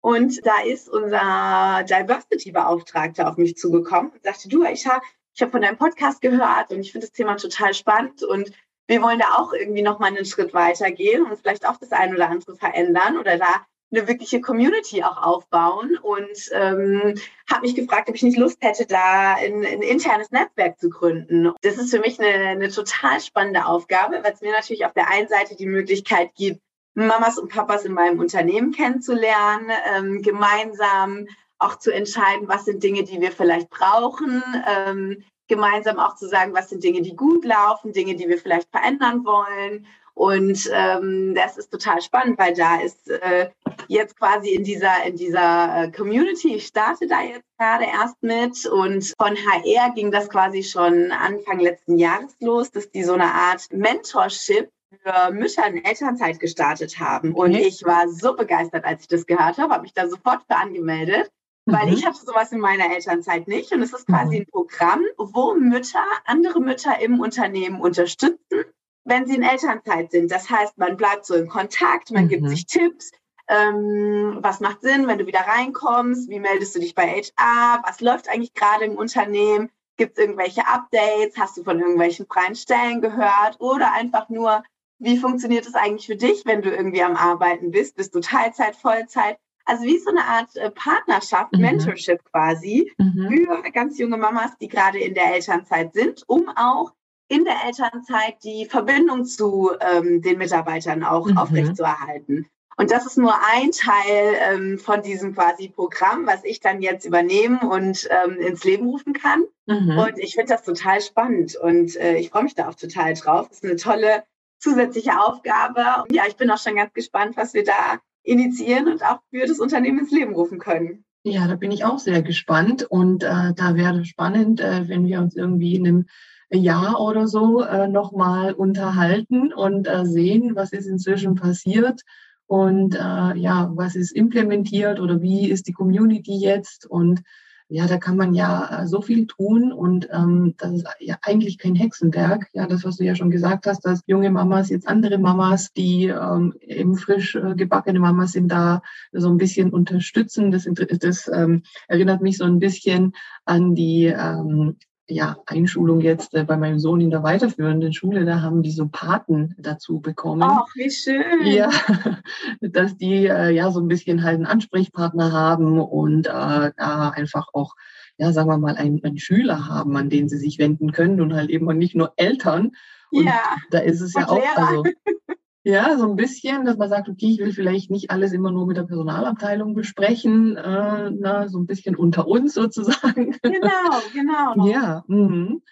Und 0.00 0.46
da 0.46 0.62
ist 0.64 0.88
unser 0.88 1.82
Diversity-Beauftragter 1.84 3.28
auf 3.28 3.38
mich 3.38 3.56
zugekommen 3.56 4.12
und 4.12 4.22
sagte, 4.22 4.48
du, 4.48 4.64
ich 4.64 4.86
habe 4.86 5.04
ich 5.34 5.42
hab 5.42 5.50
von 5.50 5.62
deinem 5.62 5.76
Podcast 5.76 6.20
gehört 6.20 6.70
und 6.70 6.80
ich 6.80 6.92
finde 6.92 7.06
das 7.06 7.12
Thema 7.12 7.36
total 7.36 7.74
spannend 7.74 8.22
und 8.22 8.52
wir 8.86 9.02
wollen 9.02 9.18
da 9.18 9.34
auch 9.36 9.52
irgendwie 9.52 9.82
noch 9.82 9.98
mal 9.98 10.06
einen 10.06 10.24
Schritt 10.24 10.54
weitergehen 10.54 11.24
und 11.24 11.38
vielleicht 11.38 11.66
auch 11.66 11.76
das 11.76 11.92
ein 11.92 12.14
oder 12.14 12.30
andere 12.30 12.56
verändern 12.56 13.18
oder 13.18 13.36
da 13.36 13.66
eine 13.96 14.08
wirkliche 14.08 14.40
Community 14.40 15.02
auch 15.02 15.22
aufbauen 15.22 15.96
und 16.02 16.50
ähm, 16.52 17.14
habe 17.50 17.62
mich 17.62 17.74
gefragt, 17.74 18.08
ob 18.08 18.14
ich 18.14 18.22
nicht 18.22 18.38
Lust 18.38 18.58
hätte, 18.62 18.86
da 18.86 19.34
ein, 19.34 19.64
ein, 19.64 19.82
internes 19.82 20.30
Netzwerk 20.30 20.78
zu 20.78 20.90
gründen. 20.90 21.52
Das 21.62 21.78
ist 21.78 21.90
für 21.90 22.00
mich 22.00 22.20
eine, 22.20 22.48
eine 22.48 22.70
total 22.70 23.20
spannende 23.20 23.66
Aufgabe, 23.66 24.20
weil 24.22 24.32
es 24.32 24.40
mir 24.40 24.52
natürlich 24.52 24.84
auf 24.84 24.92
der 24.92 25.10
einen 25.10 25.28
Seite 25.28 25.56
die 25.56 25.66
Möglichkeit 25.66 26.34
gibt, 26.34 26.60
Mamas 26.94 27.38
und 27.38 27.50
Papas 27.50 27.84
in 27.84 27.92
meinem 27.92 28.18
Unternehmen 28.18 28.72
kennenzulernen, 28.72 29.70
ähm, 29.94 30.22
gemeinsam 30.22 31.26
auch 31.58 31.78
zu 31.78 31.90
entscheiden, 31.90 32.48
was 32.48 32.64
sind 32.64 32.82
Dinge, 32.82 33.04
die 33.04 33.20
wir 33.20 33.32
vielleicht 33.32 33.70
brauchen, 33.70 34.42
ähm, 34.66 35.24
gemeinsam 35.48 35.98
auch 35.98 36.16
zu 36.16 36.28
sagen, 36.28 36.54
was 36.54 36.70
sind 36.70 36.82
Dinge, 36.82 37.02
die 37.02 37.14
gut 37.14 37.44
laufen, 37.44 37.92
Dinge, 37.92 38.16
die 38.16 38.28
wir 38.28 38.38
vielleicht 38.38 38.70
verändern 38.70 39.24
wollen 39.24 39.86
und 40.16 40.70
ähm, 40.72 41.34
das 41.34 41.58
ist 41.58 41.70
total 41.70 42.00
spannend, 42.00 42.38
weil 42.38 42.54
da 42.54 42.80
ist 42.80 43.10
äh, 43.10 43.50
jetzt 43.86 44.18
quasi 44.18 44.48
in 44.48 44.64
dieser, 44.64 45.04
in 45.04 45.14
dieser 45.14 45.82
äh, 45.82 45.92
Community, 45.92 46.54
ich 46.54 46.68
starte 46.68 47.06
da 47.06 47.20
jetzt 47.20 47.44
gerade 47.58 47.84
erst 47.84 48.22
mit 48.22 48.64
und 48.64 49.12
von 49.20 49.36
HR 49.36 49.92
ging 49.94 50.10
das 50.10 50.30
quasi 50.30 50.62
schon 50.62 51.12
Anfang 51.12 51.60
letzten 51.60 51.98
Jahres 51.98 52.34
los, 52.40 52.70
dass 52.70 52.90
die 52.90 53.04
so 53.04 53.12
eine 53.12 53.26
Art 53.26 53.70
Mentorship 53.72 54.70
für 55.02 55.32
Mütter 55.32 55.66
in 55.66 55.84
Elternzeit 55.84 56.40
gestartet 56.40 56.98
haben. 56.98 57.34
Und 57.34 57.50
mhm. 57.50 57.56
ich 57.56 57.84
war 57.84 58.08
so 58.08 58.34
begeistert, 58.34 58.86
als 58.86 59.02
ich 59.02 59.08
das 59.08 59.26
gehört 59.26 59.58
habe, 59.58 59.74
habe 59.74 59.82
mich 59.82 59.92
da 59.92 60.08
sofort 60.08 60.44
für 60.48 60.56
angemeldet. 60.56 61.30
Weil 61.66 61.88
mhm. 61.88 61.92
ich 61.92 62.06
hatte 62.06 62.24
sowas 62.24 62.52
in 62.52 62.60
meiner 62.60 62.90
Elternzeit 62.90 63.48
nicht. 63.48 63.70
Und 63.72 63.82
es 63.82 63.92
ist 63.92 64.06
quasi 64.06 64.36
mhm. 64.36 64.42
ein 64.42 64.46
Programm, 64.46 65.02
wo 65.18 65.52
Mütter 65.52 66.04
andere 66.24 66.60
Mütter 66.60 66.98
im 67.02 67.20
Unternehmen 67.20 67.82
unterstützen 67.82 68.64
wenn 69.06 69.26
sie 69.26 69.36
in 69.36 69.42
Elternzeit 69.42 70.10
sind. 70.10 70.30
Das 70.30 70.50
heißt, 70.50 70.76
man 70.76 70.96
bleibt 70.96 71.24
so 71.24 71.34
in 71.34 71.48
Kontakt, 71.48 72.10
man 72.10 72.24
mhm. 72.24 72.28
gibt 72.28 72.48
sich 72.48 72.66
Tipps. 72.66 73.12
Ähm, 73.48 74.38
was 74.40 74.60
macht 74.60 74.82
Sinn, 74.82 75.06
wenn 75.06 75.18
du 75.18 75.26
wieder 75.26 75.40
reinkommst? 75.40 76.28
Wie 76.28 76.40
meldest 76.40 76.74
du 76.74 76.80
dich 76.80 76.94
bei 76.94 77.06
HR? 77.06 77.82
Was 77.86 78.00
läuft 78.00 78.28
eigentlich 78.28 78.54
gerade 78.54 78.84
im 78.84 78.96
Unternehmen? 78.96 79.70
Gibt 79.96 80.18
es 80.18 80.24
irgendwelche 80.24 80.66
Updates? 80.66 81.38
Hast 81.38 81.56
du 81.56 81.62
von 81.62 81.78
irgendwelchen 81.78 82.26
freien 82.26 82.56
Stellen 82.56 83.00
gehört? 83.00 83.60
Oder 83.60 83.92
einfach 83.92 84.28
nur, 84.28 84.64
wie 84.98 85.16
funktioniert 85.16 85.66
es 85.66 85.74
eigentlich 85.74 86.06
für 86.06 86.16
dich, 86.16 86.44
wenn 86.44 86.62
du 86.62 86.70
irgendwie 86.70 87.02
am 87.02 87.16
Arbeiten 87.16 87.70
bist? 87.70 87.96
Bist 87.96 88.14
du 88.14 88.20
Teilzeit, 88.20 88.74
Vollzeit? 88.74 89.38
Also 89.64 89.84
wie 89.84 89.98
so 89.98 90.10
eine 90.10 90.24
Art 90.24 90.54
äh, 90.56 90.70
Partnerschaft, 90.70 91.52
mhm. 91.52 91.60
Mentorship 91.60 92.24
quasi 92.24 92.92
mhm. 92.98 93.28
für 93.28 93.70
ganz 93.70 93.98
junge 93.98 94.16
Mamas, 94.16 94.56
die 94.58 94.68
gerade 94.68 94.98
in 94.98 95.14
der 95.14 95.34
Elternzeit 95.34 95.92
sind, 95.94 96.24
um 96.26 96.48
auch 96.48 96.92
in 97.28 97.44
der 97.44 97.56
Elternzeit 97.66 98.36
die 98.44 98.66
Verbindung 98.66 99.24
zu 99.24 99.70
ähm, 99.80 100.22
den 100.22 100.38
Mitarbeitern 100.38 101.02
auch 101.02 101.26
mhm. 101.26 101.38
aufrechtzuerhalten. 101.38 102.46
Und 102.78 102.90
das 102.90 103.06
ist 103.06 103.16
nur 103.16 103.34
ein 103.54 103.70
Teil 103.70 104.34
ähm, 104.52 104.78
von 104.78 105.02
diesem 105.02 105.34
quasi 105.34 105.68
Programm, 105.68 106.26
was 106.26 106.44
ich 106.44 106.60
dann 106.60 106.82
jetzt 106.82 107.06
übernehmen 107.06 107.58
und 107.60 108.06
ähm, 108.10 108.38
ins 108.38 108.64
Leben 108.64 108.86
rufen 108.86 109.14
kann. 109.14 109.44
Mhm. 109.66 109.98
Und 109.98 110.18
ich 110.18 110.34
finde 110.34 110.52
das 110.52 110.62
total 110.62 111.00
spannend 111.00 111.56
und 111.56 111.96
äh, 111.96 112.18
ich 112.18 112.30
freue 112.30 112.42
mich 112.42 112.54
da 112.54 112.68
auch 112.68 112.74
total 112.74 113.14
drauf. 113.14 113.48
Das 113.48 113.58
ist 113.58 113.64
eine 113.64 113.76
tolle 113.76 114.24
zusätzliche 114.58 115.18
Aufgabe. 115.18 116.02
Und 116.02 116.14
ja, 116.14 116.24
ich 116.28 116.36
bin 116.36 116.50
auch 116.50 116.58
schon 116.58 116.76
ganz 116.76 116.92
gespannt, 116.92 117.36
was 117.36 117.54
wir 117.54 117.64
da 117.64 117.98
initiieren 118.22 118.88
und 118.88 119.02
auch 119.02 119.20
für 119.30 119.46
das 119.46 119.58
Unternehmen 119.58 120.00
ins 120.00 120.10
Leben 120.10 120.34
rufen 120.34 120.58
können. 120.58 121.04
Ja, 121.22 121.48
da 121.48 121.56
bin 121.56 121.70
ich 121.70 121.84
auch 121.84 121.98
sehr 121.98 122.22
gespannt 122.22 122.84
und 122.84 123.24
äh, 123.24 123.52
da 123.54 123.74
wäre 123.74 124.04
spannend, 124.04 124.60
äh, 124.60 124.88
wenn 124.88 125.06
wir 125.06 125.18
uns 125.20 125.34
irgendwie 125.34 125.74
in 125.74 125.86
einem 125.86 126.06
Jahr 126.50 127.00
oder 127.00 127.26
so 127.26 127.62
äh, 127.62 127.88
nochmal 127.88 128.52
unterhalten 128.52 129.52
und 129.52 129.88
äh, 129.88 130.04
sehen, 130.04 130.54
was 130.54 130.72
ist 130.72 130.86
inzwischen 130.86 131.34
passiert 131.34 132.02
und 132.46 132.94
äh, 132.94 132.98
ja, 133.36 133.70
was 133.74 133.96
ist 133.96 134.12
implementiert 134.12 135.00
oder 135.00 135.20
wie 135.20 135.50
ist 135.50 135.66
die 135.66 135.72
Community 135.72 136.36
jetzt 136.38 136.86
und 136.86 137.22
ja, 137.68 137.88
da 137.88 137.98
kann 137.98 138.16
man 138.16 138.32
ja 138.32 138.82
äh, 138.82 138.86
so 138.86 139.02
viel 139.02 139.26
tun 139.26 139.72
und 139.72 140.08
ähm, 140.12 140.54
das 140.56 140.72
ist 140.72 140.86
ja 141.00 141.16
eigentlich 141.22 141.58
kein 141.58 141.74
Hexenwerk. 141.74 142.48
Ja, 142.52 142.68
das, 142.68 142.84
was 142.84 142.98
du 142.98 143.04
ja 143.04 143.16
schon 143.16 143.30
gesagt 143.32 143.66
hast, 143.66 143.84
dass 143.84 144.02
junge 144.06 144.30
Mamas 144.30 144.70
jetzt 144.70 144.86
andere 144.86 145.18
Mamas, 145.18 145.72
die 145.72 146.04
ähm, 146.06 146.54
eben 146.60 146.96
frisch 146.96 147.34
äh, 147.34 147.54
gebackene 147.56 147.98
Mamas 147.98 148.32
sind, 148.32 148.52
da 148.52 148.82
so 149.10 149.28
ein 149.28 149.36
bisschen 149.36 149.70
unterstützen. 149.70 150.52
Das, 150.52 150.68
das 151.00 151.28
ähm, 151.32 151.64
erinnert 151.88 152.22
mich 152.22 152.38
so 152.38 152.44
ein 152.44 152.60
bisschen 152.60 153.14
an 153.44 153.74
die 153.74 154.06
ähm, 154.06 154.76
ja, 155.08 155.36
Einschulung 155.46 156.00
jetzt 156.00 156.34
äh, 156.34 156.44
bei 156.44 156.56
meinem 156.56 156.78
Sohn 156.78 157.00
in 157.00 157.10
der 157.10 157.22
weiterführenden 157.22 157.92
Schule, 157.92 158.24
da 158.24 158.42
haben 158.42 158.62
die 158.62 158.72
so 158.72 158.88
Paten 158.88 159.54
dazu 159.58 160.00
bekommen. 160.00 160.42
Ach, 160.44 160.66
wie 160.74 160.90
schön. 160.90 161.46
Ja, 161.46 161.70
dass 162.60 162.96
die 162.96 163.26
äh, 163.26 163.50
ja 163.50 163.70
so 163.70 163.80
ein 163.80 163.88
bisschen 163.88 164.24
halt 164.24 164.36
einen 164.36 164.46
Ansprechpartner 164.46 165.32
haben 165.32 165.78
und 165.78 166.26
äh, 166.26 166.72
da 166.76 167.10
einfach 167.14 167.48
auch, 167.52 167.76
ja, 168.18 168.32
sagen 168.32 168.48
wir 168.48 168.58
mal, 168.58 168.76
einen, 168.76 169.02
einen 169.04 169.18
Schüler 169.18 169.68
haben, 169.68 169.96
an 169.96 170.10
den 170.10 170.28
sie 170.28 170.38
sich 170.38 170.58
wenden 170.58 170.92
können 170.92 171.20
und 171.20 171.34
halt 171.34 171.50
eben 171.50 171.66
nicht 171.78 171.94
nur 171.94 172.12
Eltern. 172.16 172.72
Und 173.12 173.26
ja. 173.26 173.40
da 173.70 173.78
ist 173.78 174.00
es 174.00 174.14
Und 174.14 174.22
ja 174.22 174.28
auch, 174.28 174.36
Lehrer. 174.36 174.68
also 174.68 174.84
ja, 175.66 175.98
so 175.98 176.04
ein 176.08 176.14
bisschen, 176.14 176.64
dass 176.64 176.76
man 176.76 176.88
sagt, 176.88 177.08
okay, 177.08 177.26
ich 177.28 177.40
will 177.40 177.52
vielleicht 177.52 177.90
nicht 177.90 178.12
alles 178.12 178.32
immer 178.32 178.52
nur 178.52 178.68
mit 178.68 178.76
der 178.76 178.84
Personalabteilung 178.84 179.74
besprechen, 179.74 180.56
äh, 180.56 181.10
na, 181.10 181.48
so 181.48 181.58
ein 181.58 181.66
bisschen 181.66 181.96
unter 181.96 182.28
uns 182.28 182.54
sozusagen. 182.54 183.36
Genau, 183.42 184.00
genau. 184.12 184.66
Ja, 184.68 185.02
mhm. 185.08 185.62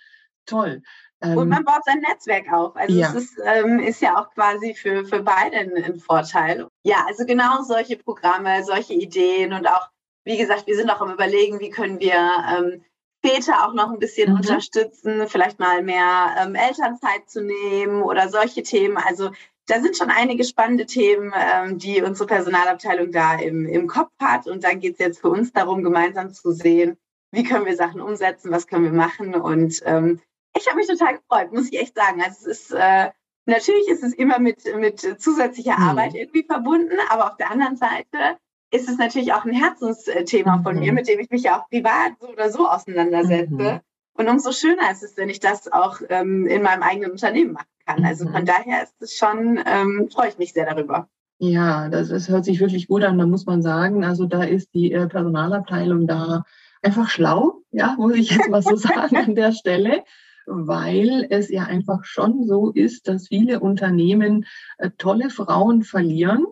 toll. 0.46 0.82
Und 1.20 1.30
Ähm, 1.38 1.48
man 1.48 1.64
baut 1.64 1.84
sein 1.86 2.00
Netzwerk 2.00 2.52
auf. 2.52 2.74
Also 2.74 2.92
Ja. 2.98 3.10
es 3.10 3.14
ist, 3.14 3.38
ähm, 3.44 3.78
ist 3.78 4.02
ja 4.02 4.18
auch 4.20 4.30
quasi 4.30 4.74
für, 4.74 5.04
für 5.04 5.22
beide 5.22 5.58
ein, 5.58 5.72
ein 5.76 6.00
Vorteil. 6.00 6.66
Ja, 6.82 7.04
also 7.06 7.24
genau 7.24 7.62
solche 7.62 7.96
Programme, 7.96 8.64
solche 8.64 8.94
Ideen 8.94 9.52
und 9.52 9.68
auch, 9.68 9.90
wie 10.24 10.36
gesagt, 10.36 10.66
wir 10.66 10.74
sind 10.74 10.90
auch 10.90 11.02
am 11.02 11.12
überlegen, 11.12 11.60
wie 11.60 11.70
können 11.70 12.00
wir 12.00 12.14
ähm, 12.14 12.82
Väter 13.24 13.64
auch 13.64 13.74
noch 13.74 13.92
ein 13.92 14.00
bisschen 14.00 14.32
Mhm. 14.32 14.38
unterstützen, 14.38 15.28
vielleicht 15.28 15.60
mal 15.60 15.84
mehr 15.84 16.34
ähm, 16.40 16.56
Elternzeit 16.56 17.30
zu 17.30 17.42
nehmen 17.42 18.02
oder 18.02 18.28
solche 18.28 18.64
Themen. 18.64 18.96
Also 18.96 19.30
da 19.66 19.80
sind 19.80 19.96
schon 19.96 20.10
einige 20.10 20.44
spannende 20.44 20.86
Themen, 20.86 21.32
ähm, 21.34 21.78
die 21.78 22.02
unsere 22.02 22.26
Personalabteilung 22.26 23.10
da 23.12 23.36
im, 23.36 23.66
im 23.66 23.86
Kopf 23.86 24.12
hat. 24.20 24.46
Und 24.46 24.64
dann 24.64 24.80
geht 24.80 24.94
es 24.94 24.98
jetzt 24.98 25.20
für 25.20 25.30
uns 25.30 25.52
darum, 25.52 25.82
gemeinsam 25.82 26.32
zu 26.32 26.52
sehen, 26.52 26.96
wie 27.32 27.44
können 27.44 27.66
wir 27.66 27.76
Sachen 27.76 28.00
umsetzen, 28.00 28.50
was 28.50 28.66
können 28.66 28.84
wir 28.84 28.92
machen. 28.92 29.34
Und 29.34 29.80
ähm, 29.84 30.20
ich 30.56 30.66
habe 30.66 30.76
mich 30.76 30.86
total 30.86 31.18
gefreut, 31.18 31.52
muss 31.52 31.72
ich 31.72 31.80
echt 31.80 31.96
sagen. 31.96 32.22
Also 32.22 32.50
es 32.50 32.58
ist 32.60 32.72
äh, 32.72 33.10
natürlich 33.46 33.88
ist 33.88 34.02
es 34.02 34.14
immer 34.14 34.38
mit, 34.38 34.64
mit 34.76 35.00
zusätzlicher 35.20 35.78
Mhm. 35.78 35.88
Arbeit 35.88 36.14
irgendwie 36.14 36.44
verbunden, 36.44 36.96
aber 37.08 37.30
auf 37.30 37.36
der 37.36 37.50
anderen 37.50 37.76
Seite 37.76 38.38
ist 38.70 38.88
es 38.88 38.98
natürlich 38.98 39.32
auch 39.32 39.44
ein 39.44 39.52
Herzensthema 39.52 40.60
von 40.62 40.74
Mhm. 40.74 40.80
mir, 40.80 40.92
mit 40.92 41.08
dem 41.08 41.20
ich 41.20 41.30
mich 41.30 41.44
ja 41.44 41.60
auch 41.60 41.68
privat 41.68 42.12
so 42.20 42.28
oder 42.28 42.50
so 42.50 42.68
auseinandersetze. 42.68 43.48
Mhm. 43.48 43.80
Und 44.16 44.28
umso 44.28 44.52
schöner 44.52 44.90
ist 44.92 45.02
es, 45.02 45.16
wenn 45.16 45.28
ich 45.28 45.40
das 45.40 45.72
auch 45.72 46.00
ähm, 46.08 46.46
in 46.46 46.62
meinem 46.62 46.82
eigenen 46.82 47.10
Unternehmen 47.12 47.52
machen 47.52 47.66
kann. 47.86 48.04
Also 48.04 48.26
Mhm. 48.26 48.32
von 48.32 48.44
daher 48.46 48.82
ist 48.82 49.00
es 49.00 49.14
schon, 49.16 49.60
ähm, 49.66 50.08
freue 50.12 50.28
ich 50.28 50.38
mich 50.38 50.52
sehr 50.52 50.66
darüber. 50.66 51.08
Ja, 51.38 51.88
das, 51.88 52.08
das 52.08 52.28
hört 52.28 52.44
sich 52.44 52.60
wirklich 52.60 52.88
gut 52.88 53.02
an. 53.04 53.18
Da 53.18 53.26
muss 53.26 53.46
man 53.46 53.62
sagen, 53.62 54.04
also 54.04 54.26
da 54.26 54.44
ist 54.44 54.72
die 54.74 54.92
äh, 54.92 55.08
Personalabteilung 55.08 56.06
da 56.06 56.44
einfach 56.82 57.08
schlau, 57.08 57.62
ja, 57.70 57.96
muss 57.98 58.14
ich 58.14 58.30
jetzt 58.30 58.48
mal 58.50 58.62
so 58.62 58.76
sagen 58.76 59.16
an 59.16 59.34
der 59.34 59.52
Stelle, 59.52 60.04
weil 60.46 61.26
es 61.30 61.50
ja 61.50 61.64
einfach 61.64 62.04
schon 62.04 62.46
so 62.46 62.70
ist, 62.70 63.08
dass 63.08 63.28
viele 63.28 63.60
Unternehmen 63.60 64.44
äh, 64.78 64.90
tolle 64.98 65.30
Frauen 65.30 65.82
verlieren, 65.82 66.46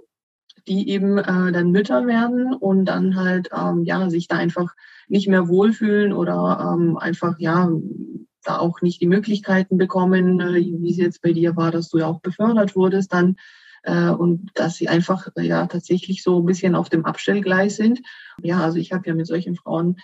die 0.66 0.88
eben 0.88 1.18
äh, 1.18 1.52
dann 1.52 1.70
Mütter 1.70 2.06
werden 2.06 2.54
und 2.54 2.86
dann 2.86 3.16
halt 3.16 3.50
ähm, 3.56 3.84
ja 3.84 4.08
sich 4.10 4.28
da 4.28 4.36
einfach 4.36 4.74
nicht 5.08 5.28
mehr 5.28 5.48
wohlfühlen 5.48 6.12
oder 6.12 6.74
ähm, 6.74 6.96
einfach 6.96 7.38
ja 7.38 7.70
da 8.42 8.58
auch 8.58 8.82
nicht 8.82 9.00
die 9.00 9.06
Möglichkeiten 9.06 9.76
bekommen, 9.76 10.40
äh, 10.40 10.54
wie 10.54 10.90
es 10.90 10.96
jetzt 10.96 11.22
bei 11.22 11.32
dir 11.32 11.56
war, 11.56 11.70
dass 11.70 11.88
du 11.88 11.98
ja 11.98 12.06
auch 12.06 12.20
befördert 12.20 12.76
wurdest 12.76 13.12
dann 13.12 13.36
äh, 13.82 14.10
und 14.10 14.50
dass 14.54 14.76
sie 14.76 14.88
einfach 14.88 15.28
äh, 15.36 15.42
ja 15.42 15.66
tatsächlich 15.66 16.22
so 16.22 16.40
ein 16.40 16.46
bisschen 16.46 16.74
auf 16.74 16.88
dem 16.88 17.04
Abstellgleis 17.04 17.76
sind. 17.76 18.00
Ja, 18.42 18.60
also 18.60 18.78
ich 18.78 18.92
habe 18.92 19.06
ja 19.08 19.14
mit 19.14 19.26
solchen 19.26 19.56
Frauen 19.56 19.96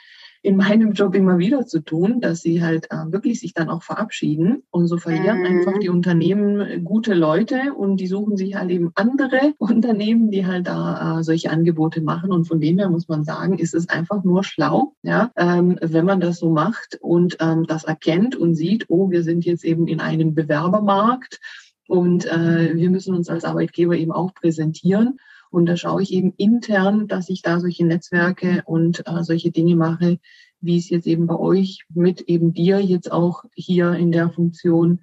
in 0.42 0.56
meinem 0.56 0.92
Job 0.92 1.14
immer 1.14 1.38
wieder 1.38 1.66
zu 1.66 1.80
tun, 1.80 2.20
dass 2.20 2.40
sie 2.40 2.62
halt 2.62 2.90
äh, 2.90 3.12
wirklich 3.12 3.40
sich 3.40 3.54
dann 3.54 3.68
auch 3.68 3.82
verabschieden 3.82 4.62
und 4.70 4.86
so 4.86 4.96
verlieren 4.96 5.40
Mhm. 5.40 5.46
einfach 5.46 5.78
die 5.78 5.88
Unternehmen 5.88 6.60
äh, 6.60 6.80
gute 6.80 7.14
Leute 7.14 7.74
und 7.74 7.98
die 7.98 8.06
suchen 8.06 8.36
sich 8.36 8.54
halt 8.54 8.70
eben 8.70 8.92
andere 8.94 9.54
Unternehmen, 9.58 10.30
die 10.30 10.46
halt 10.46 10.66
da 10.66 11.18
äh, 11.18 11.22
solche 11.22 11.50
Angebote 11.50 12.00
machen 12.00 12.32
und 12.32 12.46
von 12.46 12.60
dem 12.60 12.78
her 12.78 12.88
muss 12.88 13.08
man 13.08 13.24
sagen, 13.24 13.58
ist 13.58 13.74
es 13.74 13.88
einfach 13.88 14.24
nur 14.24 14.44
schlau, 14.44 14.94
ja, 15.02 15.30
ähm, 15.36 15.78
wenn 15.80 16.04
man 16.04 16.20
das 16.20 16.38
so 16.38 16.50
macht 16.50 16.98
und 17.00 17.36
ähm, 17.40 17.66
das 17.66 17.84
erkennt 17.84 18.36
und 18.36 18.54
sieht, 18.54 18.86
oh, 18.88 19.10
wir 19.10 19.22
sind 19.22 19.44
jetzt 19.44 19.64
eben 19.64 19.88
in 19.88 20.00
einem 20.00 20.34
Bewerbermarkt 20.34 21.40
und 21.88 22.26
äh, 22.26 22.76
wir 22.76 22.90
müssen 22.90 23.14
uns 23.14 23.28
als 23.28 23.44
Arbeitgeber 23.44 23.96
eben 23.96 24.12
auch 24.12 24.34
präsentieren. 24.34 25.18
Und 25.50 25.66
da 25.66 25.76
schaue 25.76 26.02
ich 26.02 26.12
eben 26.12 26.32
intern, 26.36 27.08
dass 27.08 27.28
ich 27.28 27.42
da 27.42 27.60
solche 27.60 27.86
Netzwerke 27.86 28.62
und 28.66 29.06
äh, 29.06 29.22
solche 29.22 29.50
Dinge 29.50 29.76
mache, 29.76 30.18
wie 30.60 30.78
es 30.78 30.90
jetzt 30.90 31.06
eben 31.06 31.26
bei 31.26 31.36
euch 31.36 31.84
mit 31.92 32.22
eben 32.22 32.52
dir 32.52 32.80
jetzt 32.80 33.10
auch 33.12 33.44
hier 33.54 33.92
in 33.92 34.12
der 34.12 34.30
Funktion 34.30 35.00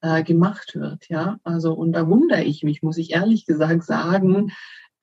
äh, 0.00 0.22
gemacht 0.22 0.74
wird. 0.74 1.08
Ja, 1.08 1.38
also 1.44 1.72
und 1.72 1.92
da 1.92 2.08
wundere 2.08 2.44
ich 2.44 2.62
mich, 2.62 2.82
muss 2.82 2.98
ich 2.98 3.12
ehrlich 3.12 3.46
gesagt 3.46 3.84
sagen, 3.84 4.52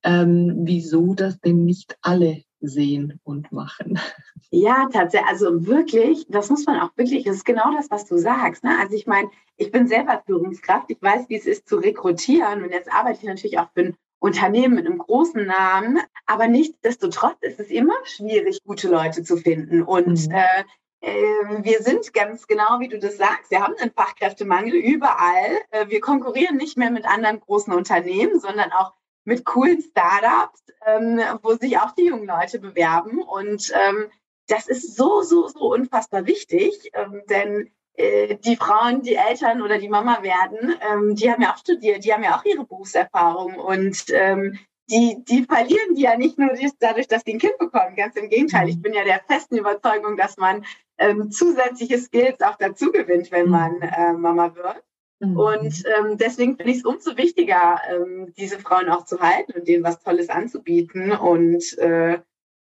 ähm, 0.02 0.60
wieso 0.60 1.14
das 1.14 1.40
denn 1.40 1.64
nicht 1.64 1.98
alle 2.00 2.42
sehen 2.60 3.20
und 3.24 3.52
machen. 3.52 3.98
Ja, 4.52 4.88
tatsächlich. 4.92 5.28
Also 5.28 5.66
wirklich, 5.66 6.24
das 6.28 6.50
muss 6.50 6.66
man 6.66 6.80
auch 6.80 6.90
wirklich, 6.96 7.24
das 7.24 7.36
ist 7.36 7.44
genau 7.44 7.74
das, 7.76 7.90
was 7.90 8.06
du 8.06 8.16
sagst. 8.16 8.62
Ne? 8.62 8.78
Also 8.80 8.94
ich 8.94 9.06
meine, 9.06 9.28
ich 9.56 9.72
bin 9.72 9.88
selber 9.88 10.22
Führungskraft, 10.24 10.88
ich 10.88 11.02
weiß, 11.02 11.28
wie 11.28 11.34
es 11.34 11.46
ist 11.46 11.68
zu 11.68 11.76
rekrutieren 11.76 12.62
und 12.62 12.70
jetzt 12.70 12.90
arbeite 12.90 13.18
ich 13.18 13.24
natürlich 13.24 13.58
auch 13.58 13.70
für 13.74 13.80
ein 13.80 13.96
Unternehmen 14.18 14.74
mit 14.74 14.86
einem 14.86 14.98
großen 14.98 15.46
Namen, 15.46 16.00
aber 16.26 16.48
nichtsdestotrotz 16.48 17.36
ist 17.42 17.60
es 17.60 17.68
immer 17.68 17.94
schwierig, 18.04 18.58
gute 18.64 18.88
Leute 18.88 19.22
zu 19.22 19.36
finden. 19.36 19.82
Und 19.82 20.28
Mhm. 20.28 20.34
äh, 20.34 20.64
äh, 21.02 21.62
wir 21.62 21.82
sind 21.82 22.12
ganz 22.14 22.46
genau, 22.46 22.80
wie 22.80 22.88
du 22.88 22.98
das 22.98 23.18
sagst, 23.18 23.50
wir 23.50 23.62
haben 23.62 23.74
einen 23.78 23.92
Fachkräftemangel 23.92 24.74
überall. 24.74 25.60
Äh, 25.70 25.88
wir 25.88 26.00
konkurrieren 26.00 26.56
nicht 26.56 26.76
mehr 26.76 26.90
mit 26.90 27.04
anderen 27.04 27.40
großen 27.40 27.72
Unternehmen, 27.72 28.40
sondern 28.40 28.72
auch 28.72 28.92
mit 29.24 29.44
coolen 29.44 29.82
Startups, 29.82 30.64
ähm, 30.86 31.20
wo 31.42 31.54
sich 31.54 31.78
auch 31.78 31.92
die 31.92 32.06
jungen 32.06 32.26
Leute 32.26 32.58
bewerben. 32.58 33.22
Und 33.22 33.72
ähm, 33.74 34.06
das 34.48 34.68
ist 34.68 34.96
so, 34.96 35.22
so, 35.22 35.48
so 35.48 35.72
unfassbar 35.72 36.26
wichtig, 36.26 36.90
ähm, 36.94 37.22
denn 37.28 37.70
die 37.98 38.56
Frauen, 38.56 39.02
die 39.02 39.14
Eltern 39.14 39.62
oder 39.62 39.78
die 39.78 39.88
Mama 39.88 40.22
werden, 40.22 40.74
ähm, 40.92 41.14
die 41.14 41.30
haben 41.30 41.42
ja 41.42 41.52
auch 41.52 41.58
studiert, 41.58 42.04
die 42.04 42.12
haben 42.12 42.22
ja 42.22 42.36
auch 42.36 42.44
ihre 42.44 42.64
Berufserfahrung 42.64 43.54
und 43.54 44.04
ähm, 44.10 44.58
die, 44.90 45.24
die 45.24 45.44
verlieren 45.44 45.94
die 45.94 46.02
ja 46.02 46.16
nicht 46.16 46.38
nur 46.38 46.50
dadurch, 46.78 47.08
dass 47.08 47.24
die 47.24 47.34
ein 47.34 47.38
Kind 47.38 47.58
bekommen. 47.58 47.96
Ganz 47.96 48.16
im 48.16 48.28
Gegenteil. 48.28 48.68
Ich 48.68 48.80
bin 48.80 48.92
ja 48.92 49.04
der 49.04 49.20
festen 49.26 49.56
Überzeugung, 49.56 50.16
dass 50.16 50.36
man 50.36 50.64
ähm, 50.98 51.30
zusätzliche 51.30 51.98
Skills 51.98 52.40
auch 52.40 52.56
dazu 52.56 52.92
gewinnt, 52.92 53.32
wenn 53.32 53.48
man 53.48 53.80
äh, 53.82 54.12
Mama 54.12 54.54
wird. 54.54 54.82
Mhm. 55.18 55.36
Und 55.36 55.82
ähm, 55.98 56.18
deswegen 56.18 56.56
finde 56.56 56.72
ich 56.72 56.78
es 56.78 56.84
umso 56.84 57.16
wichtiger, 57.16 57.80
ähm, 57.90 58.32
diese 58.36 58.58
Frauen 58.58 58.88
auch 58.88 59.04
zu 59.04 59.20
halten 59.20 59.52
und 59.52 59.66
denen 59.66 59.82
was 59.82 60.00
Tolles 60.00 60.28
anzubieten 60.28 61.12
und 61.12 61.76
äh, 61.78 62.20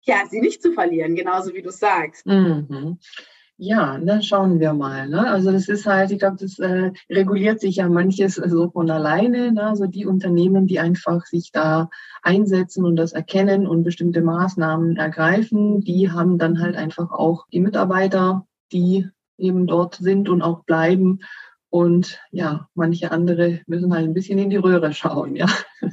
ja, 0.02 0.24
sie 0.30 0.40
nicht 0.40 0.62
zu 0.62 0.72
verlieren, 0.72 1.16
genauso 1.16 1.54
wie 1.54 1.64
du 1.64 1.72
sagst. 1.72 2.26
Mhm. 2.28 3.00
Ja, 3.58 3.98
dann 3.98 4.22
schauen 4.22 4.60
wir 4.60 4.74
mal. 4.74 5.08
Ne? 5.08 5.30
Also 5.30 5.50
das 5.52 5.70
ist 5.70 5.86
halt, 5.86 6.12
ich 6.12 6.20
glaube, 6.20 6.36
das 6.38 6.60
äh, 6.60 6.92
reguliert 7.10 7.62
sich 7.62 7.78
ja 7.78 7.88
manches 7.88 8.36
so 8.36 8.70
von 8.70 8.92
alleine. 8.92 9.54
Ne? 9.54 9.64
Also 9.64 9.88
die 9.88 10.06
Unternehmen, 10.06 10.68
die 10.68 10.80
einfach 10.80 11.26
sich 11.26 11.54
da 11.54 11.90
einsetzen 12.22 12.84
und 12.84 12.98
das 12.98 13.14
erkennen 13.14 13.66
und 13.66 13.84
bestimmte 13.84 14.22
Maßnahmen 14.22 14.98
ergreifen, 14.98 15.80
die 15.80 16.12
haben 16.12 16.38
dann 16.38 16.60
halt 16.60 16.76
einfach 16.76 17.12
auch 17.12 17.48
die 17.54 17.62
Mitarbeiter, 17.62 18.46
die 18.74 19.08
eben 19.38 19.68
dort 19.68 19.96
sind 19.96 20.28
und 20.28 20.42
auch 20.42 20.66
bleiben. 20.66 21.20
Und 21.70 22.20
ja, 22.32 22.68
manche 22.74 23.12
andere 23.12 23.62
müssen 23.68 23.94
halt 23.94 24.06
ein 24.06 24.14
bisschen 24.14 24.38
in 24.38 24.50
die 24.50 24.58
Röhre 24.58 24.94
schauen, 24.94 25.36
ja. 25.36 25.48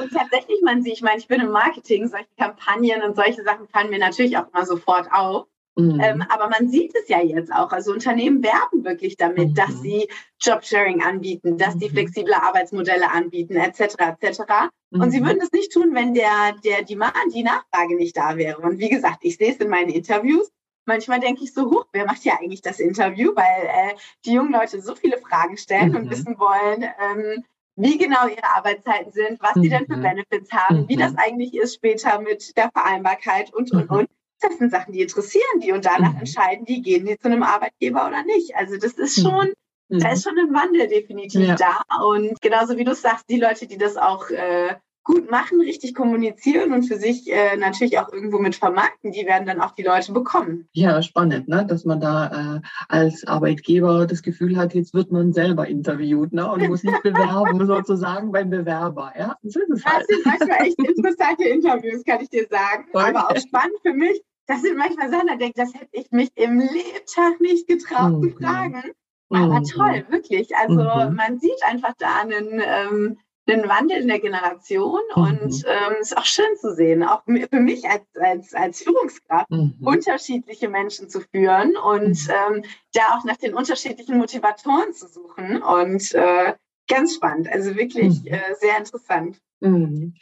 Und 0.00 0.12
tatsächlich, 0.12 0.60
man 0.62 0.82
sieht, 0.82 0.94
ich 0.94 1.02
meine, 1.02 1.18
ich 1.18 1.26
bin 1.26 1.40
im 1.40 1.50
Marketing, 1.50 2.06
solche 2.06 2.28
Kampagnen 2.38 3.02
und 3.02 3.16
solche 3.16 3.42
Sachen 3.42 3.66
fallen 3.66 3.90
mir 3.90 3.98
natürlich 3.98 4.36
auch 4.36 4.46
immer 4.52 4.64
sofort 4.64 5.08
auf. 5.10 5.46
Mhm. 5.78 6.00
Ähm, 6.00 6.22
aber 6.30 6.48
man 6.48 6.68
sieht 6.68 6.94
es 6.94 7.08
ja 7.08 7.20
jetzt 7.22 7.52
auch. 7.52 7.70
Also 7.70 7.92
Unternehmen 7.92 8.42
werben 8.42 8.84
wirklich 8.84 9.16
damit, 9.16 9.50
Mhm. 9.50 9.54
dass 9.54 9.80
sie 9.82 10.08
Jobsharing 10.40 11.02
anbieten, 11.02 11.58
dass 11.58 11.76
die 11.76 11.88
Mhm. 11.88 11.92
flexible 11.92 12.34
Arbeitsmodelle 12.34 13.10
anbieten, 13.10 13.56
etc. 13.56 13.96
etc. 14.20 14.70
Und 14.90 15.10
sie 15.10 15.20
Mhm. 15.20 15.26
würden 15.26 15.40
es 15.42 15.52
nicht 15.52 15.72
tun, 15.72 15.94
wenn 15.94 16.14
der, 16.14 16.56
der 16.64 16.82
Demand, 16.82 17.14
die 17.34 17.42
Nachfrage 17.42 17.96
nicht 17.96 18.16
da 18.16 18.36
wäre. 18.36 18.58
Und 18.62 18.78
wie 18.78 18.88
gesagt, 18.88 19.18
ich 19.22 19.36
sehe 19.36 19.50
es 19.52 19.58
in 19.58 19.68
meinen 19.68 19.90
Interviews. 19.90 20.50
Manchmal 20.86 21.20
denke 21.20 21.42
ich 21.44 21.52
so, 21.52 21.66
huch, 21.70 21.86
wer 21.92 22.06
macht 22.06 22.22
hier 22.22 22.38
eigentlich 22.38 22.62
das 22.62 22.78
Interview? 22.80 23.32
Weil 23.34 23.66
äh, 23.66 23.94
die 24.24 24.32
jungen 24.32 24.52
Leute 24.52 24.80
so 24.80 24.94
viele 24.94 25.18
Fragen 25.18 25.56
stellen 25.58 25.90
Mhm. 25.90 25.96
und 25.96 26.10
wissen 26.10 26.38
wollen, 26.38 26.84
ähm, 26.84 27.44
wie 27.78 27.98
genau 27.98 28.26
ihre 28.28 28.44
Arbeitszeiten 28.56 29.12
sind, 29.12 29.42
was 29.42 29.54
sie 29.54 29.68
denn 29.68 29.86
für 29.86 29.96
Mhm. 29.98 30.02
Benefits 30.02 30.50
haben, 30.52 30.88
wie 30.88 30.96
Mhm. 30.96 31.00
das 31.00 31.14
eigentlich 31.16 31.52
ist 31.54 31.74
später 31.74 32.20
mit 32.20 32.56
der 32.56 32.70
Vereinbarkeit 32.72 33.52
und, 33.52 33.70
und, 33.72 33.90
Mhm. 33.90 33.96
und. 33.98 34.08
Das 34.40 34.58
sind 34.58 34.70
Sachen, 34.70 34.92
die 34.92 35.00
interessieren 35.00 35.60
die 35.62 35.72
und 35.72 35.84
danach 35.86 36.12
Mhm. 36.12 36.20
entscheiden 36.20 36.64
die, 36.66 36.82
gehen 36.82 37.06
die 37.06 37.16
zu 37.18 37.28
einem 37.28 37.42
Arbeitgeber 37.42 38.06
oder 38.06 38.22
nicht. 38.24 38.54
Also 38.54 38.76
das 38.76 38.92
ist 38.94 39.20
schon, 39.20 39.52
Mhm. 39.88 40.00
da 40.00 40.12
ist 40.12 40.24
schon 40.24 40.38
ein 40.38 40.52
Wandel 40.52 40.88
definitiv 40.88 41.46
Ja. 41.46 41.54
da. 41.54 41.82
Und 42.04 42.40
genauso 42.42 42.76
wie 42.76 42.84
du 42.84 42.94
sagst, 42.94 43.28
die 43.30 43.38
Leute, 43.40 43.66
die 43.66 43.78
das 43.78 43.96
auch 43.96 44.28
äh, 44.30 44.76
gut 45.06 45.30
machen, 45.30 45.60
richtig 45.60 45.94
kommunizieren 45.94 46.72
und 46.72 46.82
für 46.82 46.98
sich 46.98 47.30
äh, 47.32 47.56
natürlich 47.56 47.98
auch 47.98 48.12
irgendwo 48.12 48.38
mit 48.38 48.56
vermarkten, 48.56 49.12
die 49.12 49.24
werden 49.24 49.46
dann 49.46 49.60
auch 49.60 49.70
die 49.70 49.84
Leute 49.84 50.12
bekommen. 50.12 50.68
Ja, 50.72 51.00
spannend, 51.00 51.48
ne? 51.48 51.64
dass 51.64 51.84
man 51.84 52.00
da 52.00 52.56
äh, 52.56 52.60
als 52.88 53.24
Arbeitgeber 53.24 54.06
das 54.06 54.22
Gefühl 54.22 54.56
hat, 54.56 54.74
jetzt 54.74 54.94
wird 54.94 55.12
man 55.12 55.32
selber 55.32 55.68
interviewt 55.68 56.32
ne? 56.32 56.50
und 56.50 56.68
muss 56.68 56.82
nicht 56.82 57.02
bewerben, 57.04 57.64
sozusagen 57.66 58.32
beim 58.32 58.50
Bewerber. 58.50 59.12
Ja? 59.16 59.36
So 59.44 59.60
ist 59.60 59.70
es 59.70 59.84
halt. 59.84 60.00
Das 60.00 60.06
sind 60.08 60.26
manchmal 60.26 60.66
echt 60.66 60.78
interessante 60.78 61.44
Interviews, 61.44 62.04
kann 62.04 62.20
ich 62.20 62.28
dir 62.28 62.46
sagen. 62.50 62.86
Okay. 62.92 63.10
Aber 63.10 63.30
auch 63.30 63.36
spannend 63.36 63.76
für 63.82 63.94
mich. 63.94 64.20
Das 64.48 64.62
sind 64.62 64.76
manchmal 64.76 65.10
Sachen, 65.10 65.28
da 65.28 65.36
denke 65.36 65.54
ich, 65.56 65.64
das 65.64 65.74
hätte 65.74 65.90
ich 65.92 66.10
mich 66.10 66.30
im 66.34 66.58
Lebtag 66.58 67.40
nicht 67.40 67.68
getraut 67.68 68.12
mhm. 68.12 68.22
zu 68.22 68.30
fragen. 68.38 68.82
Aber 69.30 69.60
mhm. 69.60 69.64
toll, 69.64 70.04
wirklich. 70.08 70.56
Also 70.56 70.82
mhm. 70.82 71.14
man 71.14 71.38
sieht 71.38 71.62
einfach 71.64 71.94
da 71.98 72.22
einen, 72.22 72.60
ähm, 72.60 73.18
einen 73.52 73.68
Wandel 73.68 73.98
in 73.98 74.08
der 74.08 74.20
Generation 74.20 75.00
mhm. 75.14 75.22
und 75.22 75.64
ähm, 75.66 75.96
ist 76.00 76.16
auch 76.16 76.24
schön 76.24 76.56
zu 76.60 76.74
sehen, 76.74 77.02
auch 77.02 77.22
für 77.24 77.60
mich 77.60 77.88
als, 77.88 78.04
als, 78.20 78.54
als 78.54 78.82
Führungskraft, 78.82 79.50
mhm. 79.50 79.76
unterschiedliche 79.82 80.68
Menschen 80.68 81.08
zu 81.08 81.20
führen 81.20 81.76
und 81.76 82.26
mhm. 82.26 82.54
ähm, 82.54 82.64
da 82.92 83.16
auch 83.16 83.24
nach 83.24 83.36
den 83.36 83.54
unterschiedlichen 83.54 84.18
Motivatoren 84.18 84.92
zu 84.92 85.06
suchen 85.08 85.62
und 85.62 86.14
äh, 86.14 86.54
ganz 86.88 87.14
spannend, 87.14 87.48
also 87.50 87.76
wirklich 87.76 88.22
mhm. 88.22 88.28
äh, 88.28 88.54
sehr 88.60 88.78
interessant. 88.78 89.38
Mhm. 89.60 90.14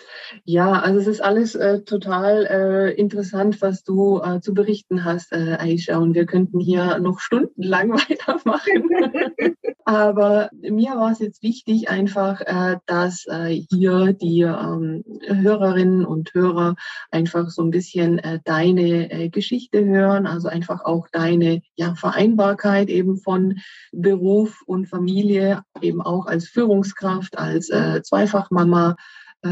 Ja, 0.44 0.72
also 0.72 1.00
es 1.00 1.06
ist 1.08 1.20
alles 1.20 1.56
äh, 1.56 1.80
total 1.82 2.46
äh, 2.46 2.94
interessant, 2.94 3.60
was 3.62 3.82
du 3.82 4.20
äh, 4.22 4.40
zu 4.40 4.54
berichten 4.54 5.04
hast, 5.04 5.32
äh, 5.32 5.56
Aisha. 5.58 5.98
Und 5.98 6.14
wir 6.14 6.24
könnten 6.24 6.60
hier 6.60 6.98
noch 7.00 7.18
stundenlang 7.18 7.90
weitermachen. 7.92 8.88
Aber 9.86 10.48
mir 10.62 10.92
war 10.92 11.10
es 11.10 11.18
jetzt 11.18 11.42
wichtig, 11.42 11.90
einfach, 11.90 12.40
äh, 12.40 12.78
dass 12.86 13.26
äh, 13.26 13.60
hier 13.70 14.14
die 14.14 14.42
ähm, 14.42 15.04
Hörerinnen 15.26 16.06
und 16.06 16.32
Hörer 16.32 16.76
einfach 17.10 17.50
so 17.50 17.62
ein 17.62 17.70
bisschen 17.70 18.18
äh, 18.18 18.38
deine 18.44 19.28
Geschichte 19.30 19.84
hören, 19.84 20.26
also 20.26 20.48
einfach 20.48 20.84
auch 20.84 21.08
deine 21.10 21.60
ja, 21.74 21.94
Vereinbarkeit 21.96 22.88
eben 22.88 23.18
von 23.18 23.58
Beruf 23.92 24.62
und 24.66 24.86
Familie, 24.86 25.62
eben 25.82 26.00
auch 26.00 26.26
als 26.26 26.48
Führungskraft, 26.48 27.36
als 27.36 27.66
Zweifachmama 27.66 28.96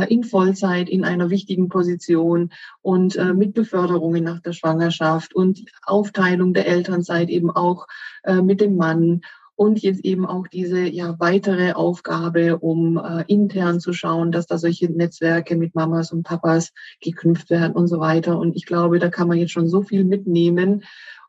in 0.08 0.24
Vollzeit 0.24 0.88
in 0.88 1.04
einer 1.04 1.30
wichtigen 1.30 1.68
Position 1.68 2.50
und 2.80 3.16
äh, 3.16 3.34
mit 3.34 3.54
Beförderungen 3.54 4.24
nach 4.24 4.40
der 4.40 4.52
Schwangerschaft 4.52 5.34
und 5.34 5.64
Aufteilung 5.84 6.54
der 6.54 6.66
Elternzeit 6.66 7.28
eben 7.28 7.50
auch 7.50 7.86
äh, 8.24 8.40
mit 8.40 8.60
dem 8.60 8.76
Mann 8.76 9.22
und 9.54 9.80
jetzt 9.80 10.04
eben 10.04 10.26
auch 10.26 10.48
diese 10.48 10.80
ja 10.80 11.14
weitere 11.20 11.72
Aufgabe, 11.72 12.58
um 12.58 12.96
äh, 12.96 13.24
intern 13.26 13.80
zu 13.80 13.92
schauen, 13.92 14.32
dass 14.32 14.46
da 14.46 14.58
solche 14.58 14.90
Netzwerke 14.90 15.56
mit 15.56 15.74
Mamas 15.74 16.10
und 16.12 16.24
Papas 16.24 16.72
geknüpft 17.00 17.50
werden 17.50 17.74
und 17.74 17.86
so 17.86 18.00
weiter. 18.00 18.38
Und 18.38 18.56
ich 18.56 18.66
glaube, 18.66 18.98
da 18.98 19.08
kann 19.08 19.28
man 19.28 19.38
jetzt 19.38 19.52
schon 19.52 19.68
so 19.68 19.82
viel 19.82 20.04
mitnehmen 20.04 20.82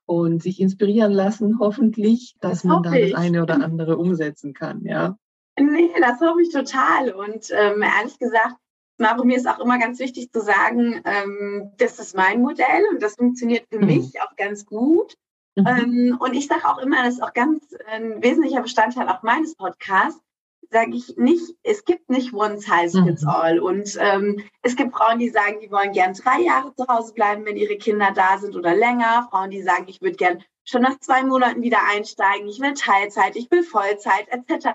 und 0.06 0.42
sich 0.42 0.60
inspirieren 0.60 1.12
lassen, 1.12 1.58
hoffentlich, 1.60 2.36
dass 2.40 2.62
das 2.62 2.64
man 2.64 2.84
da 2.84 2.92
das 2.92 3.14
eine 3.14 3.44
oder 3.44 3.56
andere 3.64 3.98
umsetzen 3.98 4.54
kann, 4.54 4.84
ja. 4.86 5.18
Nee, 5.60 5.92
das 6.00 6.20
hoffe 6.20 6.42
ich 6.42 6.52
total. 6.52 7.12
Und 7.12 7.50
ähm, 7.52 7.82
ehrlich 7.82 8.18
gesagt, 8.18 8.56
Maro, 8.98 9.24
mir 9.24 9.38
ist 9.38 9.48
auch 9.48 9.60
immer 9.60 9.80
ganz 9.80 10.00
wichtig 10.00 10.32
zu 10.32 10.42
sagen, 10.42 11.02
ähm, 11.06 11.72
das 11.78 12.00
ist 12.00 12.16
mein 12.16 12.42
Modell 12.42 12.84
und 12.92 13.02
das 13.02 13.16
funktioniert 13.16 13.68
für 13.72 13.80
mhm. 13.80 13.88
mich 13.88 14.22
auch 14.22 14.36
ganz 14.36 14.66
gut. 14.66 15.16
Mhm. 15.56 15.68
Ähm, 15.68 16.18
und 16.20 16.34
ich 16.34 16.48
sage 16.48 16.68
auch 16.68 16.80
immer, 16.80 17.04
das 17.04 17.16
ist 17.16 17.24
auch 17.24 17.34
ganz 17.34 17.64
ein 17.88 18.24
wesentlicher 18.24 18.62
Bestandteil 18.62 19.08
auch 19.08 19.24
meines 19.24 19.56
Podcasts, 19.56 20.22
sage 20.72 20.96
ich 20.96 21.16
nicht, 21.18 21.56
es 21.64 21.86
gibt 21.86 22.10
nicht 22.10 22.34
one 22.34 22.58
size 22.58 23.04
fits 23.04 23.24
mhm. 23.24 23.30
all. 23.30 23.60
Und 23.60 23.96
ähm, 24.00 24.44
es 24.62 24.76
gibt 24.76 24.96
Frauen, 24.96 25.20
die 25.20 25.30
sagen, 25.30 25.60
die 25.62 25.72
wollen 25.72 25.92
gern 25.92 26.14
drei 26.14 26.42
Jahre 26.42 26.74
zu 26.76 26.88
Hause 26.88 27.14
bleiben, 27.14 27.46
wenn 27.46 27.58
ihre 27.58 27.78
Kinder 27.78 28.12
da 28.12 28.38
sind 28.38 28.56
oder 28.56 28.76
länger. 28.76 29.28
Frauen, 29.30 29.52
die 29.52 29.62
sagen, 29.62 29.86
ich 29.88 30.02
würde 30.02 30.16
gern 30.16 30.44
schon 30.66 30.82
nach 30.82 31.00
zwei 31.00 31.24
Monaten 31.24 31.62
wieder 31.62 31.80
einsteigen, 31.92 32.48
ich 32.48 32.60
will 32.60 32.74
Teilzeit, 32.74 33.36
ich 33.36 33.52
will 33.52 33.64
Vollzeit 33.64 34.28
etc. 34.30 34.70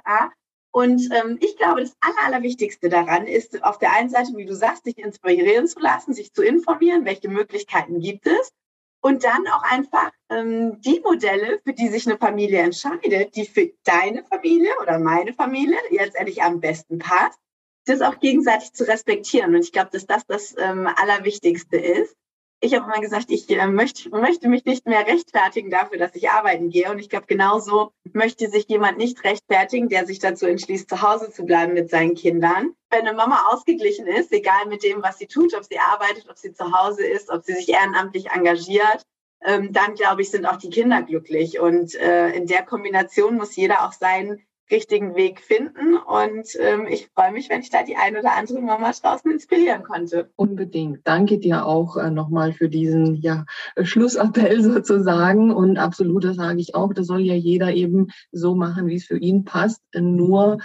Und 0.79 1.11
ähm, 1.11 1.39
ich 1.41 1.57
glaube, 1.57 1.81
das 1.81 1.97
Aller, 1.99 2.27
Allerwichtigste 2.27 2.89
daran 2.89 3.27
ist, 3.27 3.65
auf 3.65 3.81
der 3.81 3.95
einen 3.95 4.11
Seite, 4.11 4.37
wie 4.37 4.45
du 4.45 4.55
sagst, 4.55 4.85
sich 4.85 4.97
inspirieren 4.97 5.67
zu 5.67 5.81
lassen, 5.81 6.15
sich 6.15 6.33
zu 6.33 6.41
informieren, 6.41 7.05
welche 7.05 7.29
Möglichkeiten 7.29 7.99
gibt 7.99 8.29
es. 8.29 8.53
Und 9.01 9.25
dann 9.25 9.49
auch 9.49 9.65
einfach 9.65 10.13
ähm, 10.31 10.81
die 10.81 11.01
Modelle, 11.01 11.61
für 11.65 11.73
die 11.73 11.89
sich 11.89 12.07
eine 12.07 12.17
Familie 12.17 12.61
entscheidet, 12.61 13.35
die 13.35 13.47
für 13.47 13.73
deine 13.83 14.23
Familie 14.23 14.71
oder 14.81 15.01
meine 15.01 15.33
Familie 15.33 15.79
letztendlich 15.91 16.45
am 16.45 16.61
besten 16.61 17.01
passt, 17.01 17.41
das 17.87 18.01
auch 18.01 18.21
gegenseitig 18.21 18.73
zu 18.73 18.87
respektieren. 18.87 19.57
Und 19.57 19.63
ich 19.63 19.73
glaube, 19.73 19.91
dass 19.91 20.07
das 20.07 20.27
das 20.27 20.55
ähm, 20.59 20.87
Allerwichtigste 20.87 21.77
ist 21.77 22.15
ich 22.61 22.75
habe 22.75 22.91
immer 22.91 23.01
gesagt, 23.01 23.27
ich 23.29 23.49
äh, 23.51 23.67
möchte, 23.69 24.11
möchte 24.11 24.49
mich 24.49 24.65
nicht 24.65 24.87
mehr 24.87 25.07
rechtfertigen 25.07 25.71
dafür, 25.71 25.99
dass 25.99 26.15
ich 26.15 26.31
arbeiten 26.31 26.71
gehe. 26.71 26.91
Und 26.91 26.99
ich 26.99 27.09
glaube, 27.09 27.27
genauso 27.27 27.93
möchte 28.13 28.49
sich 28.49 28.67
jemand 28.69 28.99
nicht 28.99 29.23
rechtfertigen, 29.25 29.89
der 29.89 30.07
sich 30.07 30.19
dazu 30.19 30.47
entschließt, 30.47 30.89
zu 30.89 31.03
Hause 31.03 31.31
zu 31.31 31.45
bleiben 31.45 31.75
mit 31.75 31.91
seinen 31.91 32.15
Kindern. 32.15 32.75
Wenn 32.91 33.07
eine 33.07 33.17
Mama 33.17 33.49
ausgeglichen 33.53 34.07
ist, 34.07 34.33
egal 34.33 34.67
mit 34.67 34.83
dem, 34.83 35.03
was 35.03 35.19
sie 35.19 35.27
tut, 35.27 35.55
ob 35.55 35.65
sie 35.65 35.79
arbeitet, 35.79 36.29
ob 36.29 36.37
sie 36.37 36.53
zu 36.53 36.73
Hause 36.73 37.07
ist, 37.07 37.31
ob 37.31 37.45
sie 37.45 37.55
sich 37.55 37.69
ehrenamtlich 37.69 38.31
engagiert, 38.31 39.05
ähm, 39.45 39.73
dann 39.73 39.95
glaube 39.95 40.23
ich, 40.23 40.31
sind 40.31 40.47
auch 40.47 40.57
die 40.57 40.71
Kinder 40.71 41.03
glücklich. 41.03 41.61
Und 41.61 41.95
äh, 41.95 42.31
in 42.31 42.47
der 42.47 42.65
Kombination 42.65 43.37
muss 43.37 43.55
jeder 43.55 43.87
auch 43.87 43.93
sein 43.93 44.43
richtigen 44.71 45.15
Weg 45.15 45.41
finden. 45.41 45.97
Und 45.97 46.49
ähm, 46.61 46.87
ich 46.89 47.09
freue 47.15 47.33
mich, 47.33 47.49
wenn 47.49 47.61
ich 47.61 47.71
da 47.71 47.83
die 47.83 47.97
ein 47.97 48.17
oder 48.17 48.37
andere 48.37 48.61
Mama 48.61 48.91
draußen 48.93 49.31
inspirieren 49.31 49.83
konnte. 49.83 50.31
Unbedingt. 50.37 51.01
Danke 51.05 51.39
dir 51.39 51.67
auch 51.67 51.97
äh, 51.97 52.11
nochmal 52.11 52.53
für 52.53 52.69
diesen 52.69 53.17
ja, 53.17 53.45
Schlussappell 53.81 54.63
sozusagen. 54.63 55.53
Und 55.53 55.79
absolut, 55.79 56.25
das 56.25 56.37
sage 56.37 56.61
ich 56.61 56.75
auch, 56.75 56.93
das 56.93 57.07
soll 57.07 57.21
ja 57.21 57.35
jeder 57.35 57.73
eben 57.73 58.09
so 58.33 58.55
machen, 58.55 58.87
wie 58.87 58.97
es 58.97 59.05
für 59.05 59.19
ihn 59.19 59.45
passt. 59.45 59.83
Nur 59.95 60.59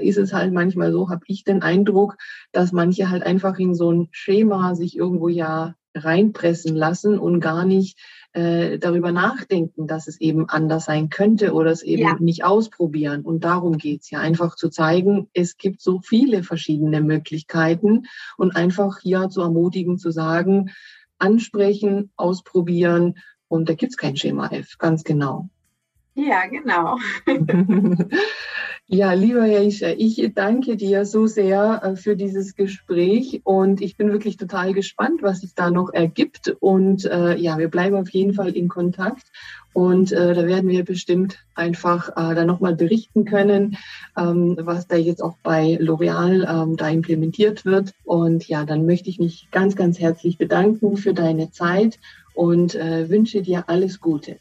ist 0.00 0.18
es 0.18 0.32
halt 0.32 0.52
manchmal 0.52 0.92
so, 0.92 1.08
habe 1.10 1.22
ich 1.26 1.44
den 1.44 1.62
Eindruck, 1.62 2.16
dass 2.52 2.72
manche 2.72 3.10
halt 3.10 3.22
einfach 3.22 3.58
in 3.58 3.74
so 3.74 3.90
ein 3.90 4.08
Schema 4.10 4.74
sich 4.74 4.96
irgendwo 4.96 5.28
ja 5.28 5.74
reinpressen 5.94 6.76
lassen 6.76 7.18
und 7.18 7.40
gar 7.40 7.64
nicht 7.64 7.98
äh, 8.32 8.78
darüber 8.78 9.12
nachdenken, 9.12 9.86
dass 9.86 10.06
es 10.06 10.20
eben 10.20 10.48
anders 10.48 10.84
sein 10.84 11.08
könnte 11.08 11.52
oder 11.52 11.70
es 11.70 11.82
eben 11.82 12.02
ja. 12.02 12.16
nicht 12.20 12.44
ausprobieren. 12.44 13.22
Und 13.22 13.44
darum 13.44 13.76
geht's 13.76 14.10
ja, 14.10 14.20
einfach 14.20 14.56
zu 14.56 14.68
zeigen, 14.68 15.28
es 15.32 15.56
gibt 15.56 15.80
so 15.80 16.00
viele 16.00 16.42
verschiedene 16.42 17.00
Möglichkeiten 17.00 18.04
und 18.36 18.54
einfach 18.54 19.00
hier 19.00 19.28
zu 19.30 19.40
ermutigen, 19.40 19.98
zu 19.98 20.10
sagen, 20.10 20.70
ansprechen, 21.18 22.10
ausprobieren 22.16 23.16
und 23.48 23.68
da 23.68 23.74
gibt's 23.74 23.96
kein 23.96 24.16
Schema 24.16 24.46
F, 24.52 24.78
ganz 24.78 25.02
genau. 25.02 25.48
Ja, 26.14 26.46
genau. 26.46 26.98
ja, 28.92 29.12
lieber 29.12 29.46
Jaisha, 29.46 29.90
ich 29.96 30.32
danke 30.34 30.76
dir 30.76 31.04
so 31.04 31.28
sehr 31.28 31.80
äh, 31.84 31.94
für 31.94 32.16
dieses 32.16 32.56
Gespräch 32.56 33.40
und 33.44 33.80
ich 33.80 33.96
bin 33.96 34.10
wirklich 34.10 34.36
total 34.36 34.72
gespannt, 34.74 35.22
was 35.22 35.42
sich 35.42 35.54
da 35.54 35.70
noch 35.70 35.92
ergibt. 35.92 36.56
Und 36.58 37.04
äh, 37.04 37.36
ja, 37.36 37.56
wir 37.56 37.68
bleiben 37.68 37.94
auf 37.94 38.10
jeden 38.10 38.34
Fall 38.34 38.50
in 38.56 38.66
Kontakt 38.66 39.30
und 39.72 40.10
äh, 40.10 40.34
da 40.34 40.44
werden 40.44 40.68
wir 40.68 40.84
bestimmt 40.84 41.38
einfach 41.54 42.08
äh, 42.08 42.34
dann 42.34 42.48
nochmal 42.48 42.74
berichten 42.74 43.24
können, 43.24 43.76
ähm, 44.18 44.58
was 44.60 44.88
da 44.88 44.96
jetzt 44.96 45.22
auch 45.22 45.36
bei 45.44 45.78
L'Oreal 45.80 46.42
ähm, 46.50 46.76
da 46.76 46.88
implementiert 46.88 47.64
wird. 47.64 47.94
Und 48.02 48.48
ja, 48.48 48.64
dann 48.64 48.86
möchte 48.86 49.08
ich 49.08 49.20
mich 49.20 49.46
ganz, 49.52 49.76
ganz 49.76 50.00
herzlich 50.00 50.36
bedanken 50.36 50.96
für 50.96 51.14
deine 51.14 51.52
Zeit 51.52 52.00
und 52.34 52.74
äh, 52.74 53.08
wünsche 53.08 53.42
dir 53.42 53.68
alles 53.68 54.00
Gute. 54.00 54.38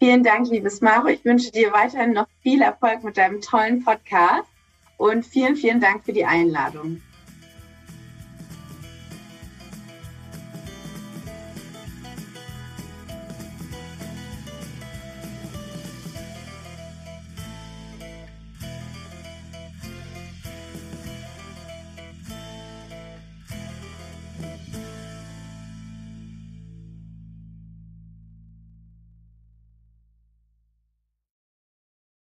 Vielen 0.00 0.22
Dank, 0.22 0.48
liebes 0.48 0.80
Maro. 0.80 1.08
Ich 1.08 1.22
wünsche 1.26 1.52
dir 1.52 1.74
weiterhin 1.74 2.14
noch 2.14 2.26
viel 2.42 2.62
Erfolg 2.62 3.04
mit 3.04 3.18
deinem 3.18 3.42
tollen 3.42 3.84
Podcast 3.84 4.48
und 4.96 5.26
vielen, 5.26 5.56
vielen 5.56 5.78
Dank 5.78 6.06
für 6.06 6.14
die 6.14 6.24
Einladung. 6.24 7.02